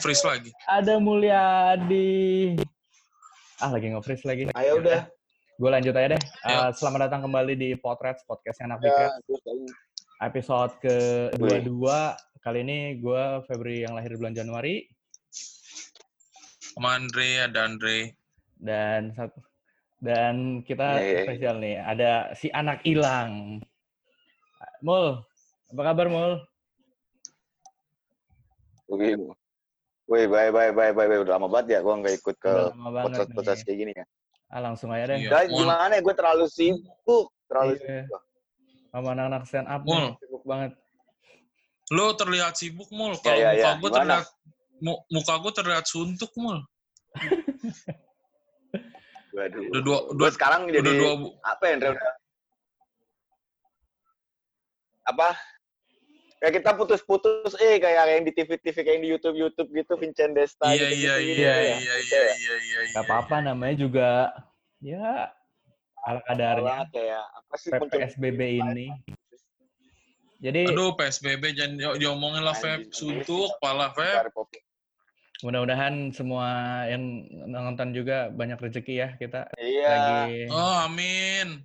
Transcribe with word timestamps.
nge-freeze 0.00 0.24
lagi. 0.24 0.50
Ada 0.64 0.96
Mulyadi. 0.96 2.56
Ah, 3.60 3.68
lagi 3.68 3.92
nge-freeze 3.92 4.24
lagi. 4.24 4.48
Ayo 4.56 4.80
udah. 4.80 5.04
Gue 5.60 5.68
lanjut 5.68 5.92
aja 5.92 6.16
deh. 6.16 6.22
Ya. 6.48 6.56
Uh, 6.56 6.70
selamat 6.72 7.12
datang 7.12 7.28
kembali 7.28 7.52
di 7.52 7.76
Potret, 7.76 8.16
podcastnya 8.24 8.72
anak 8.72 8.80
Ya. 8.80 9.12
Episode 10.24 10.72
ke-22. 10.80 11.84
Kali 12.40 12.58
ini 12.64 12.96
gue 12.96 13.44
Febri 13.44 13.84
yang 13.84 13.92
lahir 13.92 14.16
bulan 14.16 14.32
Januari. 14.32 14.88
Sama 16.64 16.96
Andre, 16.96 17.44
ada 17.44 17.68
Andre. 17.68 18.16
Dan 18.56 19.12
satu 19.12 19.36
dan 20.00 20.64
kita 20.64 20.96
Iya, 20.96 21.04
iya, 21.04 21.12
iya. 21.12 21.24
spesial 21.28 21.56
nih. 21.60 21.76
Ada 21.76 22.10
si 22.40 22.48
anak 22.48 22.80
hilang. 22.88 23.60
Mul, 24.80 25.20
apa 25.76 25.82
kabar 25.92 26.08
Mul? 26.08 26.32
Wih, 28.88 29.36
wih, 30.10 30.26
bye, 30.26 30.50
bye, 30.50 30.74
bye, 30.74 30.90
bye, 30.90 31.06
bye. 31.06 31.20
Udah 31.22 31.38
lama 31.38 31.46
banget 31.46 31.78
ya, 31.78 31.80
gue 31.80 31.94
nggak 31.94 32.14
ikut 32.18 32.36
ke 32.36 32.52
podcast-podcast 32.74 33.62
nih. 33.62 33.66
kayak 33.66 33.78
gini 33.78 33.92
ya. 33.94 34.04
Ah, 34.50 34.58
langsung 34.58 34.90
aja 34.90 35.06
deh. 35.06 35.22
Iya. 35.22 35.46
Gimana 35.46 35.94
ya, 35.94 36.02
gue 36.02 36.14
terlalu 36.18 36.44
sibuk. 36.50 37.30
Terlalu 37.46 37.78
Iya. 37.78 38.10
sibuk. 38.10 38.22
Sama 38.90 39.08
anak-anak 39.14 39.42
stand 39.46 39.68
up 39.70 39.82
Mul. 39.86 39.94
nih, 40.02 40.12
sibuk 40.18 40.42
banget. 40.42 40.72
Lu 41.90 42.06
terlihat 42.14 42.52
sibuk, 42.58 42.90
Mul. 42.90 43.14
Kalau 43.22 43.38
Ya, 43.38 43.54
ya, 43.54 43.54
muka 43.54 43.70
ya. 43.70 43.78
gue 43.78 43.90
terlihat 43.94 44.26
mu- 44.82 45.02
muka 45.06 45.34
gue 45.38 45.52
terlihat 45.54 45.84
suntuk, 45.86 46.30
Mul. 46.34 46.58
Waduh. 49.30 49.62
Udah 49.70 49.82
dua, 49.86 49.98
dua, 50.10 50.28
sekarang 50.34 50.66
udah 50.66 50.74
jadi, 50.82 50.90
dua, 50.98 51.12
bu- 51.14 51.34
apa 51.40 51.62
ya, 51.62 51.72
Andre? 51.78 51.88
Udah, 51.94 52.12
apa? 55.06 55.28
Kayak 56.40 56.54
kita 56.56 56.70
putus-putus, 56.72 57.52
eh, 57.60 57.76
kayak 57.76 58.00
yang 58.08 58.24
di 58.24 58.32
TV-TV, 58.32 58.72
kayak 58.80 58.94
yang 58.96 59.04
di 59.04 59.10
YouTube-YouTube 59.12 59.68
gitu, 59.76 59.92
Vincent 60.00 60.32
Desta. 60.32 60.72
Iya, 60.72 60.88
gitu-gitu 60.88 61.04
iya, 61.04 61.14
gitu 61.20 61.36
iya, 61.36 61.52
ya. 61.52 61.60
iya, 61.60 61.94
Gitu 62.00 62.16
iya, 62.16 62.20
ya. 62.24 62.32
iya, 62.32 62.54
iya, 62.56 62.78
iya. 62.80 62.92
Gak 62.96 63.04
apa-apa 63.04 63.36
namanya 63.44 63.76
juga 63.76 64.08
ya 64.80 65.28
ala 66.00 66.20
kadarnya 66.24 66.88
kayak, 66.88 67.24
apa 67.28 67.54
sih, 67.60 67.70
PSBB 67.76 68.40
ini. 68.56 68.88
Jadi 70.40 70.72
Aduh, 70.72 70.96
PSBB 70.96 71.52
jangan 71.52 71.76
di- 71.76 71.98
diomongin 72.00 72.40
lah, 72.40 72.56
Feb. 72.56 72.88
Suntuk, 72.88 73.60
pala, 73.60 73.92
Feb. 73.92 74.32
Mudah-mudahan 75.44 76.08
semua 76.16 76.48
yang 76.88 77.28
nonton 77.48 77.92
juga 77.92 78.32
banyak 78.32 78.56
rezeki 78.56 78.94
ya 78.96 79.08
kita 79.16 79.48
Iya. 79.56 79.88
lagi 79.88 80.20
Oh, 80.48 80.88
amin. 80.88 81.64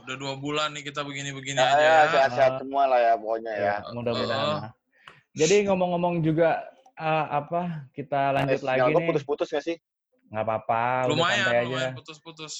Udah 0.00 0.16
dua 0.16 0.34
bulan 0.36 0.72
nih 0.72 0.84
kita 0.84 1.00
begini-begini 1.02 1.56
Ya, 1.56 1.68
aja 1.68 1.78
ya, 1.78 1.84
ya. 1.84 2.04
sehat-sehat 2.08 2.52
semua 2.58 2.84
lah 2.86 2.98
ya 2.98 3.12
pokoknya 3.14 3.52
ya. 3.52 3.62
ya, 3.62 3.74
mudah-mudahan. 3.92 4.46
Lah. 4.58 4.72
Jadi 5.30 5.56
ngomong-ngomong 5.64 6.14
juga 6.20 6.64
ah, 6.94 7.38
apa 7.38 7.88
kita 7.92 8.32
lanjut 8.32 8.60
Eh, 8.60 8.66
lagi 8.66 8.90
nih. 8.90 9.06
putus-putus 9.06 9.48
gak 9.48 9.64
sih? 9.64 9.76
nggak 10.30 10.46
apa-apa, 10.46 11.10
Lumayan, 11.10 11.42
santai 11.42 11.58
aja. 11.58 11.66
lumayan 11.66 11.92
putus-putus. 11.92 12.54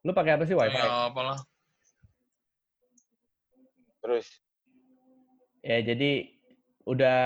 Lu 0.00 0.14
pakai 0.14 0.38
apa 0.38 0.46
sih 0.46 0.54
wifi? 0.54 0.70
Ya, 0.72 1.10
apalah. 1.10 1.42
Terus. 3.98 4.26
Ya 5.58 5.78
jadi 5.78 6.30
udah 6.82 7.22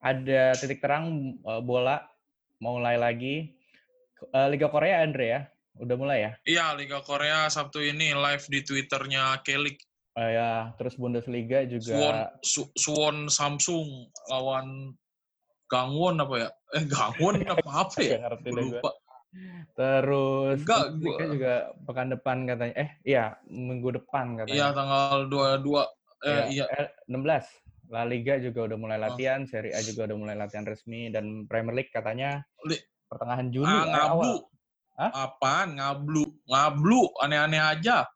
ada 0.00 0.42
titik 0.52 0.80
terang 0.80 1.36
eh, 1.38 1.60
bola 1.60 2.04
mulai 2.58 2.96
lagi. 2.96 3.56
Eh, 4.22 4.46
Liga 4.48 4.68
Korea 4.68 5.00
Andre 5.00 5.24
ya, 5.26 5.40
udah 5.74 5.96
mulai 5.96 6.18
ya. 6.20 6.32
Iya, 6.44 6.64
Liga 6.76 7.00
Korea 7.00 7.48
Sabtu 7.48 7.80
ini 7.80 8.12
live 8.12 8.44
di 8.46 8.60
Twitternya 8.60 9.40
Kelik. 9.40 9.80
Eh, 10.12 10.30
ya 10.36 10.76
terus 10.76 10.92
Bundesliga 10.94 11.64
Suwon, 11.64 11.72
juga. 11.72 12.36
Su, 12.44 12.68
Suwon 12.74 13.32
Samsung 13.32 13.88
lawan 14.28 14.92
Gangwon 15.66 16.20
apa 16.20 16.34
ya? 16.36 16.48
Eh, 16.76 16.84
Gangwon 16.84 17.40
apa 17.48 17.64
apa 17.64 17.98
ya? 17.98 18.20
Ngerti 18.20 18.50
lupa. 18.52 18.90
Terus 19.72 20.60
Enggak, 20.60 20.84
gua- 21.00 21.16
juga 21.24 21.54
pekan 21.88 22.08
depan 22.12 22.36
katanya. 22.44 22.74
Eh, 22.76 22.90
iya, 23.08 23.24
minggu 23.48 23.96
depan 23.96 24.36
Iya, 24.44 24.68
katanya. 24.68 24.68
tanggal 24.76 25.16
22. 25.26 25.84
Eh, 26.22 26.44
iya. 26.52 26.64
eh, 26.68 26.92
16. 27.08 27.48
La 27.88 28.04
Liga 28.04 28.36
juga 28.36 28.64
udah 28.64 28.76
Oh. 28.76 28.82
mulai 28.82 28.96
latihan, 28.96 29.44
Serie 29.44 29.72
A 29.72 29.80
juga 29.80 30.04
udah 30.04 30.16
mulai 30.18 30.36
latihan 30.36 30.64
resmi 30.64 31.08
dan 31.08 31.44
Premier 31.44 31.72
League 31.74 31.92
katanya 31.92 32.40
Li- 32.64 32.80
pertengahan 33.04 33.48
Juni 33.48 33.64
Ah, 33.66 33.80
eh, 33.80 33.88
ngablu. 33.88 34.12
awal. 34.12 34.32
Hah? 34.96 35.10
Apaan? 35.28 35.80
Ngablu. 35.80 36.24
Ngablu. 36.48 37.02
Aneh-aneh 37.24 37.60
aja. 37.60 38.08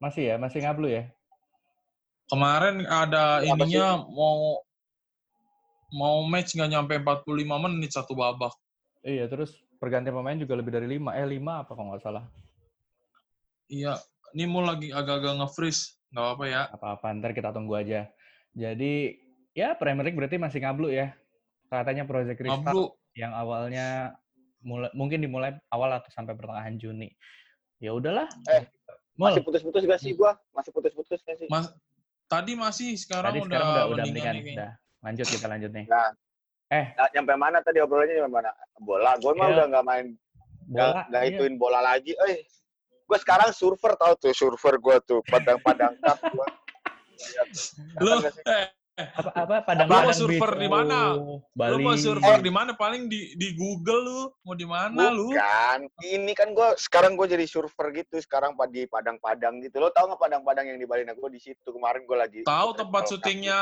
Masih 0.00 0.32
ya, 0.32 0.36
masih 0.40 0.64
ngablu 0.64 0.88
ya. 0.88 1.04
Kemarin 2.30 2.86
ada 2.86 3.42
Apa 3.42 3.46
ininya 3.66 4.00
mau 4.06 4.62
mau 5.90 6.22
match 6.22 6.54
nggak 6.54 6.70
nyampe 6.70 6.94
45 7.02 7.64
menit 7.66 7.90
satu 7.90 8.14
babak. 8.14 8.54
Iya, 9.02 9.26
terus 9.26 9.58
pergantian 9.82 10.14
pemain 10.14 10.38
juga 10.38 10.54
lebih 10.54 10.70
dari 10.70 10.86
5. 10.86 11.10
Eh, 11.18 11.26
5 11.26 11.66
apa 11.66 11.72
kalau 11.74 11.90
nggak 11.90 12.04
salah. 12.06 12.24
Iya, 13.66 13.98
ini 14.34 14.44
mau 14.46 14.62
lagi 14.62 14.94
agak-agak 14.94 15.42
nge-freeze. 15.42 15.98
Nggak 16.14 16.24
apa-apa 16.26 16.44
ya. 16.46 16.62
Apa-apa, 16.70 17.06
ntar 17.18 17.32
kita 17.34 17.50
tunggu 17.50 17.74
aja. 17.78 18.10
Jadi, 18.54 19.14
ya 19.54 19.78
Premier 19.78 20.10
League 20.10 20.18
berarti 20.18 20.38
masih 20.38 20.62
ngablu 20.62 20.90
ya. 20.90 21.14
Katanya 21.70 22.02
Project 22.02 22.38
Restart 22.42 22.66
Ngablu. 22.66 22.84
yang 23.14 23.30
awalnya 23.34 24.18
mulai, 24.64 24.90
mungkin 24.92 25.18
dimulai 25.24 25.56
awal 25.72 25.96
atau 25.96 26.10
sampai 26.12 26.36
pertengahan 26.36 26.76
Juni. 26.76 27.08
Ya 27.80 27.96
udahlah. 27.96 28.28
Eh, 28.48 28.68
Mul, 29.16 29.36
Masih 29.36 29.44
putus-putus 29.44 29.82
gak 29.84 30.00
sih 30.00 30.12
gua? 30.16 30.36
Masih 30.56 30.70
putus-putus 30.72 31.20
gak 31.24 31.36
sih? 31.36 31.48
Mas, 31.48 31.68
tadi 32.24 32.56
masih, 32.56 32.96
sekarang 32.96 33.36
tadi 33.36 33.40
udah 33.44 33.48
sekarang 33.48 33.68
udah, 33.68 33.84
udah 33.84 34.04
mendingan 34.04 34.34
mendingan. 34.36 34.56
Udah. 34.56 34.72
Lanjut 35.00 35.26
kita 35.28 35.46
lanjut 35.48 35.70
nih. 35.72 35.86
Nah, 35.88 36.10
Eh. 36.70 36.86
nah, 36.94 37.08
nyampe 37.10 37.34
mana 37.34 37.58
tadi 37.66 37.82
obrolannya 37.82 38.14
nyampe 38.22 38.30
mana? 38.30 38.50
Bola. 38.78 39.12
Gue 39.18 39.32
mah 39.34 39.46
Iya. 39.50 39.54
udah 39.58 39.66
nggak 39.74 39.84
main, 39.90 40.06
nggak 40.70 40.88
Bola, 40.88 41.02
nggak 41.10 41.22
iya. 41.26 41.30
ituin 41.34 41.54
bola 41.58 41.80
lagi. 41.82 42.12
Eh, 42.30 42.46
gue 43.04 43.18
sekarang 43.18 43.50
surfer 43.50 43.92
tau 43.98 44.14
tuh 44.14 44.30
surfer 44.30 44.78
gue 44.78 44.96
tuh 45.02 45.18
padang-padang 45.26 45.98
cup 45.98 46.18
gue. 46.30 46.46
Lu, 48.00 48.12
eh, 48.24 48.66
apa 49.10 49.30
apa 49.34 49.54
padang 49.62 49.86
Lu 49.86 49.96
mau 49.96 50.12
surfer 50.12 50.50
beach. 50.52 50.62
di 50.62 50.68
mana? 50.68 50.98
Oh, 51.14 51.38
lu 51.42 51.76
mau 51.78 51.94
surfer 51.94 52.36
Eh. 52.36 52.44
di 52.44 52.52
mana? 52.52 52.70
Paling 52.72 53.06
di 53.06 53.34
di 53.34 53.48
Google 53.52 54.00
lu. 54.00 54.20
Mau 54.42 54.54
di 54.54 54.64
mana 54.64 55.08
lu? 55.08 55.30
Bukan, 55.30 55.78
ini 56.02 56.32
kan 56.32 56.50
gue 56.50 56.68
sekarang 56.76 57.14
gue 57.14 57.26
jadi 57.26 57.44
surfer 57.44 57.90
gitu. 57.92 58.16
Sekarang 58.18 58.52
di 58.68 58.84
padang-padang 58.84 59.60
gitu. 59.60 59.78
Lo 59.78 59.90
tau 59.90 60.06
nggak 60.06 60.20
padang-padang 60.20 60.66
yang 60.66 60.78
di 60.78 60.84
Bali? 60.84 61.02
Nah, 61.02 61.12
gue 61.12 61.30
di 61.30 61.40
situ 61.40 61.66
kemarin 61.66 62.04
gue 62.04 62.16
lagi. 62.16 62.40
Tahu 62.42 62.70
tempat 62.74 63.02
syutingnya 63.06 63.58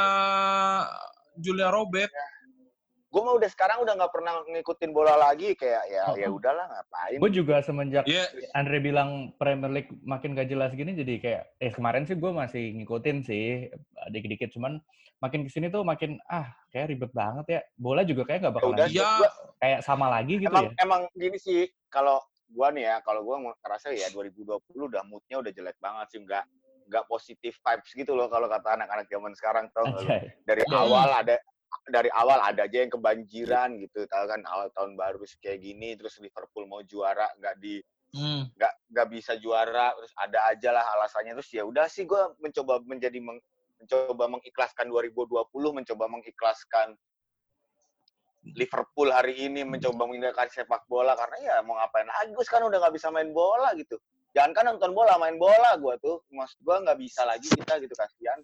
Julia 1.37 1.71
Robert? 1.71 2.11
Gue 3.09 3.25
mah 3.25 3.35
udah 3.35 3.49
sekarang 3.49 3.81
udah 3.81 3.95
nggak 3.95 4.13
pernah 4.13 4.33
ngikutin 4.45 4.91
bola 4.91 5.17
lagi 5.17 5.53
kayak 5.53 5.85
ya 5.87 6.03
Oh. 6.05 6.15
ya 6.15 6.29
udahlah 6.29 6.67
ngapain. 6.67 7.17
Gue 7.17 7.31
juga 7.31 7.61
semenjak 7.61 8.05
Ya, 8.05 8.29
Andre 8.53 8.79
bilang 8.79 9.09
Premier 9.35 9.73
League 9.73 9.93
makin 10.03 10.33
gak 10.33 10.47
jelas 10.47 10.71
gini 10.71 10.93
jadi 10.93 11.15
kayak 11.17 11.43
eh 11.59 11.73
kemarin 11.73 12.05
sih 12.05 12.15
gue 12.15 12.29
masih 12.31 12.77
ngikutin 12.77 13.17
sih 13.23 13.73
dikit-dikit 14.07 14.53
cuman 14.53 14.85
makin 15.19 15.43
ke 15.43 15.51
sini 15.51 15.67
tuh 15.67 15.83
makin 15.83 16.21
ah 16.27 16.53
kayak 16.69 16.93
ribet 16.93 17.11
banget 17.11 17.47
ya 17.49 17.61
bola 17.75 18.05
juga 18.05 18.23
kayak 18.25 18.41
gak 18.41 18.47
Ya 18.47 18.55
bakalan 18.55 18.75
udah, 18.77 18.87
Iya. 18.89 19.09
gua- 19.17 19.35
kayak 19.59 19.81
sama 19.83 20.07
lagi 20.09 20.35
gitu 20.37 20.47
emang 20.47 20.65
ya 20.67 20.73
emang 20.79 21.03
gini 21.13 21.37
sih 21.37 21.61
kalau 21.89 22.21
gua 22.47 22.69
nih 22.71 22.85
ya 22.85 22.97
kalau 23.01 23.21
gua 23.23 23.37
ngerasa 23.43 23.89
ya 23.91 24.09
2020 24.11 24.61
udah 24.87 25.03
moodnya 25.03 25.37
udah 25.39 25.51
jelek 25.51 25.75
banget 25.79 26.07
sih 26.11 26.21
nggak 26.21 26.45
nggak 26.87 27.05
positif 27.05 27.57
vibes 27.59 27.91
gitu 27.91 28.13
loh 28.13 28.29
kalau 28.29 28.47
kata 28.47 28.77
anak-anak 28.77 29.05
zaman 29.07 29.33
sekarang 29.33 29.69
tau 29.71 29.85
nggak 29.87 30.03
lu? 30.03 30.11
Dari 30.47 30.63
Hmm. 30.63 30.77
awal 30.79 31.09
ada 31.15 31.37
dari 31.89 32.09
awal 32.13 32.41
ada 32.41 32.65
aja 32.65 32.85
yang 32.85 32.93
kebanjiran 32.93 33.77
gitu 33.81 34.05
tahu 34.09 34.25
kan 34.29 34.41
awal 34.49 34.69
tahun 34.73 34.97
baru 34.97 35.25
kayak 35.41 35.61
gini 35.61 35.97
terus 35.97 36.21
Liverpool 36.21 36.69
mau 36.69 36.81
juara 36.85 37.29
nggak 37.41 37.55
di 37.61 37.81
hmm. 38.17 38.57
nggak 38.57 38.73
nggak 38.93 39.09
bisa 39.13 39.37
juara 39.41 39.93
terus 39.97 40.13
ada 40.17 40.39
aja 40.49 40.69
lah 40.73 40.85
alasannya 40.97 41.37
terus 41.37 41.51
ya 41.53 41.65
udah 41.65 41.89
sih 41.89 42.09
gua 42.09 42.33
mencoba 42.41 42.81
menjadi 42.85 43.21
meng- 43.21 43.45
mencoba 43.79 44.25
mengikhlaskan 44.27 44.91
2020 44.91 45.49
mencoba 45.53 46.05
mengikhlaskan 46.09 46.97
Liverpool 48.57 49.13
hari 49.13 49.45
ini 49.45 49.61
mencoba 49.67 50.09
meninggalkan 50.09 50.49
sepak 50.49 50.89
bola 50.89 51.13
karena 51.13 51.37
ya 51.43 51.57
mau 51.61 51.77
ngapain 51.77 52.09
lagi 52.09 52.33
gue 52.33 52.45
sekarang 52.49 52.73
udah 52.73 52.81
nggak 52.81 52.95
bisa 52.97 53.13
main 53.13 53.29
bola 53.35 53.77
gitu. 53.77 54.01
Jangan 54.33 54.53
kan 54.57 54.65
nonton 54.73 54.97
bola 54.97 55.21
main 55.21 55.37
bola 55.37 55.77
gue 55.77 55.95
tuh 56.01 56.25
maksud 56.33 56.57
gue 56.65 56.77
nggak 56.81 56.97
bisa 56.97 57.29
lagi 57.29 57.45
kita 57.45 57.77
gitu 57.83 57.93
kasihan 57.93 58.41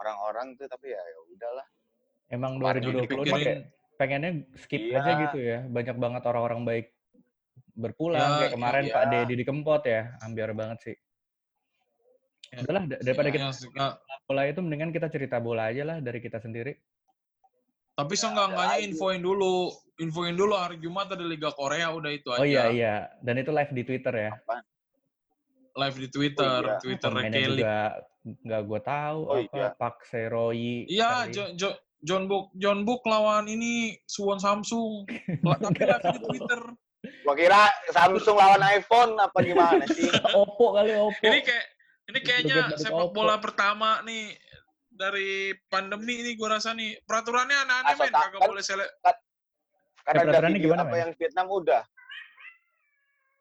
orang-orang 0.00 0.56
tuh 0.56 0.64
tapi 0.70 0.96
ya 0.96 1.02
ya 1.02 1.18
udahlah 1.28 1.66
emang 2.34 2.58
Kemarin 2.58 2.82
2020 2.82 2.90
ini 2.90 3.00
dipikirin. 3.00 3.32
kayak 3.38 3.60
pengennya 3.94 4.30
skip 4.56 4.82
Iya. 4.82 4.98
aja 4.98 5.12
gitu 5.22 5.38
ya 5.38 5.58
banyak 5.66 5.96
banget 5.96 6.22
orang-orang 6.24 6.60
baik 6.62 6.86
berpulang 7.74 8.18
Ya, 8.20 8.38
kayak 8.40 8.52
kemarin 8.52 8.84
iya. 8.84 8.92
Pak 8.92 9.04
Dedi 9.08 9.34
di 9.34 9.44
Kempot 9.44 9.82
ya 9.84 10.02
ambiar 10.20 10.50
banget 10.52 10.78
sih 10.82 10.96
Ya. 12.46 12.58
udahlah 12.60 12.84
da- 12.86 13.00
daripada 13.00 13.28
kita 13.28 13.44
Ya, 13.72 13.86
ya, 13.90 14.16
bola 14.24 14.42
itu 14.44 14.60
mendingan 14.60 14.90
kita 14.90 15.08
cerita 15.08 15.36
bola 15.38 15.68
aja 15.68 15.82
lah 15.84 15.98
dari 15.98 16.18
kita 16.18 16.38
sendiri 16.38 16.74
Tapi 17.92 18.10
Ya, 18.10 18.20
seenggak-enggaknya 18.20 18.78
infoin 18.84 19.18
dulu. 19.20 19.70
Infoin 19.96 20.34
dulu 20.34 20.50
hari 20.52 20.78
Jumat 20.78 21.06
ada 21.08 21.22
Liga 21.22 21.50
Korea, 21.50 21.86
udah 21.88 22.10
itu 22.10 22.26
aja. 22.28 22.38
oh 22.38 22.44
iya 22.44 22.64
iya 22.68 22.94
dan 23.20 23.38
itu 23.38 23.50
live 23.50 23.70
di 23.70 23.82
Twitter 23.84 24.10
ya 24.12 24.30
Live 25.72 25.98
di 25.98 26.08
Twitter, 26.08 26.58
Oh, 26.58 26.62
iya. 26.64 26.78
Twitter 26.78 27.08
pemainnya 27.08 27.38
Kelly. 27.40 27.54
juga 27.56 27.78
nggak 28.24 28.62
gue 28.64 28.80
tahu 28.84 29.18
Oh, 29.24 29.36
apa 29.36 29.46
iya. 29.52 29.68
Pak 29.72 29.96
Seroyi 30.04 30.76
Iya. 30.88 31.10
Jo, 31.28 31.44
Jo, 31.52 31.68
John 32.04 32.28
Book 32.28 32.52
John 32.60 32.84
Book 32.84 33.00
lawan 33.08 33.48
ini 33.48 33.96
Suwon 34.04 34.36
Samsung. 34.36 35.08
Tapi 35.40 35.80
live 35.80 36.04
di 36.12 36.20
Twitter. 36.20 36.60
Gua 37.24 37.34
kira 37.34 37.72
Samsung 37.90 38.36
lawan 38.36 38.60
iPhone 38.76 39.16
apa 39.16 39.38
gimana 39.40 39.84
sih? 39.88 40.08
Oppo 40.36 40.76
kali 40.76 40.92
Oppo. 40.92 41.24
Ini 41.24 41.40
kayak 41.40 41.66
ini 42.12 42.18
kayaknya 42.20 42.56
sepak 42.76 43.10
bola 43.10 43.40
pertama 43.40 44.04
nih 44.04 44.36
dari 44.92 45.56
pandemi 45.66 46.20
ini 46.20 46.36
gua 46.36 46.60
rasa 46.60 46.76
nih 46.76 47.00
peraturannya 47.02 47.56
aneh-aneh 47.64 47.94
men 47.96 48.12
kagak 48.12 48.38
kan- 48.38 48.50
boleh 48.52 48.62
sele 48.62 48.84
Karena 50.04 50.20
ada 50.20 50.28
peraturannya 50.28 50.60
gimana, 50.60 50.82
apa 50.84 50.96
yang 51.00 51.10
Vietnam 51.16 51.46
udah. 51.48 51.82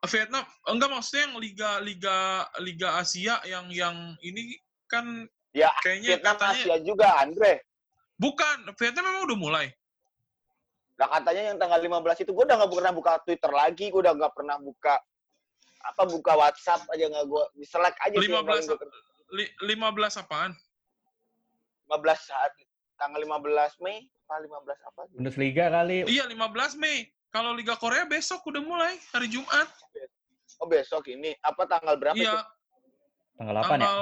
Vietnam 0.03 0.43
enggak 0.67 0.89
maksudnya 0.91 1.21
yang 1.27 1.35
liga 1.39 1.69
liga 1.79 2.17
liga 2.59 2.89
Asia 2.99 3.39
yang 3.43 3.67
yang 3.71 3.95
ini 4.23 4.55
kan 4.87 5.27
Ya, 5.53 5.69
kayaknya 5.85 6.17
Vietnam 6.17 6.35
katanya 6.35 6.63
Asia 6.65 6.75
juga, 6.81 7.07
Andre. 7.21 7.53
Bukan 8.23 8.57
Vietnam 8.79 9.03
memang 9.03 9.23
udah 9.27 9.37
mulai. 9.37 9.67
Nah 10.95 11.07
katanya 11.09 11.51
yang 11.51 11.57
tanggal 11.59 11.79
15 11.81 12.23
itu 12.23 12.31
gue 12.31 12.43
udah 12.47 12.55
nggak 12.55 12.71
pernah 12.71 12.93
buka 12.93 13.11
Twitter 13.21 13.51
lagi, 13.51 13.85
gue 13.91 13.99
udah 13.99 14.15
nggak 14.15 14.33
pernah 14.33 14.55
buka 14.57 14.95
apa 15.83 16.03
buka 16.07 16.31
WhatsApp 16.39 16.87
aja 16.87 17.11
nggak 17.11 17.25
gue 17.27 17.43
di 17.59 17.65
Slack 17.67 17.95
aja 17.99 18.15
sih 18.15 18.31
yang 18.31 18.47
15 18.47 18.47
paling 18.47 18.65
gua 18.65 18.77
ker- 18.79 18.95
li- 19.35 19.53
15 19.67 20.23
apaan? 20.23 20.51
15 21.91 21.99
saat 22.23 22.51
tanggal 22.95 23.19
15 23.19 23.83
Mei 23.83 24.07
apa 24.23 24.39
15 24.39 24.87
apa? 24.87 25.01
Bundesliga 25.11 25.65
kali. 25.69 26.07
Iya 26.07 26.23
15 26.25 26.79
Mei. 26.79 27.11
Kalau 27.27 27.51
Liga 27.51 27.73
Korea 27.75 28.05
besok 28.05 28.45
udah 28.45 28.61
mulai 28.61 28.93
hari 29.11 29.27
Jumat. 29.27 29.65
Oh 30.61 30.69
besok 30.69 31.09
ini 31.09 31.33
apa 31.41 31.65
tanggal 31.65 31.97
berapa 31.97 32.13
itu? 32.15 32.23
Iya, 32.23 32.45
Tanggal 33.35 33.55
8 33.57 33.59
ya? 33.59 33.65
tanggal 33.65 33.97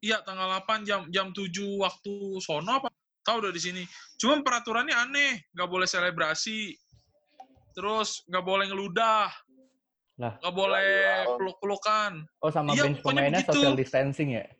Iya, 0.00 0.16
tanggal 0.22 0.48
8 0.62 0.84
jam 0.84 1.00
jam 1.08 1.32
7 1.32 1.50
waktu 1.80 2.12
sono 2.38 2.70
apa? 2.76 2.88
Tahu 3.30 3.46
udah 3.46 3.54
di 3.54 3.62
sini. 3.62 3.82
Cuma 4.18 4.42
peraturannya 4.42 4.90
aneh, 4.90 5.46
nggak 5.54 5.68
boleh 5.70 5.86
selebrasi. 5.86 6.74
Terus 7.78 8.26
nggak 8.26 8.42
boleh 8.42 8.66
ngeludah. 8.66 9.30
Lah. 10.18 10.34
Nggak 10.42 10.54
boleh 10.58 10.90
Ya, 11.22 11.30
peluk-pelukan. 11.38 12.26
Oh 12.42 12.50
sama 12.50 12.74
Iya, 12.74 12.90
bench 12.90 12.98
pemainnya 13.06 13.46
begitu. 13.46 13.54
social 13.54 13.78
distancing 13.78 14.34
ya? 14.34 14.50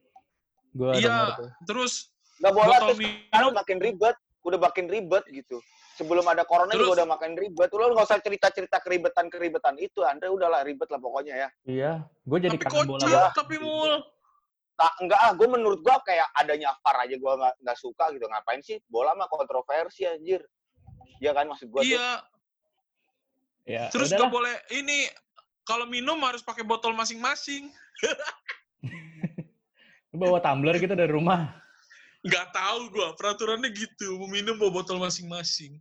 Gua 0.70 0.94
Iya, 0.94 1.34
terus 1.66 2.14
Nggak 2.38 2.52
boleh 2.54 2.76
terus 2.78 2.98
minum 3.02 3.52
makin 3.52 3.78
ribet, 3.82 4.16
udah 4.46 4.58
makin 4.62 4.86
ribet 4.86 5.24
gitu. 5.28 5.58
Sebelum 5.98 6.24
ada 6.24 6.46
corona 6.46 6.70
Terus- 6.70 6.86
juga 6.86 7.02
udah 7.02 7.08
makin 7.10 7.34
ribet. 7.36 7.68
Lu 7.74 7.90
nggak 7.90 8.06
usah 8.06 8.22
cerita-cerita 8.22 8.78
keribetan-keribetan 8.80 9.76
itu, 9.82 10.00
Andre 10.06 10.30
udahlah 10.30 10.62
ribet 10.62 10.86
lah 10.88 10.96
pokoknya 11.02 11.34
ya. 11.36 11.48
Iya, 11.66 11.92
gue 12.24 12.38
jadi 12.38 12.54
tapi 12.56 12.64
kangen 12.70 12.86
bola. 12.86 13.02
kocak, 13.02 13.10
banget. 13.10 13.32
tapi 13.34 13.56
mul. 13.58 13.92
Tak 14.80 14.96
enggak 15.04 15.20
ah, 15.20 15.36
gue 15.36 15.44
menurut 15.44 15.84
gua 15.84 16.00
kayak 16.08 16.24
adanya 16.40 16.72
VAR 16.80 17.04
aja 17.04 17.16
gua 17.20 17.36
nggak 17.36 17.54
nggak 17.60 17.76
suka 17.76 18.08
gitu. 18.16 18.24
Ngapain 18.24 18.64
sih 18.64 18.80
bola 18.88 19.12
mah 19.12 19.28
kontroversi 19.28 20.08
anjir. 20.08 20.40
Iya 21.20 21.36
kan 21.36 21.52
maksud 21.52 21.68
gua 21.68 21.84
tuh. 21.84 21.92
Iya, 21.92 22.08
Ya, 23.68 23.92
terus 23.92 24.10
nggak 24.10 24.32
boleh 24.32 24.56
ini 24.74 25.06
kalau 25.68 25.86
minum 25.86 26.18
harus 26.26 26.42
pakai 26.42 26.66
botol 26.66 26.96
masing-masing. 26.96 27.70
Bawa 30.10 30.42
tumbler 30.42 30.74
gitu 30.82 30.96
dari 30.96 31.12
rumah. 31.12 31.54
Nggak 32.26 32.50
tahu 32.50 32.90
gua, 32.90 33.14
peraturannya 33.14 33.70
gitu. 33.70 34.18
Mau 34.18 34.26
minum 34.26 34.58
bawa 34.58 34.82
botol 34.82 34.98
masing-masing. 34.98 35.78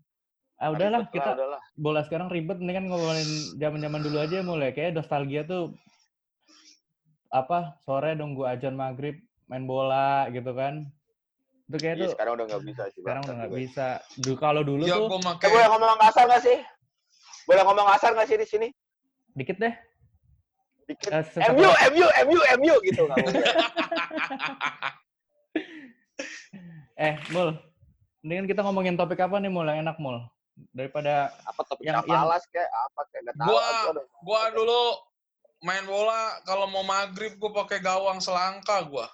Ah 0.59 0.75
udahlah, 0.75 1.07
kita 1.07 1.39
udahlah. 1.39 1.61
bola 1.79 2.03
sekarang 2.03 2.27
ribet 2.27 2.59
nih 2.59 2.75
kan 2.75 2.85
ngomongin 2.91 3.55
zaman-zaman 3.57 4.03
dulu 4.03 4.17
aja 4.19 4.43
mulai 4.43 4.75
kayak 4.75 4.91
nostalgia 4.91 5.47
tuh 5.47 5.71
apa 7.29 7.77
sore 7.79 8.13
nunggu 8.13 8.41
ajan 8.43 8.73
maghrib 8.73 9.17
main 9.45 9.63
bola 9.63 10.25
gitu 10.29 10.49
kan 10.51 10.85
itu 11.65 11.77
kayak 11.77 11.95
Iya, 11.95 12.01
tuh 12.01 12.09
sekarang 12.11 12.33
udah 12.33 12.45
nggak 12.47 12.63
bisa 12.65 12.83
sih. 12.87 12.99
sekarang 12.99 13.21
udah 13.21 13.35
nggak 13.35 13.53
bisa 13.55 13.87
dulu 14.17 14.35
kalau 14.35 14.61
dulu 14.63 14.83
Ya 14.83 14.95
tuh 14.95 15.05
gua 15.07 15.21
Eh, 15.35 15.47
boleh 15.47 15.67
ngomong 15.69 15.99
kasar 15.99 16.23
nggak 16.25 16.41
sih? 16.41 16.57
Boleh 17.45 17.61
ngomong 17.63 17.87
kasar 17.87 18.09
nggak 18.11 18.27
sih 18.27 18.35
di 18.35 18.47
sini? 18.47 18.67
dikit 19.31 19.57
deh 19.57 19.73
Dikit. 20.83 21.05
Eh, 21.07 21.21
sesuatu- 21.23 21.53
MU, 21.53 21.69
MU, 21.93 22.07
MU, 22.25 22.39
MU 22.57 22.75
gitu 22.81 23.03
eh 26.99 27.15
mul 27.29 27.55
mendingan 28.19 28.45
kita 28.45 28.59
ngomongin 28.59 28.93
topik 28.93 29.19
apa 29.19 29.37
nih 29.37 29.47
mul 29.47 29.63
yang 29.63 29.79
enak 29.81 29.95
mul 29.97 30.19
daripada 30.73 31.31
Apa 31.45 31.61
topik 31.63 31.85
Yang- 31.85 32.03
yang, 32.03 32.19
malas 32.19 32.43
kayak 32.49 32.67
apa 32.67 33.01
kayak 33.07 33.21
nggak 33.23 33.37
tahu. 33.37 33.47
Gua- 33.47 33.95
gua 34.19 34.41
dulu 34.51 34.81
main 35.59 35.83
bola 35.83 36.19
kalau 36.41 36.65
mau 36.65 36.81
maghrib 36.81 37.35
gua 37.35 37.51
pakai 37.57 37.79
gawang 37.79 38.17
selangka 38.17 38.79
gua. 38.83 39.07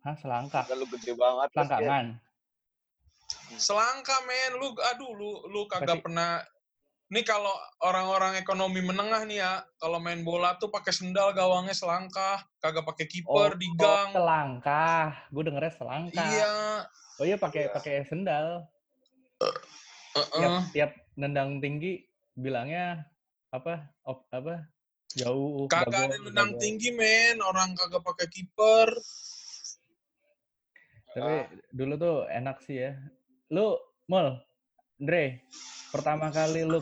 hah 0.00 0.14
selangkah 0.14 0.64
Udah 0.64 0.76
lu 0.76 0.86
gede 0.90 1.12
banget. 1.12 1.48
terus 1.48 1.66
kayak- 1.66 1.68
selangkangan 1.80 2.06
Selangka 3.50 4.16
men, 4.22 4.52
lu 4.56 4.68
aduh 4.86 5.10
lu 5.10 5.30
lu 5.48 5.60
kagak 5.66 5.86
Pasti- 5.94 6.04
pernah 6.04 6.30
Nih 7.08 7.24
kalau 7.24 7.48
orang-orang 7.80 8.36
ekonomi 8.36 8.84
menengah 8.84 9.24
nih 9.24 9.40
ya, 9.40 9.52
kalau 9.76 9.96
main 9.96 10.20
bola 10.20 10.52
tuh 10.54 10.68
pakai 10.68 10.92
sendal 10.92 11.32
gawangnya 11.32 11.72
selangkah, 11.72 12.36
kagak 12.58 12.84
pakai 12.84 13.08
kiper 13.08 13.56
di 13.56 13.64
gang. 13.74 14.12
selangkah 14.12 15.16
gue 15.26 15.40
dengernya 15.42 15.72
selangkah 15.72 16.20
Iya. 16.22 16.52
oh 17.16 17.24
iya 17.24 17.36
pakai 17.36 17.62
Iya. 17.64 17.72
pakai 17.72 17.94
sendal 18.04 18.68
tiap 19.40 20.20
Heeh. 20.36 20.60
tiap 20.70 20.90
nendang 21.14 21.56
tinggi 21.58 22.04
bilangnya 22.34 23.08
apa 23.48 23.88
op, 24.02 24.28
apa 24.28 24.68
jauh 25.16 25.64
Kagak 25.70 26.12
ada 26.12 26.16
nendang 26.20 26.52
jago. 26.56 26.60
tinggi 26.60 26.90
men, 26.92 27.40
orang 27.40 27.72
kagak 27.72 28.04
pakai 28.04 28.28
kiper. 28.28 28.88
tapi 31.08 31.50
dulu 31.74 31.94
tuh 31.98 32.16
enak 32.30 32.62
sih 32.62 32.84
ya 32.84 32.92
lu 33.50 33.74
mul 34.06 34.38
Andre 34.98 35.42
pertama 35.88 36.28
kali 36.30 36.62
lu 36.62 36.78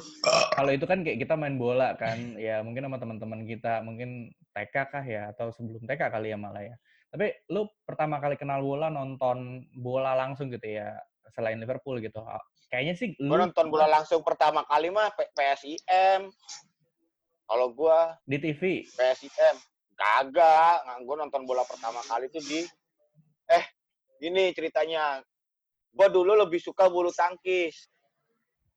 kalau 0.53 0.73
itu 0.75 0.85
kan 0.85 1.01
kayak 1.07 1.25
kita 1.25 1.39
main 1.39 1.57
bola 1.57 1.95
kan 1.97 2.17
ya 2.37 2.61
mungkin 2.61 2.85
sama 2.85 2.99
teman-teman 3.01 3.49
kita 3.49 3.81
mungkin 3.81 4.35
TK 4.53 4.75
kah 4.93 5.05
ya 5.05 5.33
atau 5.33 5.55
sebelum 5.55 5.89
TK 5.89 6.13
kali 6.13 6.35
ya 6.35 6.37
malah 6.37 6.65
ya 6.65 6.77
tapi 7.09 7.33
lu 7.49 7.65
pertama 7.87 8.19
kali 8.19 8.37
kenal 8.37 8.61
bola 8.61 8.93
nonton 8.93 9.65
bola 9.79 10.13
langsung 10.13 10.53
gitu 10.53 10.69
ya 10.69 10.97
selain 11.33 11.61
Liverpool 11.61 12.01
gitu 12.01 12.21
Ah, 12.25 12.43
kayaknya 12.73 12.95
sih 12.99 13.09
Gue 13.15 13.37
lu 13.37 13.41
nonton 13.47 13.69
bola 13.69 13.87
langsung 13.89 14.25
pertama 14.25 14.65
kali 14.67 14.89
mah 14.91 15.13
PSIM. 15.15 16.33
Kalau 17.47 17.71
gua 17.71 18.19
di 18.27 18.43
TV 18.43 18.83
PSIM 18.91 19.57
kagak, 19.97 20.85
gue 21.07 21.17
nonton 21.17 21.49
bola 21.49 21.65
pertama 21.65 22.03
kali 22.05 22.29
tuh 22.29 22.43
di 22.45 22.67
eh 23.49 23.65
ini 24.21 24.53
ceritanya. 24.53 25.23
Gue 25.97 26.13
dulu 26.13 26.37
lebih 26.37 26.61
suka 26.61 26.93
bulu 26.93 27.09
tangkis. 27.09 27.89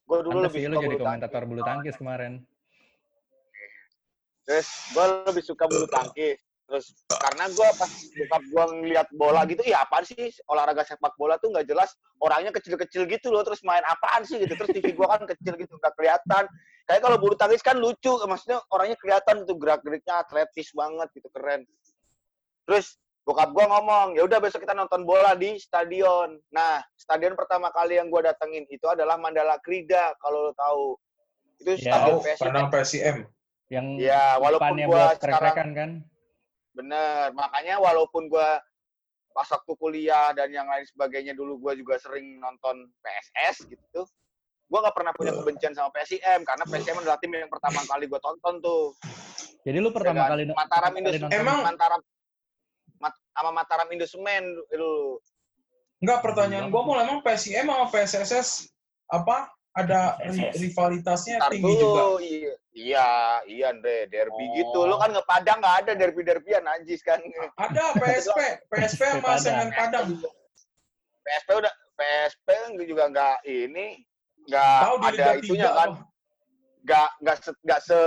Gue 0.07 0.23
dulu 0.23 0.47
Pantes 0.47 0.55
lebih 0.55 0.61
suka 0.63 0.71
lu 0.71 0.79
jadi 0.79 0.87
bulu 0.95 1.03
komentator 1.03 1.33
tangkis. 1.35 1.49
bulu 1.51 1.61
tangkis 1.67 1.95
kemarin 1.99 2.33
Terus 4.47 4.67
gue 4.95 5.05
lebih 5.27 5.43
suka 5.43 5.63
bulu 5.67 5.85
tangkis. 5.91 6.39
Terus 6.69 6.85
karena 7.09 7.45
gue 7.49 7.67
pas 7.81 7.91
bokap 7.91 8.43
gue 8.45 8.65
ngeliat 8.77 9.07
bola 9.17 9.41
gitu, 9.49 9.65
iya 9.65 9.81
apaan 9.81 10.05
sih 10.05 10.29
olahraga 10.45 10.85
sepak 10.85 11.17
bola 11.17 11.41
tuh 11.41 11.49
nggak 11.49 11.65
jelas 11.65 11.97
orangnya 12.21 12.53
kecil-kecil 12.53 13.09
gitu 13.09 13.33
loh, 13.33 13.41
terus 13.41 13.65
main 13.65 13.81
apaan 13.89 14.21
sih 14.21 14.37
gitu. 14.37 14.53
Terus 14.53 14.77
TV 14.77 14.93
gue 14.93 15.07
kan 15.09 15.25
kecil 15.25 15.57
gitu, 15.57 15.73
nggak 15.81 15.93
kelihatan. 15.97 16.45
Kayak 16.89 17.05
kalau 17.05 17.17
bulu 17.21 17.37
tangkis 17.37 17.61
kan 17.61 17.77
lucu, 17.77 18.17
maksudnya 18.25 18.57
orangnya 18.73 18.97
kelihatan 18.97 19.45
gitu 19.45 19.53
gerak-geriknya 19.61 20.25
atletis 20.25 20.73
banget 20.73 21.05
gitu, 21.13 21.29
keren. 21.29 21.61
Terus 22.65 22.97
bokap 23.21 23.53
gue 23.53 23.61
ngomong, 23.61 24.17
ya 24.17 24.25
udah 24.25 24.41
besok 24.41 24.65
kita 24.65 24.73
nonton 24.73 25.05
bola 25.05 25.37
di 25.37 25.61
stadion. 25.61 26.41
Nah, 26.49 26.81
stadion 26.97 27.37
pertama 27.37 27.69
kali 27.69 28.01
yang 28.01 28.09
gue 28.09 28.25
datengin 28.25 28.65
itu 28.73 28.89
adalah 28.89 29.21
Mandala 29.21 29.61
Krida, 29.61 30.17
kalau 30.17 30.49
lo 30.49 30.53
tahu. 30.57 30.97
Itu 31.61 31.77
Ya, 31.77 31.93
stadion 31.93 32.17
Tahu, 32.17 32.25
PSIM. 32.25 32.45
padang 32.49 32.67
PSIM. 32.73 33.17
yang 33.69 33.85
Ya, 34.01 34.41
walaupun 34.41 34.75
buat 34.89 35.21
sekarang 35.21 35.77
kan 35.77 35.91
Bener, 36.73 37.35
makanya 37.35 37.75
walaupun 37.77 38.31
gua 38.31 38.57
pas 39.29 39.45
waktu 39.45 39.73
kuliah 39.77 40.33
dan 40.33 40.49
yang 40.49 40.65
lain 40.65 40.87
sebagainya 40.89 41.37
dulu 41.37 41.59
gua 41.59 41.73
juga 41.75 41.99
sering 42.01 42.39
nonton 42.39 42.89
PSS 43.03 43.67
gitu, 43.67 44.07
gua 44.69 44.79
nggak 44.81 44.95
pernah 44.95 45.11
punya 45.11 45.33
kebencian 45.33 45.73
sama 45.73 45.89
PSIM 45.91 46.45
karena 46.45 46.63
PSIM 46.63 46.95
adalah 46.95 47.17
tim 47.17 47.33
yang 47.33 47.49
pertama 47.49 47.81
kali 47.83 48.05
gua 48.05 48.21
tonton 48.21 48.61
tuh. 48.61 48.93
jadi 49.59 49.77
lu 49.77 49.89
pertama 49.89 50.23
kan? 50.23 50.37
kali 50.37 50.43
no- 50.45 50.55
Mataram 50.55 50.93
kali 50.93 50.99
Indus, 51.01 51.13
Emang- 51.33 51.63
Mataram 51.65 51.99
Mat- 52.99 53.23
sama 53.31 53.51
Mataram 53.51 53.87
Indosemen 53.89 54.43
dulu. 54.69 55.17
Enggak, 55.99 56.19
pertanyaan 56.21 56.69
gua 56.69 56.81
mau 56.81 56.95
emang 56.95 57.19
PSIM 57.19 57.65
sama 57.65 57.89
PSSS 57.89 58.69
apa 59.05 59.49
ada 59.71 60.15
ri- 60.23 60.53
rivalitasnya 60.55 61.37
Ntar 61.39 61.51
tinggi 61.51 61.73
juga. 61.73 62.01
dulu, 62.01 62.15
iya, 62.19 62.53
iya, 62.71 63.07
iya, 63.45 63.65
Andre, 63.69 64.05
derby 64.05 64.43
Oh. 64.43 64.53
gitu. 64.55 64.79
Lu 64.85 64.95
kan 64.95 65.09
nge 65.09 65.23
Padang 65.23 65.57
nggak 65.59 65.77
ada 65.85 65.91
derby-derbyan 65.93 66.63
najis 66.63 67.01
kan. 67.01 67.17
Ada 67.55 67.83
PSP, 68.01 68.37
PSP 68.67 69.01
sama 69.07 69.21
Padang. 69.29 69.39
Semen 69.39 69.69
Padang. 69.71 70.05
PSP 71.19 71.49
udah 71.53 71.73
PSP 71.93 72.47
juga 72.81 73.03
nggak 73.07 73.35
ini 73.43 74.01
nggak 74.49 74.77
ada 74.99 75.25
itunya 75.37 75.67
3 75.67 75.77
kan 75.77 75.89
nggak 76.81 77.09
nggak 77.21 77.37
se, 77.39 77.51
nggak 77.61 77.81
se 77.81 77.99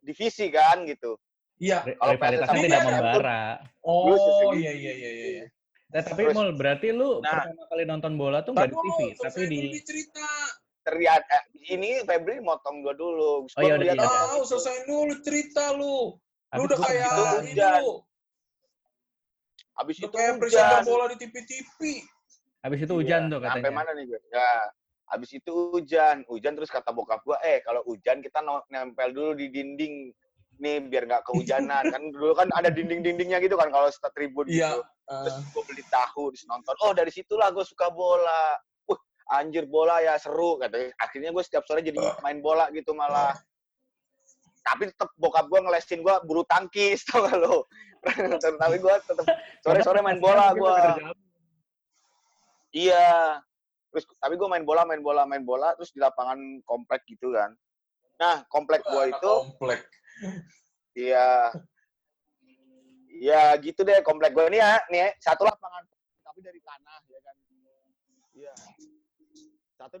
divisi 0.00 0.46
kan 0.48 0.82
gitu 0.84 1.14
Iya. 1.56 1.78
kalau 1.94 2.12
rivalitasnya 2.12 2.56
PSS 2.56 2.66
tidak 2.66 2.82
membara 2.82 3.42
Oh, 3.82 4.10
Lu 4.10 4.16
iya 4.56 4.72
iya 4.72 4.92
iya 4.92 5.10
iya. 5.10 5.26
iya. 5.30 5.44
Nah, 5.92 6.00
tapi 6.00 6.20
Terus- 6.24 6.34
Mul, 6.34 6.50
berarti 6.52 6.88
lu 6.90 7.20
Nah. 7.20 7.44
pertama 7.44 7.62
kali 7.68 7.82
nonton 7.84 8.12
bola 8.16 8.38
tuh 8.40 8.50
nggak 8.50 8.66
di 8.66 8.74
TV, 8.74 8.98
tuh 9.04 9.08
tapi 9.20 9.38
Febri 9.44 9.58
di 9.68 9.80
cerita. 9.82 10.26
Terlihat 10.82 11.22
eh, 11.22 11.42
ini 11.70 12.02
Febri 12.02 12.40
motong 12.40 12.80
gua 12.80 12.90
dulu. 12.92 13.44
Gua 13.44 13.54
Oh, 13.54 13.62
iya, 13.62 13.74
udah, 13.76 13.86
iya. 13.86 13.94
Tahu, 13.94 14.10
itu. 14.34 14.48
selesaiin 14.48 14.84
dulu 14.84 15.12
cerita 15.20 15.64
lu. 15.72 15.86
Lu 16.10 16.18
Habis 16.50 16.64
udah 16.64 16.74
itu 16.74 16.82
kayak 16.82 17.06
itu 17.06 17.22
ini 17.22 17.50
hujan. 17.52 17.72
lu. 17.78 17.92
Abis 19.74 19.94
Udah 19.94 20.02
itu 20.02 20.08
kayak 20.12 20.32
hujan. 20.36 20.80
bola 20.82 21.04
di 21.06 21.16
TV-TV. 21.18 21.78
habis 22.62 22.78
itu 22.78 22.86
Iya, 22.88 22.96
hujan 22.96 23.22
tuh 23.26 23.38
Sampai 23.38 23.58
katanya. 23.58 23.74
mana 23.74 23.90
nih 23.92 24.04
gue? 24.06 24.20
Ya, 24.30 24.50
habis 25.12 25.30
itu 25.36 25.52
hujan. 25.76 26.24
Hujan 26.26 26.56
terus 26.56 26.72
kata 26.72 26.88
bokap 26.90 27.20
gua, 27.22 27.36
eh 27.44 27.60
kalau 27.60 27.84
hujan 27.84 28.24
kita 28.24 28.40
nempel 28.72 29.12
dulu 29.12 29.36
di 29.36 29.52
dinding 29.52 30.08
nih 30.56 30.78
biar 30.88 31.04
nggak 31.04 31.22
kehujanan. 31.28 31.84
kan 31.92 32.02
dulu 32.08 32.32
kan 32.32 32.48
ada 32.56 32.72
dinding-dindingnya 32.72 33.42
gitu 33.44 33.60
kan 33.60 33.68
kalau 33.68 33.92
start 33.92 34.16
tribun 34.16 34.48
Iya. 34.48 34.78
gitu. 34.78 34.80
Terus 35.02 35.36
gue 35.52 35.62
beli 35.68 35.84
tahu, 35.90 36.32
terus 36.32 36.46
nonton. 36.48 36.74
Oh 36.80 36.96
dari 36.96 37.12
situlah 37.12 37.52
gue 37.52 37.64
suka 37.66 37.92
bola. 37.92 38.56
Wah 38.88 39.00
anjir 39.36 39.68
bola 39.68 40.00
ya 40.00 40.16
seru 40.16 40.56
katanya. 40.56 40.94
Akhirnya 40.96 41.30
gue 41.34 41.42
setiap 41.44 41.66
sore 41.68 41.84
jadi 41.84 41.98
main 42.24 42.40
bola 42.40 42.72
gitu 42.72 42.96
malah. 42.96 43.36
Tapi 44.62 44.94
tetap 44.94 45.10
bokap 45.18 45.50
gue 45.50 45.60
ngelesin 45.60 46.00
gue 46.00 46.14
bulu 46.22 46.46
tangkis 46.46 47.02
tau 47.10 47.26
gak 47.26 47.36
lo? 47.36 47.66
Tapi 48.38 48.76
gue 48.78 48.94
tetap 49.02 49.26
sore-sore 49.60 50.00
main 50.00 50.22
bola 50.22 50.54
gue. 50.54 50.74
Iya. 52.72 53.42
Terus 53.92 54.04
tapi 54.16 54.34
gue 54.40 54.48
main 54.48 54.64
bola, 54.64 54.88
main 54.88 55.04
bola, 55.04 55.28
main 55.28 55.44
bola, 55.44 55.76
terus 55.76 55.92
di 55.92 56.00
lapangan 56.00 56.64
komplek 56.64 57.04
gitu 57.04 57.36
kan. 57.36 57.52
Nah, 58.16 58.40
komplek 58.48 58.80
gue 58.88 59.04
itu, 59.12 59.32
komplek. 59.52 59.84
iya, 60.96 61.52
iya 63.20 63.42
gitu 63.60 63.84
deh 63.84 64.00
komplek 64.00 64.32
gue 64.32 64.48
ini 64.48 64.64
ya, 64.64 64.80
nih 64.88 64.98
ya, 65.04 65.08
satu 65.20 65.44
lapangan 65.44 65.84
tapi 66.24 66.40
dari 66.40 66.60
tanah 66.64 66.98
ya 67.12 67.20
kan. 67.20 67.36
Iya. 68.32 68.54
Satu 69.76 69.96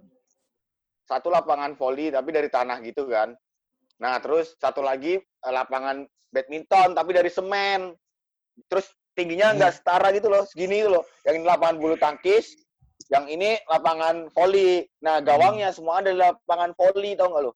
satu 1.04 1.28
lapangan 1.28 1.76
voli 1.76 2.08
tapi 2.08 2.32
dari 2.32 2.48
tanah 2.48 2.80
gitu 2.80 3.04
kan. 3.12 3.36
Nah, 4.00 4.16
terus 4.24 4.56
satu 4.56 4.80
lagi 4.80 5.20
eh, 5.20 5.52
lapangan 5.52 6.08
badminton 6.32 6.96
tapi 6.96 7.12
dari 7.12 7.28
semen. 7.28 7.92
Terus 8.72 8.88
tingginya 9.12 9.52
nggak 9.52 9.72
setara 9.76 10.08
gitu 10.16 10.32
loh, 10.32 10.48
segini 10.48 10.80
gitu 10.80 10.96
loh. 10.96 11.04
Yang 11.28 11.34
ini 11.42 11.44
lapangan 11.44 11.76
bulu 11.76 11.96
tangkis, 12.00 12.56
yang 13.12 13.28
ini 13.28 13.60
lapangan 13.68 14.32
voli. 14.32 14.80
Nah, 14.98 15.20
gawangnya 15.20 15.68
semua 15.70 16.00
ada 16.00 16.08
di 16.08 16.18
lapangan 16.18 16.72
voli, 16.72 17.12
tau 17.12 17.28
nggak 17.28 17.44
lo? 17.44 17.52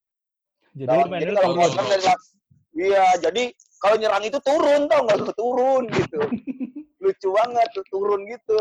Jadi 0.76 0.96
main 1.08 1.20
jadi 1.24 1.32
kalau 1.34 1.56
turun. 1.56 1.88
dari 1.88 2.04
lap- 2.04 2.28
Iya, 2.76 3.04
jadi 3.24 3.44
kalau 3.80 3.96
nyerang 3.96 4.20
itu 4.22 4.38
turun 4.38 4.84
tau 4.84 5.00
nggak 5.02 5.16
lo? 5.16 5.28
Turun 5.32 5.82
gitu. 5.88 6.18
Lucu 7.02 7.28
banget 7.32 7.68
tuh, 7.72 7.84
turun 7.88 8.20
gitu. 8.28 8.60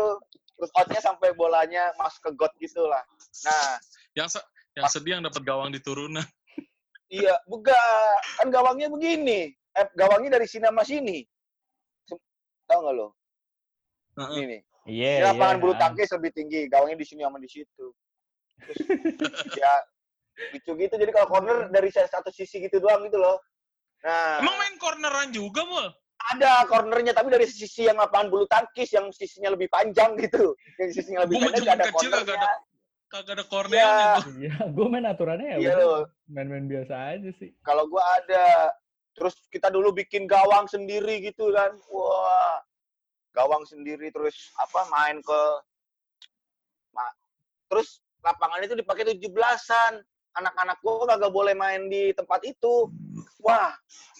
Terus 0.56 0.70
outnya 0.72 1.00
sampai 1.00 1.36
bolanya 1.36 1.92
masuk 1.94 2.20
ke 2.22 2.30
got 2.34 2.52
gitu 2.56 2.88
lah. 2.88 3.04
Nah, 3.44 3.76
Yang 4.16 4.28
se- 4.34 4.48
yang 4.72 4.88
sedih 4.88 5.12
yang 5.14 5.24
dapat 5.24 5.44
gawang 5.44 5.68
di 5.68 5.78
turunan. 5.78 6.24
Iya, 7.06 7.38
buka. 7.46 7.78
Kan 8.34 8.50
gawangnya 8.50 8.90
begini. 8.90 9.54
Eh, 9.54 9.86
gawangnya 9.94 10.40
dari 10.40 10.48
sini 10.50 10.66
sama 10.66 10.82
sini. 10.82 11.22
Tahu 12.66 12.78
nggak 12.82 12.94
lo? 12.94 13.14
Heeh. 14.16 14.34
Ini 14.34 14.44
nih. 14.48 14.60
Iya, 14.86 15.10
iya. 15.18 15.24
lapangan 15.34 15.56
bulu 15.58 15.74
tangkis 15.74 16.10
lebih 16.14 16.30
tinggi. 16.32 16.70
Gawangnya 16.70 16.98
di 16.98 17.06
sini 17.06 17.26
sama 17.26 17.38
di 17.42 17.50
situ. 17.50 17.86
Terus, 18.62 18.78
ya, 19.60 19.72
lucu 20.54 20.72
gitu. 20.78 20.94
Jadi 20.94 21.10
kalau 21.12 21.26
corner 21.28 21.66
dari 21.68 21.90
satu 21.90 22.30
sisi 22.30 22.62
gitu 22.62 22.78
doang 22.78 23.02
gitu 23.04 23.18
loh. 23.18 23.42
Nah, 24.06 24.38
Emang 24.38 24.54
main 24.56 24.74
corneran 24.78 25.34
juga, 25.34 25.66
Mul? 25.66 25.90
ada 26.26 26.66
cornernya 26.66 27.14
tapi 27.14 27.30
dari 27.30 27.46
sisi 27.46 27.86
yang 27.86 28.02
lapangan 28.02 28.26
bulu 28.32 28.50
tangkis 28.50 28.90
yang 28.90 29.12
sisinya 29.14 29.52
lebih 29.54 29.70
panjang 29.70 30.16
gitu. 30.18 30.56
Yang 30.80 30.90
sisinya 31.02 31.22
lebih 31.22 31.38
Gua 31.38 31.44
panjang 31.52 31.62
nggak 31.62 31.76
ada 31.76 31.86
kecil, 31.86 32.10
kagak 32.10 32.24
cornernya. 32.26 32.54
Kagak 33.06 33.32
ada 33.36 33.44
cornernya 33.46 33.86
tuh. 34.18 34.24
Iya, 34.42 34.56
gue 34.74 34.86
main 34.90 35.06
aturannya 35.06 35.46
ya 35.46 35.56
Iya 35.60 35.74
loh. 35.78 36.02
main-main 36.26 36.66
biasa 36.66 36.94
aja 37.14 37.30
sih. 37.38 37.54
kalau 37.62 37.86
gua 37.86 38.02
ada 38.18 38.74
terus 39.14 39.38
kita 39.48 39.70
dulu 39.70 39.94
bikin 39.94 40.26
gawang 40.26 40.66
sendiri 40.66 41.22
gitu 41.22 41.54
kan 41.54 41.72
wah 41.88 42.58
gawang 43.36 43.68
sendiri 43.68 44.08
terus 44.08 44.56
apa 44.56 44.88
main 44.88 45.20
ke 45.20 45.40
ma- 46.96 47.16
terus 47.68 48.00
lapangan 48.24 48.64
itu 48.64 48.74
dipakai 48.74 49.04
tujuh 49.12 49.28
belasan. 49.28 50.00
Anak-anak 50.36 50.80
gua 50.84 51.08
kagak 51.08 51.32
boleh 51.32 51.52
main 51.56 51.88
di 51.92 52.12
tempat 52.16 52.40
itu. 52.48 52.88
Wah 53.44 53.72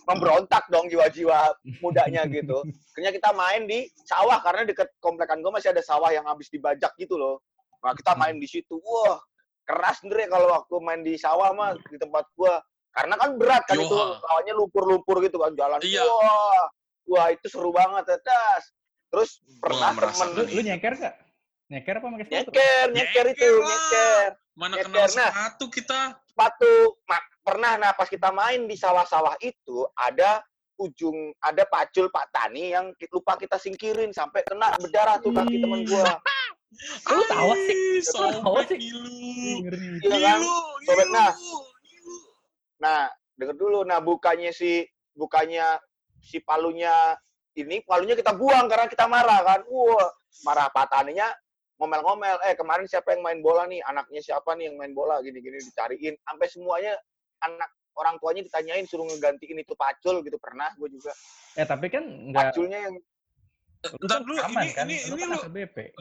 memberontak 0.07 0.69
dong 0.71 0.87
jiwa-jiwa 0.93 1.57
mudanya 1.81 2.29
gitu. 2.29 2.61
Akhirnya 2.93 3.13
kita 3.13 3.31
main 3.37 3.65
di 3.69 3.89
sawah 4.05 4.41
karena 4.45 4.69
deket 4.69 4.93
komplekan 5.01 5.41
gua 5.41 5.57
masih 5.57 5.73
ada 5.73 5.81
sawah 5.85 6.13
yang 6.13 6.25
habis 6.29 6.53
dibajak 6.53 6.93
gitu 7.01 7.17
loh. 7.17 7.41
Nah 7.85 7.97
kita 7.97 8.17
main 8.17 8.37
di 8.37 8.49
situ. 8.49 8.81
Wah 8.81 9.21
keras 9.67 10.01
Ndre 10.07 10.31
kalau 10.31 10.53
waktu 10.53 10.75
main 10.81 11.01
di 11.05 11.17
sawah 11.21 11.53
mah 11.57 11.77
di 11.89 11.97
tempat 11.97 12.25
gua. 12.37 12.61
Karena 12.97 13.13
kan 13.21 13.37
berat 13.37 13.61
kan 13.69 13.77
itu 13.77 13.93
Yoha. 13.93 14.25
lawannya 14.25 14.55
lumpur-lumpur 14.57 15.21
gitu 15.21 15.37
kan 15.37 15.53
jalan. 15.53 15.77
Iya. 15.85 16.01
wah 16.01 16.65
wah 17.13 17.27
itu 17.29 17.47
seru 17.53 17.71
banget 17.71 18.09
tetas 18.09 18.73
terus 19.17 19.41
pernah 19.65 19.97
temen 19.97 20.29
Lu, 20.37 20.43
lu 20.45 20.61
nyeker 20.61 20.93
gak? 21.01 21.15
Nyeker 21.73 21.95
apa 21.97 22.07
pakai 22.13 22.27
sepatu? 22.29 22.51
nyeker 22.53 22.87
nyeker 22.93 23.27
itu 23.33 23.41
Nyeker 23.41 23.57
lah. 23.57 23.69
nyeker 23.73 24.31
Mana 24.53 24.75
Nyeker, 24.77 24.85
kenal 24.93 25.07
nah. 25.17 25.31
sepatu 25.33 25.65
kita. 25.73 26.01
sepatu 26.29 26.73
Ma- 27.09 27.29
pernah 27.41 27.73
nah 27.81 27.93
pas 27.97 28.13
kita 28.13 28.29
main 28.29 28.69
di 28.69 28.77
sawah-sawah 28.77 29.41
itu 29.41 29.89
ada 29.97 30.45
ujung 30.77 31.33
ada 31.41 31.65
pacul 31.65 32.13
Pak 32.13 32.29
Tani 32.29 32.77
yang 32.77 32.93
lupa 33.09 33.41
kita 33.41 33.57
singkirin 33.57 34.13
sampai 34.13 34.45
kena 34.45 34.77
berdarah 34.77 35.17
tuh 35.17 35.33
kaki 35.33 35.57
temen 35.65 35.89
gua 35.89 36.21
Lu 37.09 37.25
tawa 37.25 37.57
sih? 37.57 38.05
Lu 38.05 38.13
tawa 38.13 38.61
Sobek 38.61 38.69
sih? 38.69 38.79
kan? 38.85 39.09
Ngilu, 40.05 40.57
Sobek, 40.85 41.09
nah. 41.09 41.33
Nah, 42.77 43.09
denger 43.33 43.57
dulu. 43.57 43.81
Nah, 43.89 44.05
bukannya 44.05 44.53
si 44.53 44.85
bukannya 45.17 45.81
si 46.21 46.37
palunya 46.45 47.17
ini 47.57 47.81
palunya 47.83 48.13
kita 48.13 48.37
buang 48.37 48.69
karena 48.69 48.87
kita 48.87 49.05
marah 49.09 49.41
kan. 49.43 49.61
Wah, 49.69 50.09
marah 50.45 50.69
pataninya 50.69 51.33
ngomel-ngomel. 51.81 52.37
Eh, 52.47 52.55
kemarin 52.55 52.85
siapa 52.85 53.17
yang 53.17 53.25
main 53.25 53.41
bola 53.41 53.65
nih? 53.65 53.81
Anaknya 53.85 54.21
siapa 54.21 54.53
nih 54.55 54.71
yang 54.73 54.77
main 54.77 54.93
bola? 54.93 55.19
Gini-gini 55.25 55.59
dicariin. 55.61 56.15
Sampai 56.21 56.47
semuanya 56.53 56.93
anak 57.43 57.71
orang 57.97 58.21
tuanya 58.21 58.45
ditanyain 58.45 58.85
suruh 58.85 59.09
ngegantiin 59.09 59.57
itu 59.65 59.73
pacul 59.73 60.21
gitu 60.21 60.37
pernah 60.37 60.69
gue 60.77 60.89
juga. 60.93 61.13
Eh 61.57 61.65
tapi 61.65 61.89
kan 61.89 62.05
nggak. 62.05 62.53
Paculnya 62.53 62.79
yang 62.89 62.95
lu 62.97 64.03
Ntar 64.03 64.19
dulu, 64.25 64.35
aman 64.41 64.67
ini, 64.67 64.73
kan? 64.75 64.89
ini, 64.89 64.99
Lu 65.07 65.15
ini 65.15 65.23
kan 65.23 65.29
lu, 65.31 65.41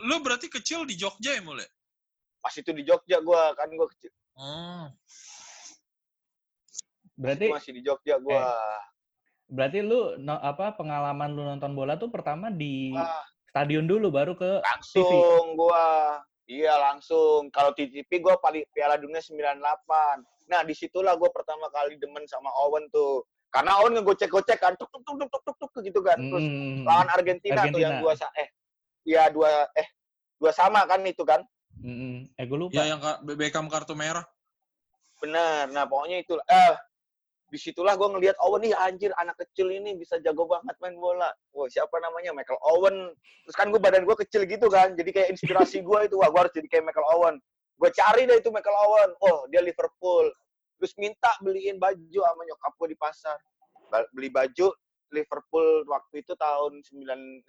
lu 0.09 0.15
berarti 0.24 0.47
kecil 0.50 0.89
di 0.89 0.97
Jogja 0.97 1.38
ya, 1.38 1.43
mulai? 1.43 1.67
pas 2.45 2.53
itu 2.53 2.71
di 2.77 2.85
Jogja 2.85 3.17
gue 3.25 3.41
kan 3.57 3.69
gue 3.74 3.88
kecil 3.97 4.12
Oh. 4.35 4.91
Berarti 7.15 7.47
masih 7.47 7.71
di 7.71 7.81
Jogja 7.88 8.19
gue. 8.19 8.35
Berarti 9.45 9.79
lu 9.81 10.17
no, 10.17 10.35
apa 10.37 10.73
pengalaman 10.73 11.29
lu 11.31 11.45
nonton 11.45 11.77
bola 11.77 11.95
tuh 11.95 12.09
pertama 12.09 12.49
di 12.49 12.89
Wah, 12.91 13.21
stadion 13.49 13.85
dulu 13.85 14.09
baru 14.09 14.33
ke 14.33 14.61
langsung 14.61 15.53
gua. 15.55 16.19
Iya 16.45 16.77
langsung. 16.77 17.49
Kalau 17.49 17.73
di 17.73 17.89
TV 17.89 18.21
gua 18.21 18.37
paling 18.37 18.65
Piala 18.69 18.97
Dunia 18.97 19.17
98 19.17 20.45
nah 20.45 20.61
di 20.61 20.77
situlah 20.77 21.17
gua 21.17 21.33
pertama 21.33 21.65
kali 21.73 21.97
demen 21.97 22.25
sama 22.29 22.53
Owen 22.65 22.85
tuh. 22.93 23.25
Karena 23.49 23.81
Owen 23.81 23.97
ngegocek-gocek 23.97 24.61
kan 24.61 24.77
tuk 24.77 24.89
tuk 24.93 25.01
tuk 25.01 25.17
tuk 25.17 25.29
tuk 25.41 25.55
tuk, 25.57 25.69
tuk 25.73 25.81
gitu 25.81 26.01
kan. 26.01 26.17
Terus 26.19 26.45
Mm, 26.45 26.85
lawan 26.85 27.09
Argentina, 27.09 27.65
tuh 27.65 27.81
yang 27.81 27.97
Argentina. 27.97 28.01
dua 28.01 28.13
sa 28.13 28.27
eh 28.37 28.49
iya 29.05 29.25
dua 29.33 29.65
eh 29.73 29.87
dua 30.37 30.51
sama 30.53 30.85
kan 30.85 31.01
itu 31.01 31.25
kan. 31.25 31.41
Mm, 31.81 31.97
mm. 31.97 32.17
eh 32.37 32.45
gue 32.45 32.57
lupa. 32.57 32.77
Ya 32.77 32.93
yang 32.93 33.01
ka- 33.01 33.21
Beckham 33.25 33.65
kartu 33.69 33.93
merah. 33.93 34.25
benar 35.15 35.71
nah 35.71 35.87
pokoknya 35.87 36.21
itu 36.21 36.35
eh 36.35 36.75
di 37.45 37.61
situlah 37.61 37.93
gue 37.93 38.09
ngelihat 38.09 38.35
Owen 38.41 38.65
nih 38.65 38.73
anjir 38.73 39.13
anak 39.21 39.37
kecil 39.37 39.69
ini 39.69 39.93
bisa 39.93 40.17
jago 40.19 40.49
banget 40.49 40.73
main 40.81 40.97
bola. 40.97 41.29
Wah 41.53 41.67
siapa 41.69 41.93
namanya? 42.01 42.33
Michael 42.33 42.57
Owen. 42.65 43.13
Terus 43.45 43.55
kan 43.55 43.69
gue 43.69 43.77
badan 43.77 44.03
gue 44.03 44.17
kecil 44.25 44.49
gitu 44.49 44.65
kan 44.67 44.97
jadi 44.97 45.09
kayak 45.13 45.29
inspirasi 45.37 45.85
gue 45.85 45.99
itu. 46.09 46.15
Wah 46.17 46.29
gue 46.33 46.39
harus 46.41 46.53
jadi 46.57 46.67
kayak 46.67 46.89
Michael 46.89 47.07
Owen. 47.13 47.35
Gue 47.77 47.89
cari 47.93 48.25
deh 48.25 48.37
itu 48.41 48.49
Michael 48.49 48.77
Owen. 48.89 49.09
Oh 49.21 49.45
dia 49.53 49.61
Liverpool. 49.61 50.25
Terus 50.81 50.93
minta 50.97 51.31
beliin 51.39 51.77
baju 51.77 52.19
sama 52.25 52.41
nyokap 52.49 52.73
gue 52.81 52.87
di 52.91 52.97
pasar. 52.97 53.37
Beli 54.11 54.33
baju 54.33 54.73
Liverpool 55.13 55.85
waktu 55.85 56.25
itu 56.25 56.33
tahun 56.33 56.81
95 56.81 57.45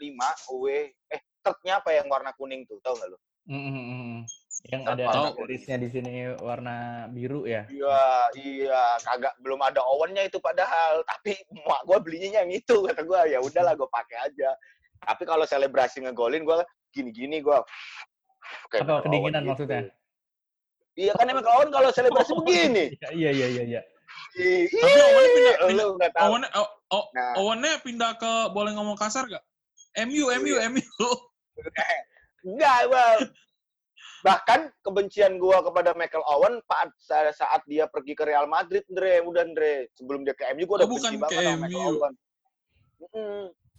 away. 0.53 0.93
Eh 1.09 1.21
truknya 1.47 1.79
apa 1.79 1.95
yang 1.95 2.11
warna 2.11 2.35
kuning 2.35 2.67
tuh 2.67 2.83
tau 2.83 2.99
gak 2.99 3.07
mm, 3.47 3.71
mm. 3.71 4.19
Yang 4.65 4.83
ada 4.89 5.05
garisnya 5.37 5.77
di 5.77 5.89
sini 5.93 6.13
warna 6.41 7.07
biru 7.13 7.45
ya. 7.45 7.69
Iya, 7.69 8.07
iya, 8.41 8.83
kagak 9.05 9.37
belum 9.45 9.61
ada 9.61 9.85
owennya 9.85 10.25
itu 10.25 10.41
padahal. 10.41 11.05
Tapi 11.05 11.37
mak 11.69 11.85
gue 11.85 11.99
belinya 12.01 12.41
yang 12.41 12.51
itu 12.51 12.89
kata 12.89 13.05
gue 13.05 13.21
ya 13.37 13.39
udahlah 13.45 13.77
gue 13.77 13.89
pakai 13.93 14.33
aja. 14.33 14.51
Tapi 15.05 15.23
kalau 15.29 15.45
selebrasi 15.45 16.03
ngegolin 16.09 16.49
gue 16.49 16.57
gini-gini 16.91 17.45
gue. 17.45 17.59
Apa 18.81 19.05
kedinginan 19.05 19.45
maksudnya? 19.45 19.93
Iya 20.97 21.13
kan 21.13 21.29
emang 21.29 21.45
kawan 21.45 21.69
kalau 21.69 21.93
selebrasi 21.93 22.33
begini. 22.41 22.97
Iya 23.21 23.31
iya 23.31 23.47
iya 23.53 23.65
iya. 23.77 23.83
Ih, 24.37 24.69
Tapi 24.69 25.01
Owennya 25.01 25.53
pindah. 25.65 26.23
Owennya, 26.29 26.49
oh, 26.57 26.69
oh, 26.93 27.05
Nah, 27.13 27.33
Owennya 27.41 27.81
pindah 27.81 28.17
ke, 28.21 28.33
boleh 28.53 28.73
ngomong 28.77 28.97
kasar 28.97 29.29
gak? 29.29 29.45
MU, 30.05 30.29
MU, 30.29 30.57
MU. 30.77 31.09
Enggak, 32.45 32.81
Bang. 32.93 33.21
Bahkan 34.19 34.61
kebencian 34.81 35.37
gua 35.37 35.61
kepada 35.61 35.93
Michael 35.93 36.25
Owen 36.27 36.61
pada 36.65 36.91
saat 37.31 37.61
dia 37.65 37.85
pergi 37.85 38.13
ke 38.13 38.23
Real 38.23 38.47
Madrid, 38.47 38.87
Andre, 38.89 39.21
udah 39.21 39.43
Andre. 39.43 39.73
Sebelum 39.93 40.25
dia 40.25 40.33
ke 40.33 40.49
MU 40.53 40.65
gua 40.65 40.77
udah 40.81 40.87
Oh, 40.87 40.93
bukan 40.93 41.11
benci 41.11 41.19
banget 41.19 41.33
ke 41.33 41.43
sama 41.43 41.61
Michael. 41.63 41.95
Owen. 41.95 42.15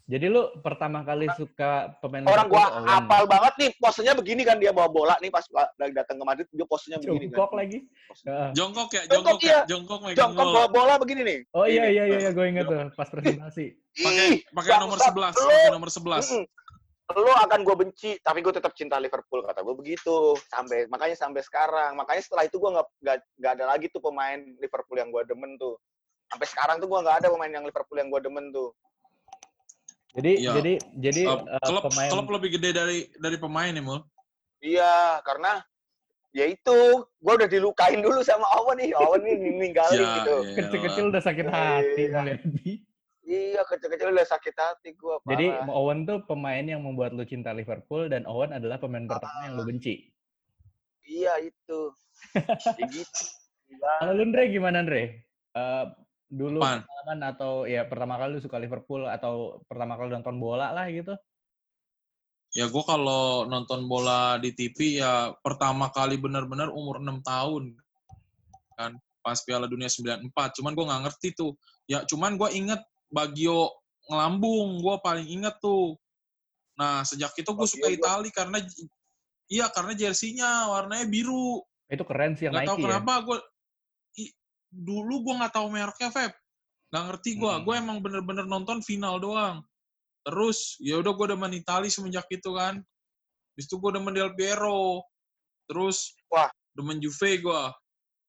Jadi 0.07 0.31
lu 0.31 0.39
pertama 0.63 1.03
kali 1.03 1.27
suka 1.35 1.91
pemain 1.99 2.23
Orang 2.23 2.47
gua 2.47 2.79
Owen. 2.79 2.87
apal 2.87 3.27
banget 3.27 3.53
nih, 3.59 3.71
posenya 3.75 4.15
begini 4.15 4.47
kan 4.47 4.55
dia 4.55 4.71
bawa 4.71 4.87
bola 4.87 5.19
nih 5.19 5.27
pas 5.27 5.43
lagi 5.51 5.91
datang 5.91 6.15
ke 6.15 6.23
Madrid, 6.23 6.47
dia 6.47 6.63
posenya 6.63 6.95
begini 6.95 7.27
Jongkok 7.27 7.51
kan. 7.51 7.57
lagi. 7.59 7.79
Heeh. 8.23 8.49
Jongkok 8.55 8.87
ya, 8.87 9.01
Jongkok, 9.03 9.11
jongkok 9.11 9.39
iya. 9.43 9.51
ya, 9.51 9.61
jongkok 9.67 9.99
megang 9.99 10.15
Jongkok 10.15 10.47
bola. 10.47 10.55
bawa 10.55 10.67
bola 10.71 10.93
begini 10.95 11.21
nih. 11.27 11.39
Oh 11.51 11.67
iya 11.67 11.83
iya 11.91 12.03
iya, 12.07 12.17
iya 12.23 12.31
gue 12.31 12.45
inget 12.47 12.65
tuh 12.65 12.87
pas 12.95 13.07
presentasi. 13.11 13.65
Pakai 13.99 14.27
pakai 14.47 14.71
nomor 14.79 14.95
bangsat. 14.95 15.11
11, 15.11 15.35
Lu- 15.35 15.51
pakai 15.51 15.75
nomor 15.75 15.89
11. 15.91 16.23
Mm-mm. 16.23 16.45
Lo 17.07 17.31
akan 17.31 17.63
gue 17.63 17.75
benci, 17.79 18.19
tapi 18.19 18.43
gue 18.43 18.51
tetap 18.51 18.75
cinta 18.75 18.99
Liverpool 18.99 19.39
kata 19.39 19.63
gue 19.63 19.75
begitu. 19.79 20.35
Sampai 20.51 20.91
makanya 20.91 21.15
sampai 21.15 21.39
sekarang, 21.39 21.95
makanya 21.95 22.19
setelah 22.19 22.43
itu 22.43 22.59
gue 22.59 22.67
nggak 22.67 22.87
nggak 22.99 23.17
nggak 23.39 23.51
ada 23.55 23.65
lagi 23.65 23.87
tuh 23.87 24.03
pemain 24.03 24.35
Liverpool 24.59 24.99
yang 24.99 25.07
gue 25.07 25.23
demen 25.23 25.55
tuh. 25.55 25.79
Sampai 26.27 26.47
sekarang 26.51 26.83
tuh 26.83 26.91
gue 26.91 26.99
nggak 26.99 27.23
ada 27.23 27.27
pemain 27.31 27.47
yang 27.47 27.63
Liverpool 27.63 27.95
yang 27.95 28.11
gue 28.11 28.19
demen 28.19 28.51
tuh. 28.51 28.75
Jadi 30.19 30.31
Iya. 30.43 30.51
jadi 30.59 30.73
jadi 30.99 31.21
eh, 31.31 31.61
klub 31.63 31.83
pemain 31.87 32.09
klub 32.11 32.27
lebih 32.27 32.49
gede 32.59 32.69
dari 32.75 32.99
dari 33.15 33.37
pemain 33.39 33.71
ya, 33.71 33.79
Mul. 33.79 34.03
Iya, 34.59 34.95
karena 35.23 35.63
ya 36.35 36.43
itu 36.43 36.77
gue 37.07 37.33
udah 37.39 37.47
dilukain 37.47 38.03
dulu 38.03 38.19
sama 38.19 38.43
Owen 38.59 38.83
nih. 38.83 38.91
Owen 38.99 39.23
nih 39.23 39.35
ninggalin 39.55 39.95
Ya, 39.95 40.11
gitu. 40.19 40.35
ya. 40.43 40.55
kecil-kecil 40.59 41.05
udah 41.07 41.23
sakit 41.23 41.47
hati 41.47 42.03
Iya. 42.03 42.19
melihat 42.19 42.41
dia. 42.51 42.75
Iya, 43.27 43.59
kecil-kecil 43.67 44.15
udah 44.15 44.23
sakit 44.23 44.55
hati 44.55 44.95
gue. 44.95 45.15
Jadi 45.27 45.51
Owen 45.67 46.07
tuh 46.07 46.23
pemain 46.23 46.63
yang 46.63 46.79
membuat 46.79 47.11
lu 47.11 47.27
cinta 47.27 47.51
Liverpool 47.51 48.07
dan 48.07 48.23
Owen 48.23 48.55
adalah 48.55 48.79
pemain 48.79 49.03
pertama 49.03 49.51
yang 49.51 49.59
lu 49.59 49.67
benci. 49.67 50.07
iya 51.03 51.35
itu. 51.43 51.91
ya 52.79 52.87
gitu. 52.87 53.23
Kalau 53.99 54.15
lu 54.15 54.23
Andre 54.31 54.43
gimana 54.47 54.79
Andre? 54.79 55.27
Eh, 55.51 55.85
dulu 56.31 56.63
pengalaman 56.63 57.19
atau 57.35 57.67
ya 57.67 57.83
pertama 57.83 58.15
kali 58.15 58.39
lu 58.39 58.41
suka 58.43 58.59
Liverpool 58.63 59.03
atau 59.07 59.59
pertama 59.67 59.99
kali 59.99 60.15
nonton 60.15 60.39
bola 60.39 60.71
lah 60.71 60.87
gitu? 60.87 61.11
Ya 62.55 62.71
gue 62.71 62.83
kalau 62.87 63.43
nonton 63.43 63.91
bola 63.91 64.39
di 64.39 64.55
TV 64.55 65.03
ya 65.03 65.35
pertama 65.43 65.91
kali 65.91 66.15
benar-benar 66.15 66.71
umur 66.71 67.03
6 67.03 67.27
tahun 67.27 67.75
kan 68.79 68.95
pas 69.19 69.39
Piala 69.43 69.67
Dunia 69.67 69.91
94. 69.91 70.31
Cuman 70.63 70.71
gue 70.71 70.85
nggak 70.87 71.03
ngerti 71.11 71.35
tuh. 71.35 71.51
Ya 71.91 72.07
cuman 72.07 72.39
gue 72.39 72.47
inget 72.55 72.79
Bagio 73.07 73.71
ngelambung, 74.07 74.83
gue 74.83 74.95
paling 75.03 75.27
inget 75.27 75.55
tuh. 75.59 75.95
Nah 76.79 77.03
sejak 77.03 77.33
itu 77.35 77.49
gue 77.51 77.67
suka 77.67 77.87
Itali 77.89 78.29
karena 78.31 78.61
iya 79.49 79.67
karena 79.71 79.95
jersinya 79.97 80.71
warnanya 80.71 81.07
biru. 81.09 81.63
Itu 81.87 82.03
keren 82.03 82.35
sih 82.35 82.47
yang 82.47 82.55
Gak 82.55 82.67
tahu 82.67 82.77
Nike 82.77 82.83
ya. 82.83 82.87
kenapa 82.91 83.13
gue 83.23 83.37
dulu 84.67 85.23
gue 85.23 85.33
nggak 85.39 85.53
tahu 85.55 85.67
mereknya 85.71 86.09
Feb. 86.11 86.33
Gak 86.91 87.03
ngerti 87.11 87.29
gue. 87.39 87.51
Hmm. 87.51 87.63
Gue 87.63 87.75
emang 87.79 87.97
bener-bener 87.99 88.45
nonton 88.47 88.79
final 88.83 89.19
doang. 89.19 89.63
Terus 90.27 90.75
ya 90.83 90.99
udah 90.99 91.15
gue 91.15 91.27
demen 91.35 91.55
Itali 91.55 91.87
semenjak 91.87 92.27
itu 92.31 92.51
kan. 92.55 92.79
Habis 93.55 93.65
itu 93.67 93.75
gue 93.79 93.91
demen 93.95 94.13
Del 94.15 94.31
Piero. 94.35 95.03
Terus 95.67 96.15
Wah. 96.31 96.51
demen 96.75 96.99
Juve 96.99 97.43
gue 97.43 97.61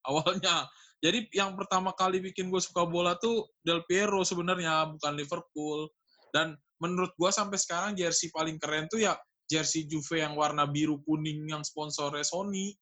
awalnya. 0.07 0.67
Jadi 0.99 1.31
yang 1.31 1.55
pertama 1.55 1.95
kali 1.95 2.19
bikin 2.19 2.51
gue 2.51 2.59
suka 2.59 2.83
bola 2.83 3.15
tuh 3.23 3.47
Del 3.63 3.87
Piero 3.87 4.27
sebenarnya 4.27 4.91
bukan 4.99 5.13
Liverpool. 5.15 5.87
Dan 6.35 6.59
menurut 6.83 7.15
gue 7.15 7.31
sampai 7.31 7.55
sekarang 7.57 7.95
jersey 7.95 8.29
paling 8.35 8.59
keren 8.59 8.91
tuh 8.91 8.99
ya 8.99 9.15
jersey 9.49 9.87
Juve 9.87 10.21
yang 10.21 10.35
warna 10.35 10.67
biru 10.67 10.99
kuning 11.07 11.47
yang 11.49 11.63
sponsornya 11.63 12.27
Sony. 12.27 12.75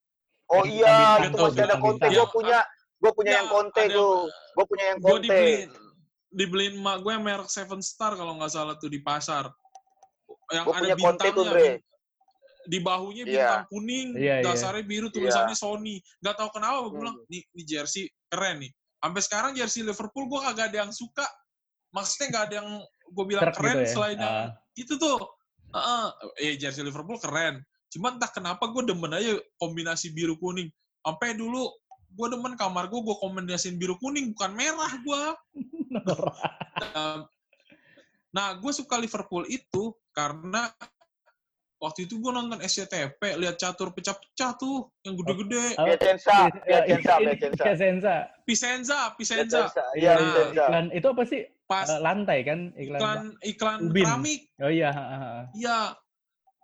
Oh 0.49 0.63
iya, 0.65 1.21
itu 1.27 1.37
masih 1.37 1.63
ada 1.67 1.77
bintang. 1.77 2.11
Gue 2.11 2.27
punya, 2.33 2.61
gue 3.03 3.11
punya 3.13 3.31
Ya, 3.31 3.39
yang 3.43 3.49
ada- 3.53 3.87
tuh. 3.93 4.17
Gue 4.57 4.65
punya 4.65 4.85
yang 4.95 4.99
gue 4.99 5.11
Conte. 5.11 5.25
dibeliin 5.27 5.71
dibeliin 6.37 6.75
emak 6.77 6.97
gue 7.01 7.15
merek 7.17 7.49
Seven 7.49 7.81
Star 7.81 8.13
kalau 8.13 8.37
nggak 8.37 8.53
salah 8.53 8.77
tuh 8.77 8.93
di 8.93 9.01
pasar 9.01 9.49
yang 10.53 10.69
Gue 10.69 10.75
ada 10.75 10.81
punya 10.93 10.97
bintangnya 10.97 11.81
di 12.67 12.79
bahunya 12.79 13.23
Iya. 13.23 13.31
bintang 13.31 13.65
kuning 13.69 14.09
Iya, 14.13 14.35
iya. 14.39 14.45
dasarnya 14.45 14.83
biru 14.83 15.09
tulisannya 15.09 15.55
Sony 15.55 15.95
nggak 16.19 16.37
tahu 16.37 16.49
kenapa 16.53 16.77
gue 16.85 16.93
bilang 16.97 17.17
di, 17.25 17.39
di 17.47 17.63
jersey 17.63 18.05
keren 18.27 18.61
nih 18.61 18.71
sampai 18.97 19.21
sekarang 19.21 19.51
jersey 19.53 19.81
Liverpool 19.81 20.27
gue 20.27 20.41
kagak 20.43 20.71
ada 20.71 20.79
yang 20.81 20.93
suka 20.93 21.25
maksudnya 21.91 22.27
nggak 22.29 22.45
ada 22.45 22.55
yang 22.57 22.71
gue 23.07 23.25
bilang 23.25 23.43
Truk 23.45 23.57
keren 23.57 23.75
gitu 23.75 23.83
ya. 23.83 23.93
selain 23.93 24.19
yang 24.19 24.35
Ah. 24.43 24.49
itu 24.75 24.93
tuh 24.95 25.17
Heeh. 25.69 26.07
eh 26.43 26.55
jersey 26.57 26.83
Liverpool 26.83 27.17
keren 27.17 27.63
cuman 27.89 28.19
entah 28.19 28.29
kenapa 28.29 28.67
gue 28.67 28.83
demen 28.85 29.11
aja 29.11 29.33
kombinasi 29.57 30.11
biru 30.11 30.35
kuning 30.37 30.67
sampai 31.01 31.33
dulu 31.33 31.71
gue 32.09 32.27
demen 32.29 32.55
kamar 32.55 32.87
gue 32.87 32.99
gue 32.99 33.17
kombinasiin 33.17 33.77
biru 33.77 33.95
kuning 33.97 34.31
bukan 34.31 34.53
merah 34.53 34.93
gue 34.97 35.23
Um, 36.93 37.25
nah, 38.29 38.53
gue 38.53 38.69
suka 38.71 38.97
Liverpool 38.97 39.47
itu 39.47 39.97
karena 40.11 40.69
waktu 41.77 42.09
itu 42.09 42.17
gue 42.17 42.33
nonton 42.33 42.59
SCTV, 42.61 43.21
lihat 43.37 43.57
catur 43.61 43.93
pecah-pecah 43.93 44.57
tuh, 44.57 44.89
yang 45.05 45.15
gede-gede. 45.21 45.77
Oh, 45.77 45.85
Piacenza, 45.85 46.37
Piacenza, 46.65 47.13
Piacenza. 47.21 47.65
Piacenza. 47.65 48.15
Pisenza, 48.47 48.99
Pisenza. 49.15 49.61
Piacenza, 49.69 49.85
Iya, 49.93 50.13
Nah, 50.17 50.45
iklan 50.53 50.87
itu 50.93 51.07
apa 51.13 51.23
sih? 51.29 51.43
Pas 51.67 51.89
Eh, 51.91 52.01
lantai 52.01 52.39
kan 52.47 52.59
iklan. 52.79 53.01
iklan 53.03 53.21
iklan 53.43 53.79
Ubin. 53.91 54.05
keramik, 54.07 54.41
Oh 54.63 54.71
iya, 54.71 54.91
iya. 55.53 55.79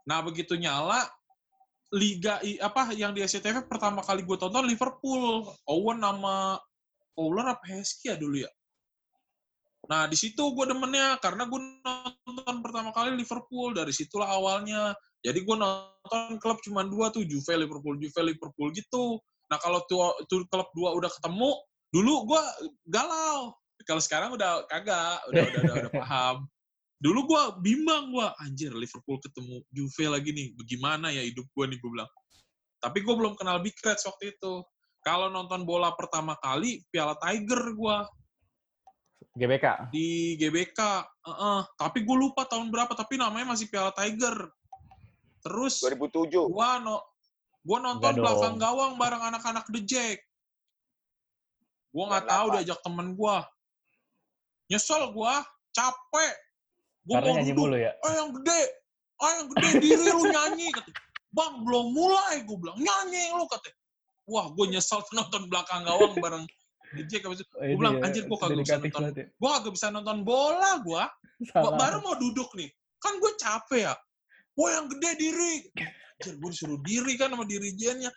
Nah, 0.07 0.18
begitu 0.22 0.55
nyala, 0.55 1.07
liga 1.92 2.38
i- 2.42 2.59
apa 2.59 2.94
yang 2.96 3.12
di 3.12 3.20
SCTV 3.20 3.68
pertama 3.68 4.01
kali 4.01 4.22
gue 4.25 4.37
tonton 4.38 4.64
Liverpool, 4.64 5.44
Owen 5.68 6.01
sama 6.01 6.57
Fowler 7.12 7.53
apa 7.53 7.66
Heskey 7.68 8.11
ya 8.11 8.16
dulu 8.16 8.40
ya. 8.40 8.51
Nah, 9.90 10.07
di 10.07 10.14
situ 10.14 10.55
gue 10.55 10.66
demennya 10.68 11.18
karena 11.18 11.42
gue 11.51 11.59
nonton 11.83 12.57
pertama 12.62 12.95
kali 12.95 13.18
Liverpool 13.18 13.75
dari 13.75 13.90
situlah 13.90 14.31
awalnya. 14.31 14.95
Jadi 15.23 15.42
gue 15.42 15.57
nonton 15.59 16.38
klub 16.38 16.59
cuma 16.62 16.87
dua 16.87 17.11
tuh 17.11 17.27
Juve 17.27 17.55
Liverpool 17.59 17.99
Juve 17.99 18.21
Liverpool 18.23 18.71
gitu. 18.75 19.18
Nah 19.51 19.59
kalau 19.59 19.83
tuh, 19.90 20.14
tuh 20.31 20.47
klub 20.47 20.71
dua 20.75 20.95
udah 20.95 21.11
ketemu, 21.11 21.51
dulu 21.90 22.12
gue 22.31 22.42
galau. 22.90 23.55
Kalau 23.83 23.99
sekarang 23.99 24.38
udah 24.38 24.66
kagak, 24.71 25.18
udah 25.31 25.42
udah 25.42 25.61
udah, 25.66 25.75
udah 25.87 25.92
paham. 25.99 26.37
Dulu 27.03 27.21
gue 27.27 27.42
bimbang 27.66 28.14
gue, 28.14 28.27
anjir 28.47 28.71
Liverpool 28.71 29.18
ketemu 29.18 29.66
Juve 29.75 30.07
lagi 30.07 30.31
nih, 30.31 30.55
bagaimana 30.55 31.11
ya 31.11 31.27
hidup 31.27 31.51
gue 31.51 31.64
nih 31.66 31.79
gue 31.83 31.90
bilang. 31.90 32.11
Tapi 32.79 33.03
gue 33.03 33.14
belum 33.14 33.35
kenal 33.35 33.59
Big 33.62 33.75
Reds 33.83 34.07
waktu 34.07 34.38
itu. 34.38 34.62
Kalau 35.03 35.27
nonton 35.27 35.66
bola 35.66 35.90
pertama 35.99 36.38
kali 36.38 36.87
Piala 36.95 37.18
Tiger 37.18 37.75
gue 37.75 37.97
GBK. 39.33 39.88
di 39.88 40.37
GBK. 40.37 40.81
Heeh. 41.25 41.61
Tapi 41.81 41.99
gue 42.05 42.16
lupa 42.16 42.45
tahun 42.45 42.68
berapa, 42.68 42.92
tapi 42.92 43.16
namanya 43.16 43.57
masih 43.57 43.68
Piala 43.73 43.92
Tiger. 43.97 44.53
Terus 45.42 45.83
2007. 45.83 46.55
gua 46.55 46.79
no, 46.79 47.03
gua 47.66 47.79
nonton 47.83 48.14
belakang 48.14 48.57
gawang 48.61 48.95
bareng 48.95 49.23
anak-anak 49.35 49.66
The 49.75 49.81
Jack. 49.83 50.18
Gua 51.90 52.14
nggak 52.14 52.31
tahu 52.31 52.47
98. 52.47 52.55
diajak 52.55 52.79
temen 52.87 53.09
gua. 53.18 53.37
Nyesel 54.71 55.03
gua, 55.11 55.42
capek. 55.75 56.35
Gua 57.03 57.14
Karena 57.18 57.27
mau 57.27 57.37
nyanyi 57.42 57.53
duduk. 57.53 57.64
mulu 57.66 57.77
ya. 57.83 57.92
Oh 58.07 58.12
yang 58.14 58.31
gede, 58.38 58.62
oh 59.18 59.31
yang 59.35 59.47
gede 59.51 59.68
diri 59.83 60.09
lu 60.14 60.25
nyanyi. 60.31 60.68
Kata. 60.71 60.90
Bang 61.33 61.55
belum 61.66 61.87
mulai, 61.90 62.47
gua 62.47 62.57
bilang 62.62 62.79
nyanyi 62.79 63.35
lu 63.35 63.45
kata. 63.51 63.68
Wah, 64.31 64.47
gue 64.55 64.66
nyesel 64.71 65.03
nonton 65.11 65.51
belakang 65.51 65.83
gawang 65.83 66.14
bareng 66.23 66.47
Habis 66.93 67.41
itu, 67.41 67.55
Oh, 67.57 67.77
bilang, 67.81 67.97
ya, 67.99 68.05
"Anjir, 68.05 68.23
gua 68.29 68.39
kagak 68.41 68.61
bisa 68.61 68.77
nonton." 68.77 69.03
ya. 69.17 69.25
Gua 69.41 69.51
kagak 69.59 69.73
bisa 69.73 69.87
nonton 69.89 70.19
bola 70.25 70.73
Salah. 71.51 71.75
baru 71.75 71.99
mau 72.05 72.15
duduk 72.15 72.53
nih. 72.55 72.71
Kan 73.03 73.19
gue 73.19 73.33
capek 73.35 73.91
ya. 73.91 73.95
Wah 74.55 74.71
yang 74.79 74.87
gede 74.87 75.11
diri. 75.19 75.55
Anjir, 76.23 76.35
gue 76.39 76.51
disuruh 76.55 76.81
diri 76.87 77.19
kan 77.19 77.35
sama 77.35 77.43
dirijennya. 77.49 78.13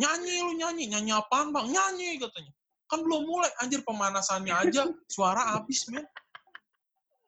Nyanyi 0.00 0.34
lu 0.40 0.52
nyanyi. 0.56 0.84
Nyanyi 0.88 1.12
apaan 1.12 1.52
bang? 1.52 1.68
Nyanyi 1.68 2.16
katanya. 2.16 2.52
Kan 2.88 3.04
belum 3.04 3.28
mulai. 3.28 3.52
Anjir 3.60 3.84
pemanasannya 3.84 4.54
aja 4.56 4.88
suara 5.10 5.58
habis 5.58 5.84
men. 5.92 6.06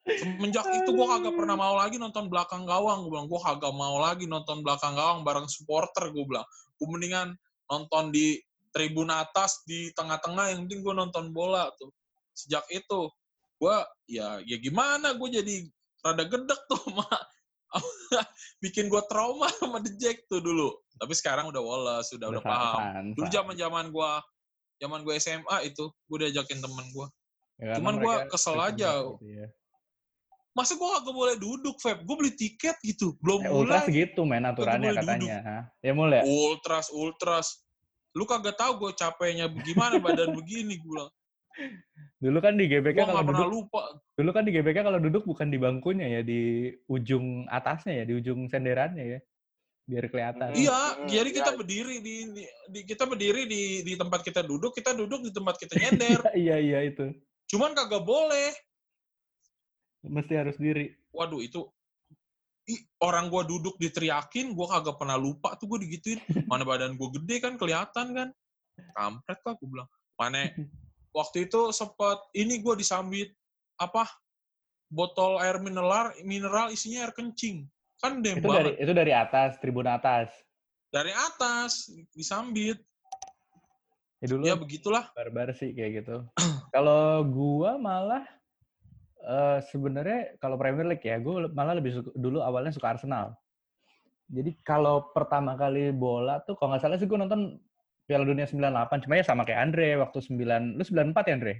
Semenjak 0.09 0.65
itu 0.73 0.89
gue 0.97 1.05
kagak 1.05 1.37
pernah 1.37 1.57
mau 1.61 1.77
lagi 1.77 2.01
nonton 2.01 2.33
belakang 2.33 2.65
gawang. 2.65 3.05
Gue 3.05 3.13
bilang, 3.13 3.29
gue 3.29 3.41
kagak 3.45 3.75
mau 3.77 4.01
lagi 4.01 4.25
nonton 4.25 4.65
belakang 4.65 4.97
gawang 4.97 5.21
bareng 5.21 5.45
supporter. 5.45 6.09
Gue 6.09 6.25
bilang, 6.25 6.49
gue 6.81 6.89
mendingan 6.89 7.37
nonton 7.69 8.09
di 8.09 8.41
tribun 8.75 9.11
atas, 9.13 9.63
di 9.65 9.91
tengah-tengah. 9.95 10.55
Yang 10.55 10.59
penting 10.67 10.81
gue 10.85 10.95
nonton 10.95 11.25
bola 11.33 11.69
tuh. 11.77 11.91
Sejak 12.33 12.65
itu, 12.71 13.11
gue 13.59 13.77
ya 14.07 14.39
ya 14.47 14.57
gimana 14.63 15.19
gue 15.19 15.29
jadi 15.35 15.55
rada 16.07 16.25
gedek 16.31 16.61
tuh 16.71 16.79
sama 16.87 17.11
bikin 18.63 18.87
gue 18.87 19.03
trauma 19.11 19.51
sama 19.59 19.83
The 19.83 19.99
Jack 19.99 20.31
tuh 20.31 20.39
dulu 20.39 20.71
tapi 20.95 21.11
sekarang 21.11 21.51
udah 21.51 21.59
woles 21.59 22.07
sudah 22.07 22.31
udah 22.31 22.39
Udah 22.39 22.47
paham 22.47 23.19
dulu 23.19 23.27
zaman 23.35 23.59
zaman 23.59 23.91
gue 23.91 24.11
zaman 24.79 25.03
gue 25.03 25.19
SMA 25.19 25.67
itu 25.67 25.91
gue 25.91 26.19
diajakin 26.23 26.63
temen 26.63 26.87
gue 26.95 27.07
Ya, 27.59 27.75
cuman 27.75 27.99
gua 27.99 28.23
mereka 28.23 28.39
kesel 28.39 28.59
aja. 28.63 29.03
gitu 29.03 29.27
ya. 29.27 29.47
masa 30.55 30.75
gue 30.75 30.89
kagak 30.91 31.15
boleh 31.15 31.37
duduk, 31.39 31.79
Feb? 31.79 32.03
Gue 32.03 32.17
beli 32.19 32.33
tiket 32.35 32.75
gitu, 32.83 33.15
belum 33.23 33.47
ultras 33.47 33.87
mulai. 33.87 33.95
gitu 33.95 34.21
main 34.27 34.43
aturannya 34.43 34.91
katanya. 34.91 35.39
Ya 35.87 35.93
mulai. 35.95 36.27
Ultras, 36.27 36.91
ultras. 36.91 37.63
Lu 38.17 38.25
kagak 38.25 38.57
tahu 38.57 38.89
gue 38.89 38.93
capeknya 38.97 39.51
gimana 39.63 40.01
badan 40.01 40.33
begini 40.33 40.81
gue 40.81 40.89
bilang. 40.89 41.11
Dulu 42.19 42.39
kan 42.43 42.55
di 42.59 42.67
GBK 42.67 43.07
kalau 43.07 43.23
duduk, 43.23 43.49
lupa. 43.51 43.83
dulu 44.19 44.31
kan 44.35 44.43
di 44.43 44.51
GBK 44.55 44.79
kalau 44.83 44.99
duduk 44.99 45.23
bukan 45.27 45.51
di 45.51 45.59
bangkunya 45.59 46.19
ya, 46.19 46.21
di 46.27 46.71
ujung 46.91 47.47
atasnya 47.47 48.03
ya, 48.03 48.05
di 48.07 48.15
ujung 48.19 48.51
senderannya 48.51 49.05
ya. 49.07 49.21
Biar 49.89 50.05
kelihatan. 50.11 50.53
Iya, 50.53 50.79
Hmm, 50.99 51.09
jadi 51.09 51.31
kita 51.33 51.51
iya. 51.55 51.59
berdiri 51.59 51.97
di, 52.03 52.15
di, 52.35 52.45
di- 52.45 52.85
kita 52.85 53.09
berdiri 53.09 53.49
di 53.49 53.63
di 53.87 53.95
tempat 53.97 54.21
kita 54.21 54.45
duduk, 54.45 54.75
kita 54.77 54.93
duduk 54.93 55.25
di 55.25 55.31
tempat 55.33 55.57
kita 55.57 55.75
nyender. 55.79 56.19
Iya, 56.43 56.57
iya 56.59 56.79
itu. 56.85 57.15
Cuman 57.49 57.73
kagak 57.73 58.05
boleh. 58.05 58.53
Mesti 60.05 60.35
harus 60.37 60.57
diri. 60.61 60.93
Waduh 61.11 61.41
itu 61.43 61.65
Ih, 62.69 62.81
orang 63.01 63.33
gua 63.33 63.49
duduk 63.49 63.81
diteriakin, 63.81 64.53
gua 64.53 64.77
kagak 64.77 65.01
pernah 65.01 65.17
lupa 65.17 65.57
tuh 65.57 65.65
gua 65.73 65.81
digituin. 65.81 66.21
Mana 66.45 66.69
badan 66.69 67.01
gua 67.01 67.09
gede 67.17 67.41
kan 67.41 67.57
kelihatan 67.57 68.13
kan. 68.13 68.29
Kampret 68.93 69.41
lah 69.41 69.55
gua 69.57 69.69
bilang. 69.73 69.89
Mana 70.21 70.53
waktu 71.19 71.49
itu 71.49 71.73
sempet 71.73 72.21
ini 72.37 72.61
gua 72.61 72.77
disambit 72.77 73.33
apa? 73.81 74.05
Botol 74.93 75.41
air 75.41 75.61
mineral 75.61 76.13
mineral 76.25 76.69
isinya 76.69 77.09
air 77.09 77.13
kencing. 77.17 77.65
Kan 78.05 78.21
dem 78.21 78.41
Itu 78.41 78.53
dari 78.53 78.73
itu 78.77 78.93
dari 78.93 79.13
atas, 79.17 79.57
tribun 79.61 79.89
atas. 79.89 80.29
Dari 80.93 81.13
atas 81.13 81.89
disambit. 82.13 82.77
Ya 84.21 84.27
dulu 84.29 84.43
Ya 84.45 84.55
begitulah. 84.61 85.09
barbar 85.17 85.57
sih 85.57 85.73
kayak 85.73 86.05
gitu. 86.05 86.17
kalau 86.77 87.25
gua 87.25 87.81
malah 87.81 88.29
eh 89.19 89.59
sebenarnya 89.67 90.39
kalau 90.39 90.55
Premier 90.55 90.87
League 90.87 91.03
ya, 91.03 91.19
gua 91.19 91.51
malah 91.51 91.75
lebih 91.75 91.99
suka, 91.99 92.11
dulu 92.15 92.39
awalnya 92.39 92.71
suka 92.71 92.95
Arsenal. 92.95 93.35
Jadi 94.29 94.61
kalau 94.61 95.09
pertama 95.11 95.57
kali 95.57 95.91
bola 95.91 96.39
tuh 96.45 96.55
kalau 96.55 96.77
nggak 96.77 96.83
salah 96.85 96.97
sih 97.01 97.09
gua 97.09 97.25
nonton 97.25 97.59
Piala 98.05 98.25
Dunia 98.25 98.49
98, 98.49 99.05
cuma 99.05 99.21
ya 99.21 99.25
sama 99.25 99.45
kayak 99.45 99.61
Andre 99.69 100.01
waktu 100.01 100.19
9, 100.25 100.79
lu 100.79 100.85
94 100.85 101.29
ya 101.29 101.35
Andre? 101.37 101.55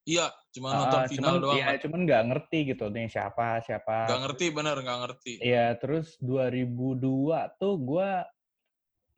Iya, 0.00 0.26
cuma 0.50 0.68
nonton 0.74 1.00
Ah, 1.00 1.06
final 1.06 1.28
cuman, 1.38 1.42
doang. 1.44 1.56
ya, 1.60 1.66
Pak. 1.70 1.78
cuman 1.86 2.00
nggak 2.08 2.22
ngerti 2.32 2.58
gitu 2.72 2.84
nih 2.88 3.06
siapa 3.06 3.60
siapa. 3.62 4.08
Gak 4.10 4.20
ngerti 4.26 4.44
bener, 4.50 4.76
gak 4.80 4.98
ngerti. 5.06 5.32
Iya, 5.38 5.76
terus 5.78 6.16
2002 6.18 6.98
tuh 7.60 7.74
gua 7.78 8.24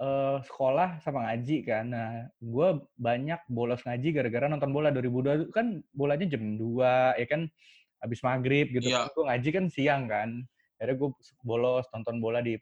eh 0.03 0.37
sekolah 0.43 0.99
sama 0.99 1.31
ngaji 1.31 1.57
kan. 1.63 1.87
Nah, 1.95 2.27
gua 2.43 2.83
banyak 2.99 3.39
bolos 3.47 3.87
ngaji 3.87 4.09
gara-gara 4.11 4.51
nonton 4.51 4.75
bola 4.75 4.91
2002 4.91 5.47
tuh 5.47 5.49
kan 5.55 5.79
bolanya 5.95 6.27
jam 6.27 6.59
2 6.59 7.23
ya 7.23 7.27
kan 7.31 7.47
habis 8.03 8.19
maghrib 8.27 8.67
gitu 8.75 8.91
Iya. 8.91 9.07
kan. 9.07 9.15
Gua 9.15 9.25
ngaji 9.31 9.49
kan 9.55 9.65
siang 9.71 10.11
kan. 10.11 10.43
Akhirnya 10.83 10.99
gue 10.99 11.11
bolos 11.47 11.87
nonton 11.95 12.19
bola 12.19 12.43
di 12.43 12.59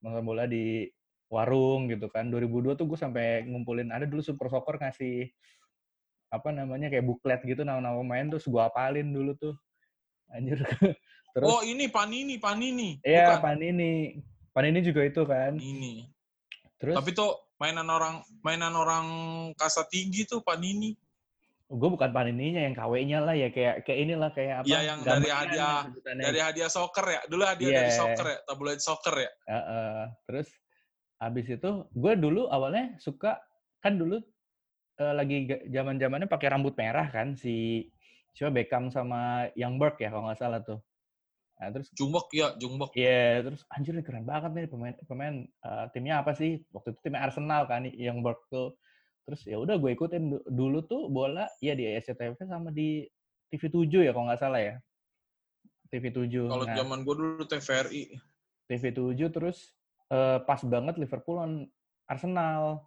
nonton 0.00 0.24
bola 0.24 0.48
di 0.48 0.88
warung 1.28 1.92
gitu 1.92 2.08
kan. 2.08 2.32
2002 2.32 2.72
tuh 2.80 2.88
gue 2.88 2.96
sampai 2.96 3.44
ngumpulin 3.44 3.92
ada 3.92 4.08
dulu 4.08 4.24
Super 4.24 4.48
Soccer 4.48 4.80
ngasih 4.80 5.28
apa 6.32 6.48
namanya 6.52 6.88
kayak 6.88 7.04
buklet 7.04 7.40
gitu 7.44 7.64
nama-nama 7.64 8.00
pemain 8.00 8.32
terus 8.32 8.48
gua 8.48 8.72
apalin 8.72 9.12
dulu 9.12 9.36
tuh. 9.36 9.52
Anjir. 10.32 10.56
terus 11.36 11.44
Oh 11.44 11.60
ini 11.60 11.92
Panini, 11.92 12.40
Panini. 12.40 12.96
Iya. 13.04 13.36
Panini. 13.44 14.16
Panini 14.56 14.80
juga 14.80 15.04
itu 15.04 15.20
kan. 15.28 15.52
Panini. 15.52 16.08
Terus 16.78 16.94
Tapi 16.94 17.10
tuh 17.10 17.30
mainan 17.58 17.86
orang 17.86 18.22
mainan 18.40 18.72
orang 18.72 19.06
kasta 19.54 19.82
tinggi 19.84 20.22
tuh 20.24 20.40
Panini. 20.40 20.94
gue 21.68 21.84
bukan 21.84 22.08
Panininya 22.08 22.64
yang 22.64 22.72
KW-nya 22.72 23.18
lah 23.20 23.36
ya 23.36 23.52
kayak 23.52 23.84
kayak 23.84 23.98
inilah 24.00 24.32
kayak 24.32 24.64
apa? 24.64 24.66
Iya, 24.66 24.80
yang 24.88 24.98
dari 25.04 25.28
hadiah- 25.28 25.84
sebutannya. 25.84 26.22
Dari 26.24 26.40
hadiah 26.40 26.70
soccer 26.72 27.06
ya. 27.06 27.20
Dulu 27.28 27.42
hadiah 27.44 27.68
Iya. 27.68 27.76
dari 27.76 27.92
soccer 27.92 28.26
ya, 28.26 28.38
tabloid 28.42 28.80
soccer 28.80 29.14
ya. 29.18 29.30
Heeh. 29.44 30.00
Terus 30.24 30.48
habis 31.20 31.44
itu 31.44 31.70
gue 31.92 32.12
dulu 32.16 32.48
awalnya 32.48 32.96
suka 32.96 33.36
kan 33.78 33.94
dulu 33.94 34.16
eh, 34.96 35.12
lagi 35.12 35.36
zaman-zamannya 35.68 36.24
pakai 36.26 36.48
rambut 36.48 36.72
merah 36.74 37.04
kan 37.06 37.36
si 37.36 37.84
siapa 38.32 38.50
Beckham 38.50 38.88
sama 38.88 39.46
Young 39.52 39.76
Berg 39.76 39.94
ya 40.00 40.08
kalau 40.08 40.24
nggak 40.24 40.40
salah 40.40 40.64
tuh. 40.64 40.80
Nah, 41.58 41.74
terus 41.74 41.90
Jumbok 41.90 42.30
ya, 42.30 42.54
Jumbok. 42.54 42.94
Iya, 42.94 43.42
terus 43.42 43.66
anjir 43.74 43.90
nih 43.98 44.06
keren 44.06 44.22
banget 44.22 44.54
nih 44.54 44.66
pemain 44.70 44.94
pemain 45.10 45.34
eh, 45.42 45.84
timnya 45.90 46.22
apa 46.22 46.30
sih? 46.38 46.62
Waktu 46.70 46.94
itu 46.94 47.00
timnya 47.02 47.26
Arsenal 47.26 47.66
kan 47.66 47.82
yang 47.90 48.22
tuh. 48.46 48.78
Terus 49.26 49.42
ya 49.44 49.58
udah 49.58 49.76
gue 49.76 49.90
ikutin 49.92 50.22
Du- 50.32 50.46
dulu 50.46 50.86
tuh 50.86 51.10
bola 51.10 51.50
ya 51.58 51.74
di 51.74 51.84
SCTV 51.98 52.38
sama 52.46 52.70
di 52.70 53.04
TV7 53.50 54.06
ya 54.06 54.14
kalau 54.14 54.30
nggak 54.30 54.40
salah 54.40 54.62
ya. 54.62 54.74
TV7. 55.90 56.46
Kalau 56.46 56.64
Nah, 56.68 56.76
zaman 56.78 56.98
gue 57.02 57.14
dulu 57.16 57.42
TVRI. 57.44 58.02
TV7 58.70 59.18
terus 59.34 59.74
eh, 60.14 60.38
pas 60.46 60.60
banget 60.62 60.94
Liverpool 60.96 61.42
lawan 61.42 61.54
Arsenal. 62.06 62.86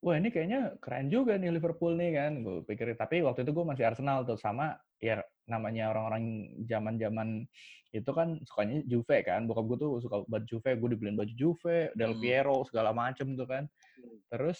Wah 0.00 0.16
ini 0.16 0.32
kayaknya 0.32 0.80
keren 0.80 1.12
juga 1.12 1.36
nih 1.36 1.52
Liverpool 1.52 1.92
nih 1.92 2.16
kan. 2.16 2.32
Gue 2.40 2.64
pikir 2.64 2.96
tapi 2.96 3.20
waktu 3.20 3.44
itu 3.44 3.52
gue 3.52 3.64
masih 3.68 3.84
Arsenal 3.84 4.24
tuh 4.24 4.40
sama 4.40 4.72
ya 4.96 5.20
namanya 5.44 5.92
orang-orang 5.92 6.48
zaman-zaman 6.64 7.44
itu 7.92 8.08
kan 8.16 8.40
sukanya 8.48 8.80
Juve 8.88 9.20
kan. 9.20 9.44
Bokap 9.44 9.68
gue 9.68 9.78
tuh 9.78 9.92
suka 10.00 10.24
buat 10.24 10.48
Juve, 10.48 10.72
gue 10.80 10.88
dibeliin 10.96 11.20
baju 11.20 11.34
Juve, 11.36 11.92
Del 11.92 12.16
Hmm. 12.16 12.22
Piero 12.24 12.64
segala 12.64 12.96
macem 12.96 13.36
tuh 13.36 13.44
kan. 13.44 13.68
Terus 14.32 14.56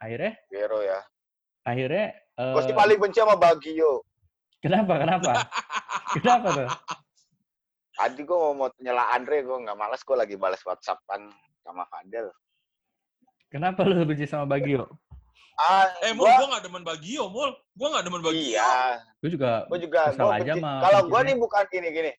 akhirnya 0.00 0.38
Gero 0.48 0.80
ya. 0.80 1.00
akhirnya 1.66 2.14
Gue 2.38 2.62
sih 2.64 2.72
eh, 2.72 2.78
paling 2.78 2.98
benci 3.02 3.18
sama 3.20 3.34
Bagio. 3.36 4.00
kenapa 4.62 4.94
kenapa? 5.04 5.32
kenapa 6.16 6.48
tuh? 6.54 6.68
Tadi 7.98 8.22
gue 8.22 8.38
mau, 8.38 8.54
mau 8.54 8.68
nyela 8.78 9.10
Andre, 9.10 9.42
gue 9.42 9.58
nggak 9.68 9.74
malas. 9.76 10.00
Gue 10.06 10.16
lagi 10.16 10.38
balas 10.38 10.62
WhatsAppan 10.62 11.28
sama 11.60 11.84
Fadel. 11.90 12.30
Kenapa 13.48 13.80
lu 13.84 14.04
benci 14.04 14.28
sama 14.28 14.44
Bagio? 14.44 14.84
Ah, 15.58 15.90
Eh, 16.04 16.14
Mul, 16.14 16.22
gua- 16.22 16.38
gue 16.38 16.48
gak 16.54 16.64
demen 16.64 16.84
Bagio, 16.86 17.24
Mul. 17.26 17.50
Gue 17.74 17.88
gak 17.90 18.04
demen 18.06 18.22
Bagio. 18.22 18.38
Iya, 18.54 19.02
Gue 19.18 19.30
juga 19.34 19.66
gue 19.66 19.78
juga. 19.82 20.02
Gua 20.14 20.38
aja 20.38 20.52
sama 20.54 20.70
Kalau 20.84 21.00
gue 21.08 21.20
nih 21.26 21.36
bukan 21.36 21.64
gini 21.66 21.88
gini. 21.90 22.12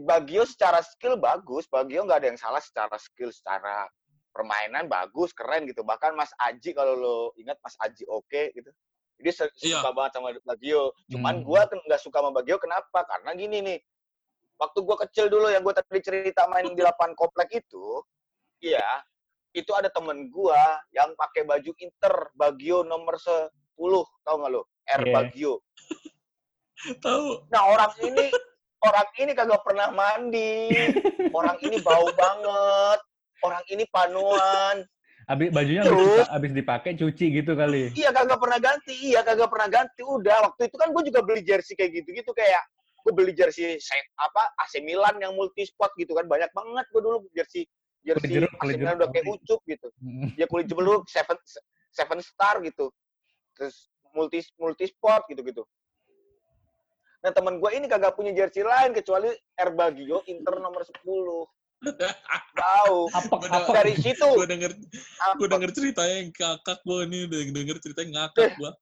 Bagio 0.00 0.48
secara 0.48 0.80
skill 0.80 1.20
bagus. 1.20 1.68
Bagio 1.68 2.06
nggak 2.06 2.24
ada 2.24 2.28
yang 2.32 2.40
salah 2.40 2.62
secara 2.62 2.96
skill, 2.96 3.28
secara 3.28 3.84
permainan 4.32 4.88
bagus, 4.88 5.36
keren 5.36 5.68
gitu. 5.68 5.84
Bahkan 5.84 6.16
Mas 6.16 6.32
Aji 6.40 6.72
kalau 6.72 6.96
lo 6.96 7.16
ingat 7.36 7.60
Mas 7.60 7.76
Aji 7.76 8.08
oke 8.08 8.56
gitu. 8.56 8.70
Dia 9.20 9.32
se- 9.36 9.52
Iya. 9.60 9.84
suka 9.84 9.92
banget 9.92 10.12
sama 10.16 10.32
Bagio. 10.42 10.88
Hmm. 10.88 11.10
Cuman 11.12 11.34
gua 11.44 11.68
gue 11.68 11.76
nggak 11.84 12.00
suka 12.00 12.18
sama 12.18 12.32
Bagio 12.32 12.56
kenapa? 12.56 13.04
Karena 13.04 13.36
gini 13.36 13.60
nih. 13.60 13.78
Waktu 14.56 14.78
gue 14.80 14.96
kecil 15.04 15.26
dulu 15.28 15.52
yang 15.52 15.60
gue 15.60 15.74
tadi 15.74 16.00
cerita 16.00 16.48
main 16.48 16.64
di 16.64 16.80
lapangan 16.80 17.12
komplek 17.12 17.50
itu, 17.58 18.00
iya, 18.62 19.02
itu 19.52 19.70
ada 19.76 19.92
temen 19.92 20.32
gua 20.32 20.80
yang 20.96 21.12
pakai 21.16 21.44
baju 21.44 21.72
Inter 21.76 22.14
Bagio 22.36 22.84
nomor 22.84 23.20
10, 23.20 23.48
tau 24.24 24.34
nggak 24.40 24.50
lo? 24.52 24.62
R 24.88 25.02
Iya. 25.04 25.14
Bagio. 25.14 25.54
Tahu. 27.04 27.46
Nah 27.52 27.62
orang 27.70 27.92
ini 28.02 28.26
orang 28.82 29.08
ini 29.20 29.32
kagak 29.36 29.62
pernah 29.62 29.88
mandi, 29.94 30.66
orang 31.30 31.56
ini 31.62 31.78
bau 31.78 32.08
banget, 32.18 32.98
orang 33.46 33.64
ini 33.70 33.84
panuan, 33.92 34.82
Abis 35.30 35.54
bajunya 35.54 35.86
Terus? 35.86 36.26
habis 36.26 36.50
dipakai 36.50 36.98
cuci 36.98 37.26
gitu 37.30 37.54
kali. 37.54 37.94
iya 37.94 38.10
kagak 38.10 38.42
pernah 38.42 38.58
ganti, 38.58 38.94
iya 38.98 39.22
kagak 39.22 39.46
pernah 39.46 39.68
ganti. 39.70 40.02
Udah 40.02 40.50
waktu 40.50 40.66
itu 40.66 40.76
kan 40.76 40.90
gue 40.90 41.02
juga 41.06 41.20
beli 41.22 41.46
jersey 41.46 41.78
kayak 41.78 42.02
gitu-gitu 42.02 42.34
kayak 42.34 42.62
gue 43.02 43.12
beli 43.14 43.34
jersey 43.34 43.78
set 43.82 44.06
apa 44.18 44.50
AC 44.62 44.82
Milan 44.82 45.18
yang 45.18 45.34
multi 45.34 45.66
spot 45.66 45.90
gitu 45.98 46.14
kan 46.14 46.26
banyak 46.26 46.50
banget 46.54 46.86
gue 46.90 47.00
dulu 47.02 47.18
jersey 47.34 47.66
jersey 48.02 48.28
jeruk, 48.38 48.50
kulit 48.58 48.82
udah 48.82 49.08
kayak 49.10 49.26
ucup 49.30 49.60
gitu. 49.66 49.88
Ya 50.34 50.46
kulit 50.50 50.66
jeruk 50.66 51.06
seven 51.06 51.38
seven 51.94 52.18
star 52.20 52.58
gitu, 52.62 52.90
terus 53.54 53.88
multi 54.12 54.42
multi 54.58 54.90
sport 54.90 55.26
gitu-gitu. 55.30 55.62
Nah 57.22 57.30
teman 57.30 57.62
gue 57.62 57.70
ini 57.70 57.86
kagak 57.86 58.18
punya 58.18 58.34
jersey 58.34 58.66
lain 58.66 58.90
kecuali 58.90 59.30
R 59.54 59.70
Bagio 59.72 60.26
Inter 60.26 60.58
nomor 60.58 60.82
10. 60.82 60.98
Tahu. 62.54 62.98
Apek. 63.10 63.38
Dari 63.74 63.94
situ 63.98 64.22
Gue 64.22 64.46
denger, 64.46 64.70
gue 64.74 65.46
apa? 65.46 65.52
denger 65.58 65.70
ceritanya 65.74 66.16
yang 66.22 66.30
kakak 66.30 66.78
gue 66.86 67.00
nih, 67.10 67.20
udah 67.26 67.38
denger 67.58 67.76
ceritanya 67.82 68.08
ngakak 68.18 68.54
gue. 68.58 68.72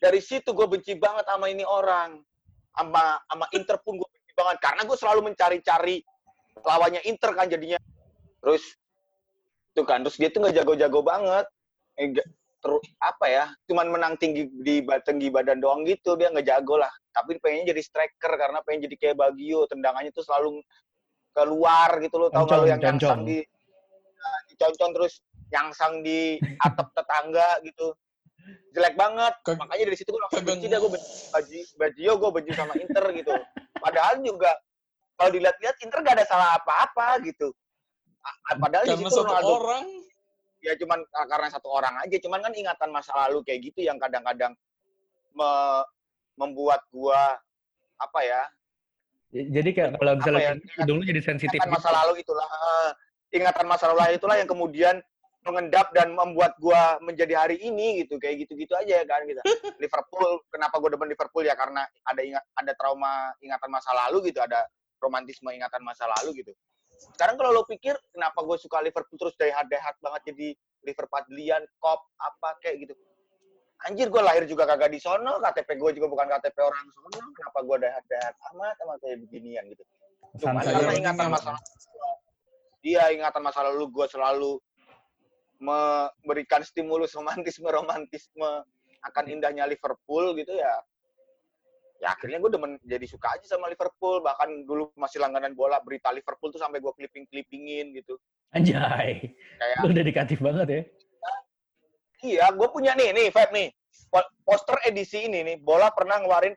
dari 0.00 0.24
situ 0.24 0.56
gue 0.56 0.64
benci 0.68 0.96
banget 0.96 1.28
sama 1.28 1.52
ini 1.52 1.60
orang. 1.64 2.20
Sama 2.72 3.20
sama 3.28 3.46
Inter 3.52 3.76
pun 3.84 4.00
gue 4.00 4.08
benci 4.08 4.32
banget 4.32 4.56
karena 4.60 4.82
gue 4.88 4.96
selalu 4.96 5.20
mencari-cari 5.32 6.00
lawannya 6.62 7.02
Inter 7.04 7.32
kan 7.34 7.46
jadinya. 7.50 7.76
Terus 8.40 8.62
tuh 9.76 9.84
kan 9.84 10.00
terus 10.00 10.16
dia 10.16 10.32
tuh 10.32 10.40
nggak 10.44 10.56
jago-jago 10.62 11.00
banget. 11.04 11.46
Eh, 11.96 12.12
terus 12.62 12.84
apa 13.00 13.26
ya? 13.28 13.44
Cuman 13.68 13.92
menang 13.92 14.14
tinggi 14.16 14.48
di 14.48 14.80
tinggi 15.04 15.28
badan 15.28 15.60
doang 15.60 15.84
gitu 15.84 16.16
dia 16.16 16.32
nggak 16.32 16.46
jago 16.46 16.80
lah. 16.80 16.92
Tapi 17.12 17.36
pengennya 17.40 17.72
jadi 17.76 17.82
striker 17.82 18.32
karena 18.36 18.60
pengen 18.64 18.88
jadi 18.88 18.96
kayak 18.96 19.16
Bagio 19.16 19.64
tendangannya 19.68 20.12
tuh 20.12 20.24
selalu 20.24 20.60
keluar 21.36 22.00
gitu 22.00 22.16
loh 22.16 22.32
tau 22.32 22.48
nggak 22.48 22.58
lo 22.60 22.64
yang 22.64 22.80
nyangsang 22.80 23.20
di 23.28 23.44
nah, 24.16 24.38
diconcong 24.48 24.92
terus 24.96 25.20
nyangsang 25.52 26.00
di 26.00 26.40
atap 26.64 26.96
tetangga 26.96 27.60
gitu 27.60 27.92
jelek 28.72 28.94
banget. 28.96 29.34
Kag- 29.44 29.58
Makanya 29.60 29.84
dari 29.92 29.96
situ 29.98 30.12
gue 30.12 30.22
langsung 30.22 30.44
benci 30.44 30.66
dah 30.70 30.78
gue 30.80 30.90
benci 30.92 31.58
Bajio 31.76 32.12
gue 32.16 32.30
benci 32.32 32.52
sama 32.56 32.72
Inter 32.80 33.04
gitu. 33.12 33.32
Padahal 33.76 34.22
juga 34.24 34.52
kalau 35.16 35.30
dilihat-lihat 35.32 35.76
Inter 35.80 35.98
gak 36.04 36.16
ada 36.20 36.26
salah 36.28 36.60
apa-apa 36.60 37.24
gitu. 37.24 37.50
Padahal 38.52 38.84
di 38.84 38.92
Karena 38.92 39.00
situ 39.02 39.16
satu 39.16 39.24
Ronaldo 39.24 39.54
orang. 39.56 39.84
ya 40.60 40.72
cuman 40.74 40.98
ka- 41.06 41.28
karena 41.28 41.48
satu 41.48 41.68
orang 41.70 41.94
aja. 42.02 42.16
Cuman 42.20 42.40
kan 42.42 42.52
ingatan 42.52 42.88
masa 42.90 43.12
lalu 43.26 43.38
kayak 43.42 43.60
gitu 43.64 43.80
yang 43.82 43.96
kadang-kadang 43.96 44.52
me- 45.32 45.86
membuat 46.36 46.84
gua 46.90 47.40
apa 47.96 48.20
ya 48.20 48.42
Jadi 49.32 49.70
kayak 49.72 49.96
kalau 49.96 50.16
Apa 50.16 50.28
ya, 50.32 50.52
misalnya 50.52 50.52
hidung 50.80 50.96
lu 51.00 51.04
jadi 51.04 51.20
sensitif 51.20 51.56
ingatan 51.56 51.72
masa 51.72 51.88
gitu. 51.88 51.96
lalu 51.98 52.12
itulah 52.20 52.48
eh, 52.48 52.90
ingatan 53.34 53.66
masa 53.66 53.84
lalu 53.90 54.16
itulah 54.16 54.36
yang 54.36 54.48
kemudian 54.48 54.96
mengendap 55.44 55.92
dan 55.92 56.12
membuat 56.12 56.56
gua 56.56 56.96
menjadi 56.98 57.34
hari 57.36 57.56
ini 57.58 58.04
gitu 58.04 58.16
kayak 58.16 58.44
gitu-gitu 58.44 58.72
aja 58.74 59.00
kan 59.04 59.24
gitu 59.24 59.40
Liverpool 59.82 60.40
kenapa 60.48 60.76
gua 60.76 60.90
demen 60.92 61.08
Liverpool 61.08 61.44
ya 61.44 61.52
karena 61.52 61.84
ada 62.02 62.20
ingat 62.20 62.44
ada 62.54 62.72
trauma 62.76 63.12
ingatan 63.38 63.68
masa 63.68 63.90
lalu 64.06 64.28
gitu 64.28 64.40
ada 64.40 64.64
romantisme 65.00 65.50
ingatan 65.52 65.82
masa 65.82 66.08
lalu 66.20 66.42
gitu 66.44 66.52
sekarang 66.96 67.36
kalau 67.36 67.52
lo 67.52 67.62
pikir 67.68 67.92
kenapa 68.12 68.40
gue 68.40 68.56
suka 68.56 68.80
Liverpool 68.80 69.20
terus 69.20 69.36
dari 69.36 69.52
hard 69.52 69.68
hard 69.68 69.98
banget 70.00 70.32
jadi 70.32 70.48
Liverpudlian 70.86 71.62
kop 71.82 72.00
apa 72.16 72.56
kayak 72.64 72.88
gitu 72.88 72.94
anjir 73.84 74.08
gue 74.08 74.22
lahir 74.24 74.48
juga 74.48 74.64
kagak 74.64 74.88
di 74.88 74.96
sono 74.96 75.36
KTP 75.36 75.76
gue 75.76 75.90
juga 76.00 76.08
bukan 76.08 76.26
KTP 76.32 76.56
orang 76.64 76.88
sono 76.96 77.20
kenapa 77.36 77.58
gue 77.60 77.76
dari 77.84 77.92
hard 77.92 78.36
amat 78.56 78.74
sama 78.80 78.94
kayak 79.04 79.20
beginian 79.28 79.64
gitu 79.68 79.84
Cuma 80.40 80.60
karena 80.60 80.92
aja. 80.92 80.96
ingatan 80.96 81.26
masa 81.32 81.48
lalu. 81.56 81.64
Iya, 82.86 83.04
ingatan 83.18 83.42
masa 83.42 83.60
lalu 83.66 83.84
gue 83.90 84.06
selalu 84.06 84.52
memberikan 85.56 86.60
stimulus 86.60 87.16
romantisme-romantisme 87.16 88.50
akan 89.00 89.24
indahnya 89.32 89.64
Liverpool 89.64 90.36
gitu 90.36 90.52
ya. 90.54 90.76
Ya 91.96 92.12
akhirnya 92.12 92.38
gue 92.40 92.50
demen 92.52 92.72
jadi 92.84 93.06
suka 93.08 93.32
aja 93.32 93.46
sama 93.48 93.66
Liverpool. 93.66 94.20
Bahkan 94.20 94.68
dulu 94.68 94.92
masih 94.96 95.20
langganan 95.20 95.56
bola 95.56 95.80
berita 95.80 96.12
Liverpool 96.12 96.52
tuh 96.52 96.60
sampai 96.60 96.80
gue 96.80 96.92
clipping-clippingin 96.92 97.96
gitu. 97.96 98.20
Anjay. 98.52 99.32
Kayak 99.56 99.78
Lu 99.84 99.92
dedikatif 99.92 100.38
banget 100.40 100.66
ya. 100.68 100.82
iya, 102.24 102.46
gue 102.48 102.68
punya 102.72 102.96
nih, 102.96 103.12
nih 103.12 103.28
Feb 103.28 103.52
nih. 103.52 103.68
Po- 104.08 104.30
Poster 104.42 104.76
edisi 104.88 105.28
ini 105.28 105.44
nih, 105.44 105.56
bola 105.60 105.92
pernah 105.92 106.16
ngeluarin 106.20 106.56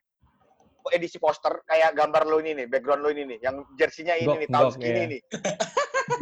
edisi 0.95 1.19
poster 1.19 1.61
kayak 1.67 1.93
gambar 1.93 2.23
lo 2.25 2.39
ini 2.39 2.55
nih, 2.55 2.65
background 2.65 3.03
lo 3.03 3.09
ini 3.11 3.27
nih, 3.27 3.37
yang 3.43 3.61
jersinya 3.75 4.15
ini 4.15 4.25
Gok, 4.25 4.39
nih, 4.39 4.47
tahun 4.49 4.65
gok, 4.65 4.73
segini 4.79 4.99
iya. 4.99 5.05
nih. 5.11 5.21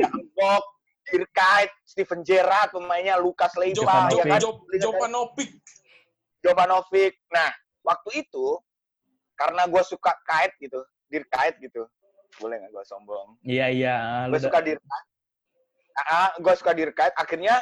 yang 0.01 0.15
Gok, 0.33 0.63
Dirkait, 1.07 1.71
Steven 1.87 2.21
Gerrard 2.25 2.69
pemainnya, 2.73 3.15
Lukas 3.21 3.53
Leiva, 3.55 3.77
Jovanovic. 3.77 4.17
ya 4.17 4.23
kan? 4.27 4.39
Jop, 4.41 4.57
Jopanovic. 4.75 5.49
Jovanovic. 6.43 7.13
Nah, 7.31 7.49
waktu 7.85 8.09
itu 8.27 8.45
karena 9.37 9.69
gue 9.69 9.83
suka 9.85 10.11
kait 10.25 10.51
gitu, 10.57 10.81
Dirkait 11.07 11.55
gitu. 11.61 11.85
Boleh 12.41 12.59
nggak 12.59 12.71
gue 12.73 12.83
sombong? 12.85 13.37
Iya 13.45 13.69
iya. 13.71 13.95
lu 14.27 14.35
Gue 14.35 14.41
suka 14.43 14.59
Dirkait. 14.59 15.05
Ah, 16.09 16.33
gue 16.35 16.53
suka 16.57 16.71
Dirkait. 16.73 17.13
Akhirnya 17.15 17.61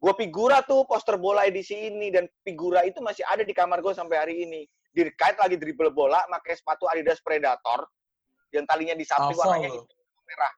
gue 0.00 0.12
figura 0.16 0.64
tuh 0.64 0.84
poster 0.88 1.20
bola 1.20 1.44
edisi 1.48 1.76
ini 1.76 2.12
dan 2.12 2.28
figura 2.44 2.84
itu 2.84 3.00
masih 3.00 3.24
ada 3.28 3.44
di 3.44 3.52
kamar 3.52 3.84
gue 3.84 3.92
sampai 3.92 4.16
hari 4.16 4.34
ini. 4.48 4.64
Dirkait 4.94 5.36
lagi 5.36 5.58
dribble 5.58 5.90
bola, 5.90 6.22
pakai 6.30 6.54
sepatu 6.54 6.86
Adidas 6.86 7.18
Predator 7.20 7.84
yang 8.54 8.64
talinya 8.70 8.94
di 8.94 9.02
samping 9.02 9.34
warnanya 9.34 9.74
hitam 9.74 9.90
sama 9.90 10.22
merah, 10.22 10.52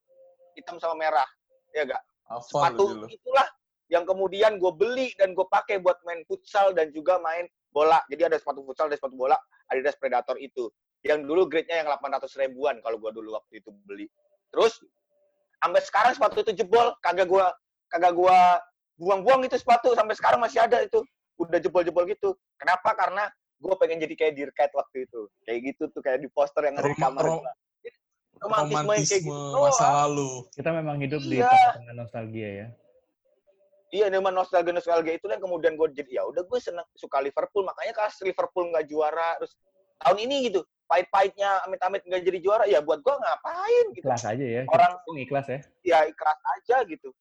hitam 0.52 0.76
sama 0.76 0.94
merah, 1.00 1.28
ya 1.72 1.82
gak? 1.88 2.02
Sepatu 2.44 3.08
itulah 3.08 3.48
yang 3.88 4.04
kemudian 4.04 4.60
gue 4.60 4.72
beli 4.76 5.16
dan 5.16 5.32
gue 5.32 5.46
pakai 5.48 5.80
buat 5.80 5.96
main 6.04 6.20
futsal 6.28 6.76
dan 6.76 6.92
juga 6.92 7.16
main 7.22 7.48
bola. 7.76 8.00
Jadi 8.08 8.22
ada 8.24 8.36
sepatu 8.40 8.64
futsal, 8.64 8.88
ada 8.88 8.96
sepatu 8.96 9.12
bola, 9.12 9.36
Adidas 9.68 10.00
Predator 10.00 10.40
itu. 10.40 10.72
Yang 11.04 11.28
dulu 11.28 11.44
grade-nya 11.44 11.84
yang 11.84 11.88
800 11.92 12.32
ribuan 12.40 12.80
kalau 12.80 12.96
gue 12.96 13.12
dulu 13.12 13.36
waktu 13.36 13.60
itu 13.60 13.68
beli. 13.84 14.08
Terus 14.48 14.80
sampai 15.60 15.80
sekarang 15.84 16.12
sepatu 16.16 16.40
itu 16.40 16.56
jebol, 16.56 16.96
kagak 17.04 17.28
gue 17.28 17.44
kagak 17.86 18.12
gua 18.16 18.58
buang-buang 18.96 19.44
itu 19.44 19.60
sepatu 19.60 19.92
sampai 19.92 20.16
sekarang 20.16 20.40
masih 20.40 20.64
ada 20.64 20.80
itu. 20.80 21.04
Udah 21.36 21.60
jebol-jebol 21.60 22.08
gitu. 22.08 22.32
Kenapa? 22.56 22.96
Karena 22.96 23.28
gue 23.60 23.74
pengen 23.76 24.00
jadi 24.00 24.14
kayak 24.16 24.32
Dirkat 24.34 24.70
waktu 24.72 25.04
itu. 25.04 25.28
Kayak 25.44 25.58
gitu 25.68 25.82
tuh 25.92 26.00
kayak 26.00 26.24
di 26.24 26.28
poster 26.32 26.64
yang 26.64 26.80
ada 26.80 26.88
di 26.88 26.96
kamar. 26.96 27.22
rom- 27.22 27.44
gua. 27.44 27.52
Romantisme, 28.36 28.72
yang 28.92 29.04
kayak 29.04 29.24
Romantisme 29.24 29.32
gitu. 29.32 29.60
masa 29.64 29.86
lalu. 30.04 30.30
Kita 30.52 30.70
memang 30.72 30.96
hidup 31.00 31.22
di 31.24 31.36
Iya. 31.40 31.48
tengah-tengah 31.48 31.94
nostalgia 31.94 32.48
ya. 32.52 32.66
Iya, 33.86 34.10
dengan 34.10 34.34
nostalgia 34.34 34.74
nostalgia 34.74 35.14
itu 35.14 35.30
yang 35.30 35.38
kemudian 35.38 35.78
gue 35.78 35.86
jadi 35.94 36.18
ya 36.18 36.22
udah 36.26 36.42
gue 36.42 36.58
seneng 36.58 36.82
suka 36.92 37.22
Liverpool 37.22 37.62
makanya 37.62 37.94
pas 37.94 38.10
Liverpool 38.18 38.66
nggak 38.68 38.86
juara 38.86 39.38
terus 39.38 39.54
tahun 40.02 40.18
ini 40.26 40.50
gitu 40.50 40.60
pahit-pahitnya 40.86 41.62
amit-amit 41.62 42.02
nggak 42.02 42.22
jadi 42.22 42.38
juara 42.40 42.64
ya 42.66 42.82
buat 42.82 42.98
gue 42.98 43.14
ngapain 43.14 43.86
gitu 43.94 44.02
Ikhlas 44.06 44.26
aja 44.26 44.42
ya. 44.44 44.62
Orang- 44.66 44.98
ikhlas 45.14 45.46
ya. 45.46 45.58
ya 45.82 45.98
ikhlas 46.04 46.38
aja 46.52 46.76
gitu 46.84 47.14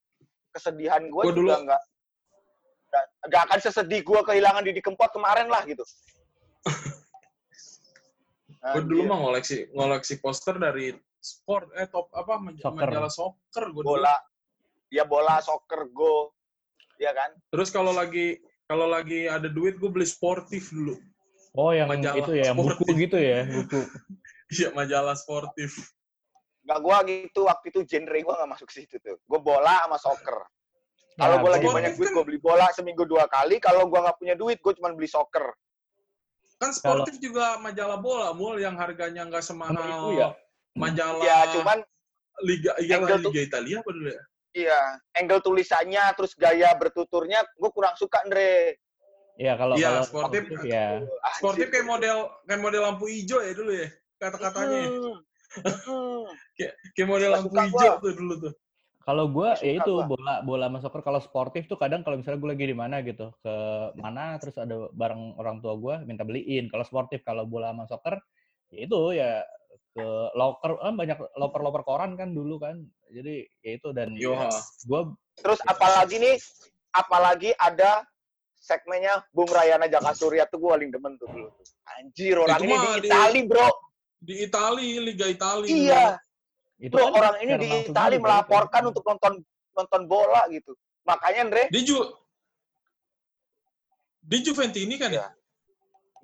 kesedihan 0.51 1.05
gue 1.05 1.21
Gua 1.21 1.29
juga 1.29 1.37
dulu- 1.37 1.63
nggak 1.69 1.81
nggak- 3.29 3.45
akan 3.45 3.59
sesedih 3.59 4.01
gue 4.01 4.19
kehilangan 4.23 4.63
Didi 4.63 4.81
Kempot 4.81 5.09
kemarin 5.11 5.45
lah 5.45 5.61
gitu. 5.65 5.85
Gue 8.65 8.81
dulu 8.81 9.05
Anjir. 9.05 9.09
mah 9.09 9.17
ngoleksi 9.21 9.57
ngoleksi 9.71 10.13
poster 10.17 10.57
dari 10.57 10.89
sport 11.21 11.69
eh 11.75 11.85
top 11.85 12.09
apa 12.11 12.37
maj- 12.39 12.57
Soccer. 12.57 12.89
majalah 12.89 13.11
soccer 13.11 13.65
gue 13.69 13.81
dulu. 13.81 13.97
bola 13.97 14.15
ya 14.89 15.05
bola 15.05 15.37
soccer 15.37 15.85
go 15.89 16.33
ya 16.97 17.11
kan 17.11 17.31
Terus 17.49 17.69
kalau 17.69 17.91
lagi 17.91 18.39
kalau 18.65 18.85
lagi 18.85 19.25
ada 19.25 19.45
duit 19.45 19.77
gue 19.77 19.87
beli 19.87 20.03
sportif 20.03 20.73
dulu. 20.73 20.97
Oh 21.53 21.69
yang 21.69 21.87
Majalah 21.87 22.17
itu 22.19 22.31
ya, 22.33 22.51
yang 22.51 22.57
buku 22.57 22.73
sportif. 22.83 22.95
gitu 22.97 23.17
ya, 23.17 23.39
buku. 23.45 23.79
Iya 24.55 24.67
majalah 24.71 25.15
sportif. 25.15 25.71
nggak 26.61 26.79
gue 26.81 26.97
gitu 27.07 27.45
waktu 27.45 27.65
itu 27.69 27.79
genre 27.85 28.17
gue 28.17 28.33
nggak 28.33 28.51
masuk 28.51 28.69
situ 28.69 28.97
tuh 28.97 29.17
gue 29.17 29.39
bola 29.39 29.85
sama 29.85 29.97
soccer 29.97 30.37
Kalau 31.15 31.37
Nah, 31.37 31.41
gue 31.41 31.51
lagi 31.51 31.63
gua- 31.63 31.71
sportif 31.71 31.79
banyak 31.79 31.93
duit, 31.95 32.05
kan- 32.05 32.15
gue 32.15 32.25
beli 32.25 32.39
bola 32.39 32.65
seminggu 32.73 33.03
dua 33.05 33.23
kali. 33.25 33.55
Kalau 33.57 33.85
gue 33.85 33.95
nggak 33.95 34.17
punya 34.17 34.35
duit, 34.35 34.57
gue 34.59 34.73
cuma 34.75 34.91
beli 34.91 35.07
soccer. 35.07 35.47
Kan 36.55 36.71
sportif 36.71 37.15
juga 37.17 37.55
majalah 37.57 37.95
bola 37.95 38.31
mul 38.31 38.57
yang 38.57 38.75
harganya 38.75 39.23
nggak 39.23 39.39
semahal 39.39 39.77
itu 39.77 40.09
ya? 40.17 40.35
majalah 40.73 41.23
Ya, 41.23 41.39
cuman 41.53 41.77
Liga 42.41 42.75
iya 42.77 42.99
Angle 42.99 43.21
tuh- 43.21 43.31
Liga 43.31 43.41
Italia 43.45 43.75
apa 43.79 43.89
dulu 43.89 44.09
ya? 44.09 44.23
Iya, 44.55 44.79
angle 45.19 45.43
tulisannya, 45.43 46.15
terus 46.15 46.31
gaya 46.33 46.71
bertuturnya, 46.79 47.43
gue 47.59 47.69
kurang 47.75 47.99
suka, 47.99 48.23
Andre. 48.23 48.79
Iya 49.35 49.53
kalau 49.59 49.75
Iya, 49.75 49.87
kalau 49.91 50.03
sportif. 50.07 50.43
ya. 50.63 51.03
Sportif 51.39 51.67
kayak 51.67 51.87
model 51.87 52.17
kayak 52.47 52.61
model 52.63 52.81
lampu 52.87 53.05
hijau 53.11 53.43
ya 53.43 53.51
dulu 53.51 53.71
ya 53.75 53.87
kata-katanya. 54.15 54.79
ya. 54.79 54.89
Hmm. 54.95 56.25
Kayak 56.95 57.07
model 57.07 57.29
lampu 57.35 57.51
hijau 57.51 57.99
gua. 57.99 58.03
tuh 58.03 58.13
dulu 58.15 58.33
tuh. 58.47 58.53
Kalau 59.05 59.29
gue 59.29 59.49
ya 59.61 59.73
itu 59.77 59.93
gua. 59.93 60.09
bola 60.09 60.33
bola 60.41 60.65
sama 60.71 60.79
soccer 60.81 61.01
kalau 61.05 61.21
sportif 61.21 61.69
tuh 61.69 61.77
kadang 61.77 62.01
kalau 62.01 62.17
misalnya 62.17 62.41
gue 62.41 62.49
lagi 62.57 62.65
di 62.65 62.77
mana 62.77 62.95
gitu 63.05 63.29
ke 63.43 63.55
mana 63.99 64.39
terus 64.41 64.57
ada 64.57 64.89
bareng 64.95 65.37
orang 65.37 65.59
tua 65.59 65.75
gue 65.77 65.95
minta 66.07 66.23
beliin. 66.23 66.71
Kalau 66.71 66.87
sportif 66.87 67.21
kalau 67.21 67.43
bola 67.43 67.75
sama 67.75 67.85
soccer 67.91 68.15
ya 68.71 68.87
itu 68.87 68.99
ya 69.19 69.43
ke 69.95 70.07
loker 70.35 70.75
kan 70.75 70.93
banyak 70.99 71.15
loper-loper 71.39 71.81
koran 71.87 72.19
kan 72.19 72.35
dulu 72.35 72.59
kan. 72.59 72.83
Jadi 73.07 73.47
ya 73.63 73.71
itu 73.79 73.95
dan 73.95 74.11
Yo, 74.19 74.35
ya, 74.35 74.51
ha. 74.51 74.59
gue 74.83 75.01
Terus 75.39 75.59
apalagi 75.63 76.19
nih, 76.19 76.35
apalagi 76.91 77.55
ada 77.55 78.03
segmennya 78.59 79.23
Bung 79.31 79.47
Rayana 79.47 79.87
Jaka 79.87 80.11
Surya 80.11 80.43
tuh 80.51 80.59
gue 80.59 80.67
paling 80.67 80.91
demen 80.91 81.15
tuh 81.15 81.31
dulu. 81.31 81.47
Anjir, 81.95 82.35
orang 82.35 82.59
Itu 82.59 82.65
ini 82.67 82.75
di 82.75 82.87
di- 82.91 83.07
Itali, 83.07 83.41
bro. 83.47 83.67
Di 84.19 84.35
Itali, 84.43 84.87
Liga 84.99 85.27
Itali. 85.31 85.67
Iya, 85.71 86.19
itu 86.75 86.91
bro, 86.91 87.07
kan 87.07 87.13
orang 87.15 87.35
ini 87.39 87.51
di 87.55 87.67
Itali 87.87 88.15
melaporkan 88.19 88.83
kan. 88.83 88.89
untuk 88.91 89.03
nonton 89.07 89.33
nonton 89.71 90.01
bola 90.11 90.43
gitu. 90.51 90.75
Makanya, 91.07 91.39
Andre, 91.47 91.63
Dia 91.71 91.83
Ju 91.87 92.03
Dia 94.25 94.39
Juventini 94.41 94.97
kan 94.97 95.13
ya? 95.13 95.29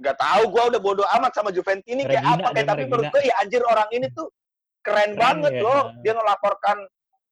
Nggak 0.02 0.18
tahu 0.18 0.44
gue 0.50 0.64
udah 0.74 0.82
bodoh 0.82 1.08
amat 1.22 1.32
sama 1.32 1.54
Juventini 1.54 2.02
kayak 2.04 2.26
Regina, 2.26 2.42
apa. 2.42 2.48
Kayak 2.52 2.68
tapi 2.74 2.82
menurut 2.90 3.06
gue 3.14 3.22
ya 3.22 3.34
anjir 3.38 3.62
orang 3.62 3.90
ini 3.94 4.08
tuh 4.12 4.28
keren, 4.82 5.14
Keren 5.14 5.22
banget 5.22 5.54
ya. 5.56 5.64
loh. 5.64 5.82
Dia 6.02 6.14
ngelaporkan 6.18 6.78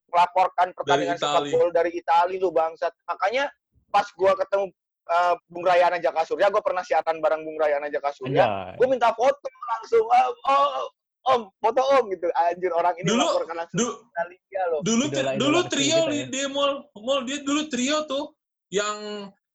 melaporkan 0.10 0.68
pertandingan 0.74 1.18
sepak 1.18 1.44
bola 1.50 1.70
dari 1.70 1.92
Itali 1.94 2.38
lu 2.38 2.50
bangsat. 2.50 2.94
Makanya 3.06 3.50
pas 3.90 4.06
gue 4.06 4.32
ketemu 4.38 4.66
eh, 5.10 5.36
Bung 5.50 5.66
Rayana 5.66 5.98
Jaka 5.98 6.22
Surya 6.26 6.50
gue 6.50 6.62
pernah 6.62 6.86
siaran 6.86 7.18
bareng 7.18 7.42
Bung 7.42 7.58
Rayana 7.58 7.90
Jaka 7.90 8.14
Surya 8.14 8.46
Anjay. 8.46 8.78
gue 8.78 8.88
minta 8.88 9.10
foto 9.18 9.50
langsung 9.66 10.06
oh, 10.06 10.30
oh, 10.46 10.86
om 11.34 11.42
foto 11.58 11.82
om 11.98 12.06
gitu. 12.14 12.30
Anjir 12.34 12.70
orang 12.70 12.94
ini 13.02 13.10
Dulu- 13.10 13.18
melaporkan 13.26 13.56
langsung 13.66 13.78
Du- 13.82 13.98
Italia 14.14 14.62
loh. 14.70 14.80
dulu 14.86 15.04
Idola- 15.10 15.34
idola 15.34 15.42
dulu 15.42 15.60
trio 15.70 15.98
kita 15.98 16.10
di 16.10 16.18
ya. 16.22 16.26
dia 16.30 16.48
mall 16.50 16.74
mall 17.02 17.22
dia 17.26 17.38
dulu 17.42 17.62
trio 17.66 17.98
tuh 18.06 18.34
yang 18.70 18.98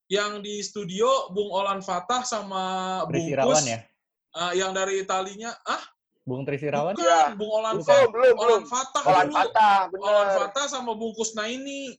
yang 0.06 0.38
di 0.38 0.60
studio 0.60 1.30
Bung 1.30 1.48
Olan 1.48 1.80
Fatah 1.80 2.22
sama 2.22 2.64
Bungkus 3.04 3.30
Irawan 3.30 3.64
ya. 3.64 3.78
ah, 4.32 4.52
yang 4.52 4.70
dari 4.70 5.00
Italinya 5.00 5.56
ah 5.64 5.80
Bung 6.22 6.44
Tris 6.44 6.60
Irawan. 6.60 6.92
bukan 6.92 7.04
Iya. 7.04 7.22
Bung 7.34 7.52
Olan 7.52 7.74
belum 7.74 7.84
Fatah 7.84 8.04
belum 8.06 8.12
belum 8.12 8.36
Olan 8.38 8.64
Fatah 8.64 9.02
Olan 9.02 9.26
dulu 9.26 9.36
Fatah 9.38 9.80
Olan 9.90 10.26
bener 10.26 10.36
Fatah 10.38 10.64
sama 10.66 10.92
Bungkus 10.92 11.32
Naini 11.32 11.96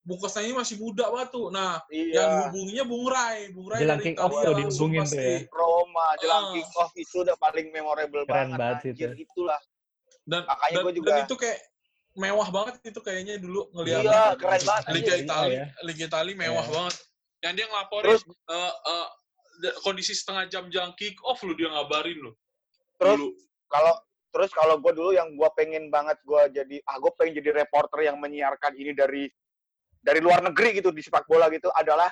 Bung 0.00 0.16
Kosnai 0.16 0.48
masih 0.50 0.80
muda 0.80 1.12
banget 1.12 1.28
tuh. 1.28 1.52
Nah, 1.52 1.76
yang 1.92 2.08
Iya. 2.08 2.42
hubunginya 2.48 2.84
Bung 2.88 3.04
Rai. 3.04 3.52
Bung 3.52 3.68
Rai 3.68 3.84
Jelang 3.84 4.00
dari 4.00 4.06
kick 4.06 4.16
off 4.16 4.32
Italia 4.32 4.42
tuh 4.42 4.54
dihubungin 4.56 5.04
tuh 5.04 5.20
ya. 5.20 5.38
Roma 5.52 6.06
jelang 6.16 6.40
Ah. 6.42 6.52
kick 6.56 6.68
off 6.72 6.92
itu 6.96 7.16
udah 7.20 7.36
paling 7.36 7.66
memorable 7.68 8.24
Keren 8.24 8.48
banget. 8.48 8.58
banget 8.80 8.80
itu. 8.88 9.28
itulah. 9.28 9.60
Dan, 10.24 10.40
Makanya 10.42 10.72
dan, 10.72 10.82
gua 10.82 10.92
juga- 10.96 11.10
dan 11.12 11.20
itu 11.22 11.36
kayak 11.36 11.58
mewah 12.12 12.48
banget 12.48 12.74
itu 12.82 13.00
kayaknya 13.00 13.34
dulu 13.36 13.60
ngelihat 13.70 14.02
Iya, 14.02 14.22
keren 14.34 14.62
banget. 14.62 14.84
Liga 14.88 15.04
Iya, 15.06 15.20
Italia, 15.20 15.52
ya. 15.52 15.64
Liga 15.84 16.04
Italia 16.06 16.34
mewah 16.34 16.64
Iya. 16.64 16.72
banget. 16.72 16.96
Yang 17.40 17.52
dia 17.54 17.66
ngelaporin 17.66 18.04
Terus 18.06 18.22
eh, 18.26 18.54
eh, 18.74 19.08
da- 19.60 19.76
kondisi 19.80 20.12
setengah 20.12 20.44
jam 20.46 20.64
jelang 20.68 20.92
kick 20.94 21.16
off 21.22 21.40
lu 21.40 21.52
dia 21.52 21.68
ngabarin 21.68 22.18
lu. 22.18 22.32
Terus 22.96 23.16
Dulu. 23.16 23.28
kalau 23.66 23.94
terus 24.30 24.50
kalau 24.50 24.76
gue 24.76 24.92
dulu 24.92 25.10
yang 25.10 25.34
gue 25.34 25.50
pengen 25.52 25.88
banget 25.88 26.20
gue 26.22 26.42
jadi 26.54 26.76
ah 26.84 26.96
gue 26.96 27.10
pengen 27.14 27.34
jadi 27.36 27.50
reporter 27.56 28.04
yang 28.04 28.16
menyiarkan 28.16 28.72
ini 28.74 28.92
dari 28.92 29.26
dari 29.98 30.18
luar 30.18 30.40
negeri 30.40 30.78
gitu 30.78 30.88
di 30.88 31.00
sepak 31.00 31.26
bola 31.26 31.50
gitu 31.50 31.66
adalah 31.70 32.06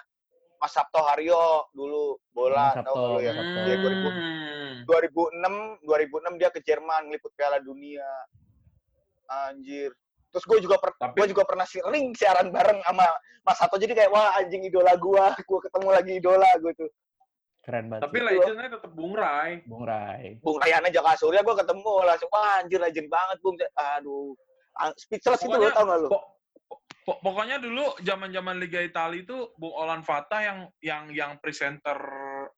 Mas 0.58 0.74
Sabto 0.74 0.98
Haryo 0.98 1.70
dulu 1.70 2.18
bola 2.28 2.74
Mas 2.74 2.82
tahu 2.82 2.94
Sabto, 2.96 3.08
lu 3.08 3.18
ya 3.20 3.32
Mas 3.32 3.46
Sabto. 3.46 3.60
dia 3.62 3.76
2000 3.78 4.10
Hmm. 4.58 4.82
2006 4.84 5.86
2006 5.86 6.40
dia 6.40 6.50
ke 6.50 6.60
Jerman 6.60 7.02
ngeliput 7.06 7.32
Piala 7.32 7.58
Dunia 7.58 8.04
anjir 9.26 9.92
terus 10.28 10.44
gue 10.44 10.58
juga 10.60 10.76
per, 10.76 10.92
Tapi- 10.94 11.16
gue 11.16 11.26
juga 11.32 11.42
pernah 11.44 11.64
sering 11.64 12.12
siaran 12.12 12.52
bareng 12.52 12.84
sama 12.84 13.06
Mas 13.42 13.56
Sabto 13.56 13.76
jadi 13.76 13.96
kayak 13.96 14.10
wah 14.12 14.36
anjing 14.36 14.60
idola 14.62 14.92
gue 14.94 15.24
gue 15.40 15.58
ketemu 15.64 15.88
lagi 15.88 16.12
idola 16.16 16.48
gue 16.60 16.72
tuh 16.76 16.90
Keren 17.58 17.84
banget. 17.92 18.08
Tapi 18.08 18.18
legendnya 18.24 18.80
tetap 18.80 18.92
Bung 18.96 19.12
Rai. 19.12 19.60
Bung 19.68 19.84
Rai. 19.84 20.40
Bung 20.40 20.56
Rayana 20.56 20.88
Jaka 20.88 21.20
Surya 21.20 21.44
gue 21.44 21.52
ketemu 21.52 21.92
langsung 22.00 22.30
wah 22.32 22.64
anjir 22.64 22.80
legend 22.80 23.08
banget 23.12 23.36
Bung 23.44 23.56
aduh 23.76 24.32
speechless 24.96 25.44
itu 25.44 25.52
lo 25.52 25.68
Pokoknya- 25.68 25.76
tau 25.76 25.84
gak 25.84 25.98
lu 26.00 26.08
Pok- 26.08 26.28
pok- 27.04 27.20
pokoknya 27.20 27.56
dulu 27.60 27.84
zaman-zaman 28.00 28.56
Liga 28.56 28.80
Italia 28.80 29.20
itu 29.20 29.52
Bung 29.60 29.74
Olan 29.76 30.00
Fatah 30.00 30.40
yang 30.40 30.58
yang 30.80 31.04
yang 31.12 31.32
presenter 31.40 31.96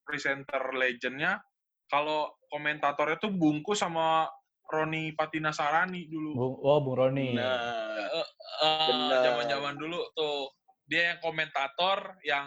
presenter 0.02 0.62
legendnya 0.74 1.42
kalau 1.90 2.30
komentatornya 2.46 3.18
tuh 3.18 3.34
bungkus 3.34 3.82
sama 3.82 4.30
Roni 4.70 5.12
Patina 5.12 5.50
Sarani 5.50 6.06
dulu. 6.06 6.30
Bung, 6.38 6.54
oh, 6.62 6.78
Bung 6.80 6.96
Roni. 6.96 7.34
Nah, 7.34 7.98
Eh, 8.10 8.26
eh, 8.66 9.20
zaman-zaman 9.24 9.74
dulu 9.80 9.98
tuh 10.14 10.52
dia 10.84 11.14
yang 11.14 11.20
komentator, 11.22 12.18
yang 12.26 12.46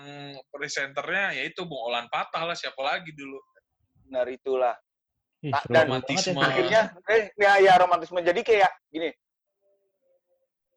presenternya 0.51 1.35
yaitu 1.39 1.63
Bung 1.63 1.79
Olan 1.91 2.07
Patah 2.11 2.43
lah 2.43 2.55
siapa 2.55 2.79
lagi 2.83 3.11
dulu. 3.15 3.39
benar 4.03 4.27
itulah. 4.29 4.75
Ih, 5.41 5.49
Nah, 5.49 5.63
dan 5.65 5.89
banget 5.89 6.05
ya. 6.05 6.11
romantisme. 6.13 6.39
Akhirnya, 6.43 6.81
eh, 7.09 7.23
ya, 7.39 7.51
ya 7.57 7.73
romantisme. 7.81 8.19
Jadi 8.21 8.41
kayak 8.45 8.71
gini, 8.93 9.09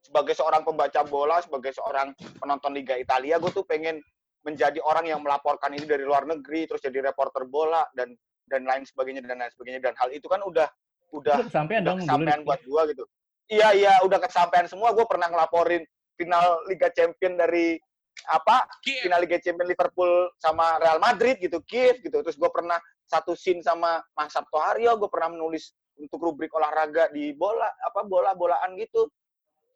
sebagai 0.07 0.35
seorang 0.39 0.63
pembaca 0.63 1.03
bola, 1.05 1.43
sebagai 1.43 1.75
seorang 1.75 2.15
penonton 2.39 2.73
Liga 2.73 2.95
Italia, 2.95 3.37
gue 3.43 3.51
tuh 3.51 3.67
pengen 3.67 3.99
menjadi 4.47 4.79
orang 4.87 5.11
yang 5.11 5.21
melaporkan 5.27 5.75
ini 5.75 5.85
dari 5.85 6.07
luar 6.07 6.23
negeri, 6.25 6.71
terus 6.71 6.79
jadi 6.81 7.11
reporter 7.11 7.45
bola 7.51 7.83
dan 7.99 8.15
dan 8.47 8.63
lain 8.63 8.87
sebagainya 8.87 9.27
dan 9.27 9.43
lain 9.43 9.51
sebagainya. 9.53 9.83
Dan 9.83 9.95
hal 9.99 10.15
itu 10.15 10.31
kan 10.31 10.39
udah 10.47 10.71
udah 11.15 11.47
udah 11.47 11.81
dong 11.83 11.99
kesampaian 12.03 12.41
buat 12.43 12.61
gue 12.63 12.83
gitu. 12.95 13.05
Iya 13.47 13.69
iya, 13.79 13.93
udah 14.03 14.19
kesampaian 14.19 14.67
semua. 14.67 14.91
Gue 14.91 15.07
pernah 15.07 15.31
ngelaporin 15.31 15.87
final 16.19 16.67
Liga 16.67 16.91
Champion 16.91 17.39
dari 17.39 17.79
apa 18.27 18.65
Kiev. 18.83 19.07
final 19.07 19.21
Liga 19.23 19.39
Champions 19.39 19.71
Liverpool 19.71 20.33
sama 20.41 20.83
Real 20.83 20.99
Madrid 20.99 21.39
gitu, 21.39 21.63
Kiev 21.63 22.03
gitu. 22.03 22.25
Terus 22.27 22.35
gue 22.35 22.51
pernah 22.51 22.81
satu 23.07 23.39
scene 23.39 23.63
sama 23.63 24.03
Mas 24.19 24.35
Sabto 24.35 24.59
Haryo, 24.59 24.99
gue 24.99 25.07
pernah 25.07 25.39
menulis 25.39 25.71
untuk 25.95 26.19
rubrik 26.21 26.51
olahraga 26.53 27.09
di 27.15 27.31
bola 27.39 27.71
apa 27.87 28.03
bola-bolaan 28.03 28.75
gitu. 28.75 29.07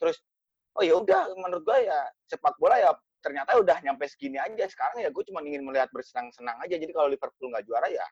Terus 0.02 0.18
oh 0.74 0.82
ya 0.82 0.98
udah 0.98 1.30
menurut 1.38 1.62
gue 1.62 1.78
ya 1.86 1.98
sepak 2.26 2.58
bola 2.58 2.74
ya 2.74 2.90
ternyata 3.22 3.54
udah 3.54 3.78
nyampe 3.86 4.02
segini 4.10 4.42
aja. 4.42 4.66
Sekarang 4.66 4.98
ya 4.98 5.14
gue 5.14 5.22
cuma 5.30 5.46
ingin 5.46 5.62
melihat 5.62 5.94
bersenang-senang 5.94 6.58
aja. 6.58 6.74
Jadi 6.74 6.90
kalau 6.90 7.06
Liverpool 7.06 7.54
nggak 7.54 7.70
juara 7.70 7.86
ya 7.86 8.02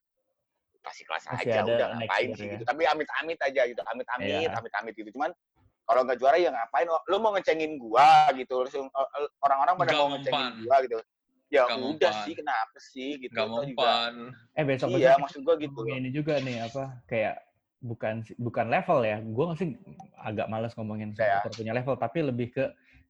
kasih 0.88 1.04
kelas 1.04 1.22
Masih 1.26 1.36
aja 1.44 1.58
ada 1.58 1.70
udah 1.70 1.88
ngapain 1.94 2.28
sih 2.32 2.42
ya. 2.42 2.52
gitu. 2.52 2.62
Tapi 2.64 2.82
amit-amit 2.84 3.38
aja 3.38 3.62
gitu, 3.64 3.82
amit-amit, 3.84 4.26
Iya. 4.26 4.50
amit-amit 4.52 4.94
gitu. 4.94 5.10
Cuman 5.12 5.30
kalau 5.84 6.00
nggak 6.02 6.18
juara 6.18 6.36
ya 6.36 6.50
ngapain? 6.50 6.86
Lu 7.06 7.16
mau 7.18 7.32
ngecengin 7.32 7.72
gua 7.76 8.08
gitu. 8.32 8.54
Terus 8.62 8.74
eh, 8.76 8.88
orang-orang 9.38 9.74
pada 9.76 9.92
mau 9.94 10.08
ngecengin 10.12 10.46
gua 10.62 10.76
gitu. 10.82 10.96
Ya 11.48 11.64
Nggak 11.64 11.80
udah 11.80 12.10
mempan. 12.12 12.24
sih, 12.28 12.34
kenapa 12.34 12.76
sih 12.78 13.10
gitu. 13.18 13.32
Gak 13.32 13.46
juga- 13.46 13.56
mempan. 13.64 14.12
Eh 14.52 14.64
besok 14.64 14.88
Iya, 14.92 15.16
maksud 15.16 15.40
gua 15.40 15.54
gitu. 15.56 15.80
loh. 15.80 15.96
Ini 15.96 16.08
juga 16.10 16.34
nih 16.38 16.56
apa 16.62 17.00
kayak 17.04 17.34
bukan 17.78 18.14
bukan 18.36 18.66
level 18.68 18.98
ya. 19.00 19.16
Gue 19.22 19.44
sih 19.54 19.68
agak 20.18 20.46
males 20.46 20.74
ngomongin 20.74 21.14
Kayak- 21.14 21.40
supporter 21.40 21.56
punya 21.56 21.72
level, 21.72 21.94
tapi 21.94 22.18
lebih 22.20 22.48
ke 22.50 22.64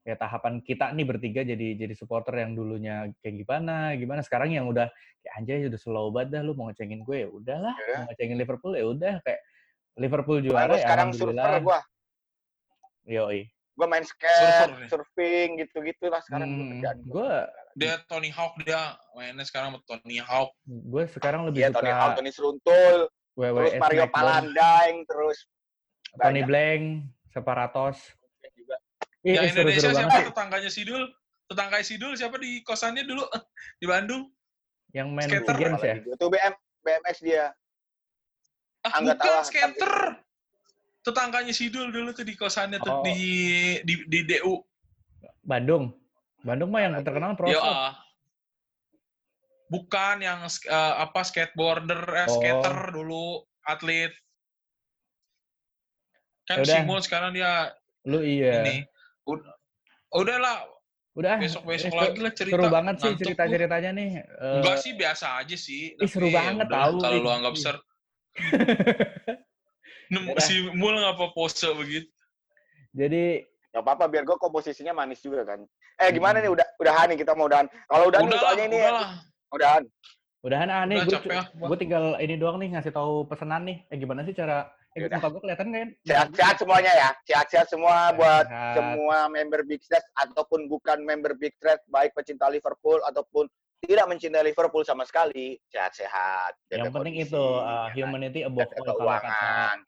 kayak 0.09 0.25
tahapan 0.25 0.64
kita 0.64 0.88
nih 0.97 1.05
bertiga 1.05 1.44
jadi 1.44 1.77
jadi 1.77 1.92
supporter 1.92 2.33
yang 2.33 2.57
dulunya 2.57 3.12
kayak 3.21 3.44
gimana, 3.44 3.92
gimana 3.92 4.25
sekarang 4.25 4.57
yang 4.57 4.64
udah 4.64 4.88
kayak 5.21 5.35
anjay 5.37 5.68
udah 5.68 5.77
slow 5.77 6.09
banget 6.09 6.33
dah 6.33 6.42
lu 6.42 6.57
mau 6.57 6.73
ngecengin 6.73 7.05
gue 7.05 7.18
ya 7.18 7.29
udahlah, 7.29 7.77
Ya. 7.77 7.97
mau 8.01 8.09
ngecengin 8.09 8.37
Liverpool 8.40 8.73
ya 8.73 8.85
udah 8.88 9.14
kayak 9.21 9.40
Liverpool 10.01 10.40
juara 10.40 10.73
ya 10.73 10.81
sekarang 10.81 11.09
surfer 11.12 11.61
gua. 11.61 11.81
Yoi. 13.05 13.53
Gua 13.77 13.87
main 13.87 14.03
Surfer 14.03 14.16
skate, 14.27 14.73
nih. 14.75 14.88
surfing 14.88 15.49
gitu-gitu 15.61 16.05
lah 16.09 16.25
sekarang 16.25 16.49
gua 16.57 16.64
Hmm, 16.88 17.05
gue 17.05 17.33
Dia 17.79 17.94
Tony 18.05 18.33
Hawk 18.33 18.57
dia 18.59 18.97
mainnya 19.12 19.44
sekarang 19.44 19.77
sama 19.77 19.81
Tony 19.85 20.18
Hawk. 20.18 20.51
gue 20.64 21.05
sekarang 21.07 21.47
lebih 21.47 21.62
Iya, 21.62 21.68
suka 21.68 21.79
Tony 21.79 21.92
Hawk, 21.92 22.11
Tony 22.16 22.31
Seruntul, 22.33 22.97
terus 23.37 23.73
Mario 23.77 24.05
Palandaing, 24.09 25.05
terus 25.05 25.38
Tony 26.11 26.40
banyak 26.40 26.47
Blank, 26.49 26.83
Separatos. 27.29 27.99
Ih, 29.29 29.35
yang 29.37 29.45
seru-seru 29.53 29.61
Indonesia 29.61 29.88
banget 29.88 29.99
siapa 30.01 30.17
sih. 30.17 30.29
tetangganya 30.33 30.71
Sidul? 30.73 31.03
Tetangga 31.49 31.77
Sidul 31.85 32.12
siapa 32.17 32.37
di 32.41 32.51
kosannya 32.64 33.05
dulu 33.05 33.25
di 33.81 33.87
Bandung? 33.87 34.23
Yang 34.97 35.09
main 35.12 35.29
Skater. 35.29 35.57
Games 35.61 35.83
ya? 35.85 35.97
Itu 36.01 36.27
BM 36.33 36.55
BMX 36.81 37.17
dia. 37.21 37.45
Ah, 38.81 39.05
nggak 39.05 39.21
bukan 39.21 39.45
skater. 39.45 39.95
Tetangganya 41.05 41.53
Sidul 41.53 41.93
dulu 41.93 42.17
tuh 42.17 42.25
di 42.25 42.33
kosannya 42.33 42.81
tuh 42.81 43.01
Oh. 43.01 43.05
di, 43.05 43.21
di 43.85 43.95
di 44.09 44.19
DU. 44.25 44.64
Bandung. 45.45 45.93
Bandung 46.41 46.73
mah 46.73 46.81
yang 46.85 46.95
terkenal 47.05 47.37
pro 47.37 47.51
Ya, 47.51 47.61
ah. 47.61 47.93
bukan 49.69 50.25
yang 50.25 50.41
eh, 50.49 50.95
apa 50.97 51.21
skateboarder, 51.21 52.01
eh, 52.17 52.27
Oh. 52.29 52.41
skater 52.41 52.77
dulu, 52.93 53.27
atlet. 53.67 54.12
Kan 56.49 56.64
Yaudah. 56.64 56.75
Simul 56.81 57.01
sekarang 57.05 57.37
dia 57.37 57.77
Lu 58.09 58.25
iya. 58.25 58.64
ini. 58.64 58.77
Udah, 59.29 59.53
udahlah, 60.11 60.57
Udah. 61.12 61.37
besok-besok 61.37 61.93
eh, 61.93 61.99
lagi 61.99 62.19
lah 62.19 62.33
cerita. 62.33 62.55
Seru 62.57 62.67
banget 62.69 62.95
sih 62.99 63.12
cerita-ceritanya 63.14 63.91
nih. 63.93 64.11
Eh, 64.19 64.55
Enggak 64.59 64.77
sih 64.79 64.93
biasa 64.95 65.27
aja 65.37 65.57
sih. 65.57 65.93
Ih, 65.95 66.09
seru 66.09 66.27
tapi 66.27 66.33
ya 66.33 66.41
banget 66.41 66.67
tahu, 66.67 66.95
Kalau 66.97 67.19
lu 67.19 67.31
anggap 67.31 67.55
ser. 67.55 67.77
Si 70.41 70.55
Mul 70.73 70.97
ngapa 70.97 71.37
pose 71.37 71.69
begitu? 71.75 72.09
Jadi 72.91 73.45
Gak 73.69 73.85
apa-apa 73.85 74.09
biar 74.09 74.25
gue 74.25 74.33
komposisinya 74.41 74.97
manis 74.97 75.21
juga 75.21 75.45
kan. 75.45 75.61
Eh 76.01 76.09
gimana 76.09 76.41
Hmm. 76.41 76.49
nih 76.49 76.53
udah 76.57 76.67
udahan 76.81 77.07
nih 77.12 77.19
kita 77.21 77.37
mau 77.37 77.45
udahan. 77.45 77.69
Kalau 77.85 78.09
udah 78.09 78.19
nih 78.19 78.27
Udahlah, 78.27 78.41
soalnya 78.41 78.64
ini 78.64 78.79
udahlah. 78.81 79.11
udahan. 79.53 79.83
udahan 80.38 80.69
aneh 80.73 80.97
Udah 81.03 81.21
gue 81.21 81.35
ah. 81.35 81.47
gue 81.53 81.77
tinggal 81.77 82.05
ini 82.17 82.38
doang 82.38 82.57
nih 82.57 82.73
ngasih 82.73 82.88
tahu 82.88 83.29
pesanan 83.29 83.69
nih. 83.69 83.85
Eh 83.93 84.01
gimana 84.01 84.25
sih 84.25 84.33
cara 84.33 84.73
eh 84.99 85.11
muka 85.11 85.29
gue 85.31 85.43
kelihatan 85.47 85.69
kan? 85.71 85.89
Sehat-sehat 86.03 86.57
semuanya 86.59 86.93
ya. 86.93 87.11
Sehat-sehat 87.25 87.67
semua 87.71 88.11
buat 88.19 88.47
Sehat. 88.51 88.75
semua 88.75 89.19
member 89.31 89.61
Big 89.63 89.81
Stretch 89.85 90.09
ataupun 90.19 90.67
bukan 90.67 90.99
member 91.07 91.39
Big 91.39 91.55
Stretch 91.57 91.83
baik 91.87 92.12
pecinta 92.18 92.51
Liverpool 92.51 92.99
ataupun 93.07 93.47
tidak 93.87 94.11
mencintai 94.11 94.43
Liverpool 94.43 94.83
sama 94.83 95.07
sekali. 95.07 95.55
Sehat-sehat. 95.70 96.59
Yang 96.75 96.91
penting 96.91 97.14
kondisi, 97.22 97.31
itu 97.31 97.45
uh, 97.45 97.89
ya 97.95 98.05
humanity 98.05 98.41
above 98.43 98.70
all 98.75 98.87
kalau 98.91 99.18
kata 99.22 99.79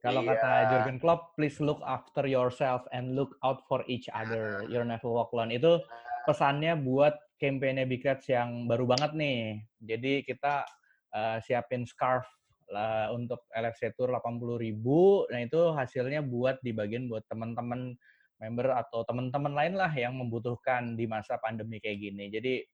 kalau 0.00 0.24
Iya. 0.24 0.32
kata 0.32 0.52
Jurgen 0.72 0.96
Klopp, 0.96 1.36
please 1.36 1.60
look 1.60 1.84
after 1.84 2.24
yourself 2.24 2.88
and 2.96 3.12
look 3.12 3.36
out 3.44 3.60
for 3.68 3.84
each 3.84 4.08
other. 4.16 4.64
You'll 4.64 4.88
never 4.88 5.12
walk 5.12 5.28
alone. 5.36 5.52
Itu 5.52 5.84
pesannya 6.24 6.80
buat 6.80 7.20
kampanye 7.36 7.84
Big 7.84 8.00
Reds 8.04 8.24
yang 8.32 8.64
baru 8.64 8.88
banget 8.88 9.12
nih. 9.12 9.60
Jadi 9.84 10.24
kita 10.24 10.64
uh, 11.12 11.36
siapin 11.44 11.84
scarf 11.84 12.24
lah 12.70 13.10
untuk 13.10 13.44
LFC 13.50 13.92
Tour 13.98 14.14
80.000. 14.14 15.30
Nah, 15.30 15.40
itu 15.42 15.60
hasilnya 15.74 16.22
buat 16.22 16.62
dibagiin 16.62 17.10
buat 17.10 17.26
teman-teman 17.26 17.98
member 18.40 18.72
atau 18.72 19.04
teman-teman 19.04 19.52
lain 19.52 19.74
lah 19.76 19.92
yang 19.92 20.16
membutuhkan 20.16 20.96
di 20.96 21.04
masa 21.04 21.36
pandemi 21.36 21.76
kayak 21.76 21.98
gini. 22.00 22.32
Jadi 22.32 22.64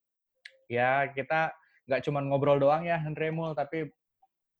ya 0.71 1.11
kita 1.11 1.51
nggak 1.91 2.03
cuma 2.07 2.23
ngobrol 2.23 2.63
doang 2.63 2.87
ya, 2.87 3.03
Andre 3.03 3.35
Mul, 3.35 3.57
tapi 3.59 3.89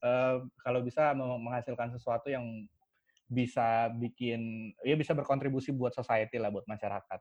eh, 0.03 0.37
kalau 0.61 0.81
bisa 0.83 1.15
meng- 1.15 1.47
menghasilkan 1.47 1.95
sesuatu 1.95 2.27
yang 2.27 2.67
bisa 3.27 3.91
bikin 3.91 4.71
ya 4.87 4.95
bisa 4.95 5.11
berkontribusi 5.11 5.75
buat 5.75 5.95
society 5.95 6.39
lah 6.39 6.51
buat 6.51 6.67
masyarakat. 6.67 7.21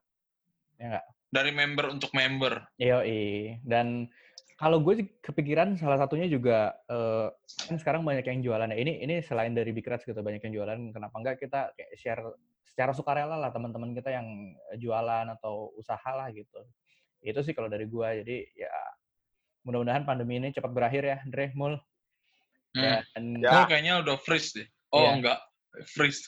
Ya 0.82 0.86
nggak? 0.98 1.06
Dari 1.30 1.52
member 1.52 1.86
untuk 1.92 2.12
member. 2.16 2.54
Yoi. 2.80 3.60
Dan 3.66 4.08
kalau 4.56 4.80
gue 4.80 4.94
sih 5.04 5.08
kepikiran 5.20 5.76
salah 5.76 6.00
satunya 6.00 6.32
juga 6.32 6.72
eh, 6.88 7.28
kan 7.68 7.76
sekarang 7.76 8.08
banyak 8.08 8.24
yang 8.24 8.40
jualan 8.40 8.72
ya. 8.72 8.78
Ini 8.80 8.94
ini 9.04 9.16
selain 9.20 9.52
dari 9.52 9.76
Big 9.76 9.84
Reds 9.84 10.08
gitu 10.08 10.16
banyak 10.24 10.40
yang 10.48 10.64
jualan. 10.64 10.80
Kenapa 10.96 11.16
enggak 11.20 11.36
kita 11.44 11.76
kayak 11.76 11.92
share 12.00 12.24
secara 12.64 12.92
sukarela 12.96 13.36
lah 13.36 13.52
teman-teman 13.52 13.92
kita 13.96 14.12
yang 14.16 14.28
jualan 14.80 15.28
atau 15.40 15.76
usaha 15.76 16.12
lah 16.16 16.32
gitu. 16.32 16.60
Itu 17.20 17.44
sih 17.44 17.52
kalau 17.52 17.68
dari 17.68 17.84
gue. 17.88 18.10
Jadi 18.24 18.38
ya 18.56 18.72
mudah-mudahan 19.68 20.08
pandemi 20.08 20.40
ini 20.40 20.54
cepat 20.56 20.72
berakhir 20.72 21.04
ya, 21.04 21.18
Dre, 21.28 21.52
Mul. 21.58 21.76
Hmm. 22.76 23.02
Dan 23.16 23.24
Ya. 23.44 23.68
Kayaknya 23.68 24.04
udah 24.08 24.16
freeze 24.24 24.56
deh. 24.56 24.68
Oh 24.96 25.04
Iya. 25.04 25.12
enggak, 25.20 25.40
freeze. 25.96 26.28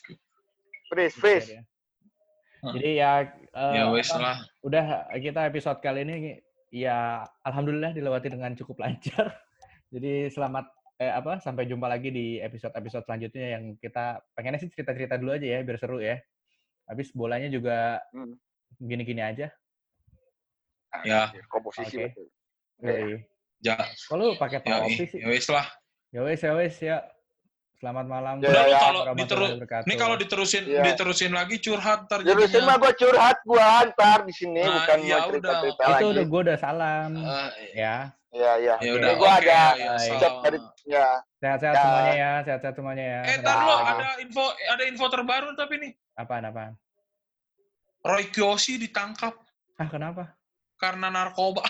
Freeze, 0.91 1.15
freeze. 1.15 1.47
ya. 1.55 1.61
Jadi 2.57 2.89
ya 2.97 3.11
eh, 3.55 3.73
ya 3.77 3.83
wes 3.93 4.09
lah. 4.11 4.41
udah 4.65 5.07
kita 5.15 5.45
episode 5.47 5.79
kali 5.79 6.01
ini 6.03 6.41
ya 6.69 7.23
alhamdulillah 7.43 7.95
dilewati 7.95 8.27
dengan 8.31 8.51
cukup 8.55 8.83
lancar. 8.83 9.31
Jadi 9.93 10.27
selamat 10.31 10.65
eh, 10.99 11.13
apa 11.13 11.39
sampai 11.39 11.63
jumpa 11.65 11.87
lagi 11.87 12.11
di 12.11 12.37
episode-episode 12.43 13.07
selanjutnya 13.07 13.55
yang 13.59 13.63
kita 13.79 14.19
pengennya 14.35 14.59
sih 14.59 14.69
cerita-cerita 14.71 15.15
dulu 15.15 15.37
aja 15.39 15.47
ya 15.47 15.59
biar 15.63 15.77
seru 15.79 15.99
ya. 16.03 16.19
Habis 16.87 17.11
bolanya 17.15 17.47
juga 17.47 17.99
Hmm. 18.11 18.35
gini-gini 18.79 19.23
aja. 19.23 19.47
Ya. 21.03 21.29
Komposisi 21.51 21.99
Oke. 21.99 22.03
betul. 22.11 22.27
Yoi. 22.83 23.15
Ja, 23.57 23.77
Kalau 24.07 24.37
pakai 24.37 24.61
ya, 24.61 24.85
topi 24.85 25.05
sih. 25.09 25.17
ya 25.17 25.27
wes 25.33 25.47
lah. 25.49 25.65
Ya 26.13 26.21
wes 26.23 26.39
ya 26.45 26.53
wes 26.53 26.75
ya. 26.77 26.97
Selamat 27.77 28.05
malam. 28.09 28.35
Ya, 28.41 28.49
ya, 28.65 28.77
kalau 28.81 29.01
ini 29.85 29.95
kalau 29.95 30.15
diterusin 30.17 30.65
Iya. 30.65 30.81
diterusin 30.83 31.29
lagi 31.29 31.61
curhat 31.61 32.09
ntar 32.09 32.25
Jurusin 32.25 32.57
jadinya. 32.57 32.73
mah 32.73 32.77
gue 32.81 32.93
curhat 32.97 33.37
gua 33.45 33.85
ntar 33.85 34.25
di 34.25 34.33
sini 34.33 34.65
Nah, 34.65 34.81
bukan 34.81 34.97
ya 34.99 35.15
mau 35.15 35.27
cerita-cerita 35.29 35.81
itu 35.85 35.93
lagi. 35.93 36.05
udah 36.09 36.25
gue 36.25 36.41
udah 36.41 36.57
salam 36.57 37.09
Eh, 37.13 37.49
ya. 37.77 37.95
Iya, 38.27 38.51
iya. 38.57 38.75
ya 38.75 38.89
Oke. 38.89 38.97
udah 38.97 39.13
gua 39.13 39.29
oke, 39.29 39.37
ada 39.37 39.45
ya, 39.45 39.93
dari 40.41 40.57
ya. 40.87 41.07
Sehat-sehat 41.37 41.69
Ya. 41.71 41.81
semuanya 41.83 42.13
ya, 42.15 42.31
sehat-sehat 42.43 42.75
semuanya 42.75 43.05
ya. 43.05 43.21
Eh, 43.21 43.27
Sehat 43.29 43.45
tar 43.45 43.57
lu 43.59 43.69
Ya. 43.69 43.85
ada 43.87 44.07
info 44.17 44.43
ada 44.67 44.83
info 44.83 45.05
terbaru 45.07 45.49
tapi 45.53 45.73
nih 45.77 45.91
Apaan 46.15 46.43
apaan? 46.43 46.73
Roy 48.01 48.25
Kiyoshi 48.25 48.79
ditangkap 48.79 49.37
Ah 49.75 49.85
kenapa? 49.85 50.33
karena 50.75 51.09
narkoba. 51.09 51.61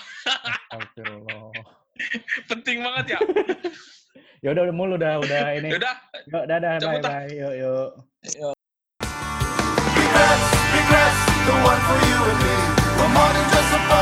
Astagfirullah. 0.72 1.52
Penting 2.50 2.80
banget 2.80 3.06
ya. 3.12 3.20
ya 4.48 4.56
udah 4.56 4.72
mulu 4.72 4.96
udah 4.96 5.20
udah 5.20 5.44
ini. 5.60 5.76
udah 5.76 5.94
Yuk 6.32 6.44
dadah 6.48 6.80
bye 6.80 7.00
bye. 7.04 7.28
Yuk 7.28 7.54
yuk. 7.60 7.90
The 11.48 11.56
one 11.64 11.80
for 11.88 12.00
you 12.04 12.20
and 12.28 12.40
me. 12.44 12.56
We're 13.00 13.12
more 13.12 13.32
than 13.32 13.48
just 13.52 13.72
a 13.76 13.97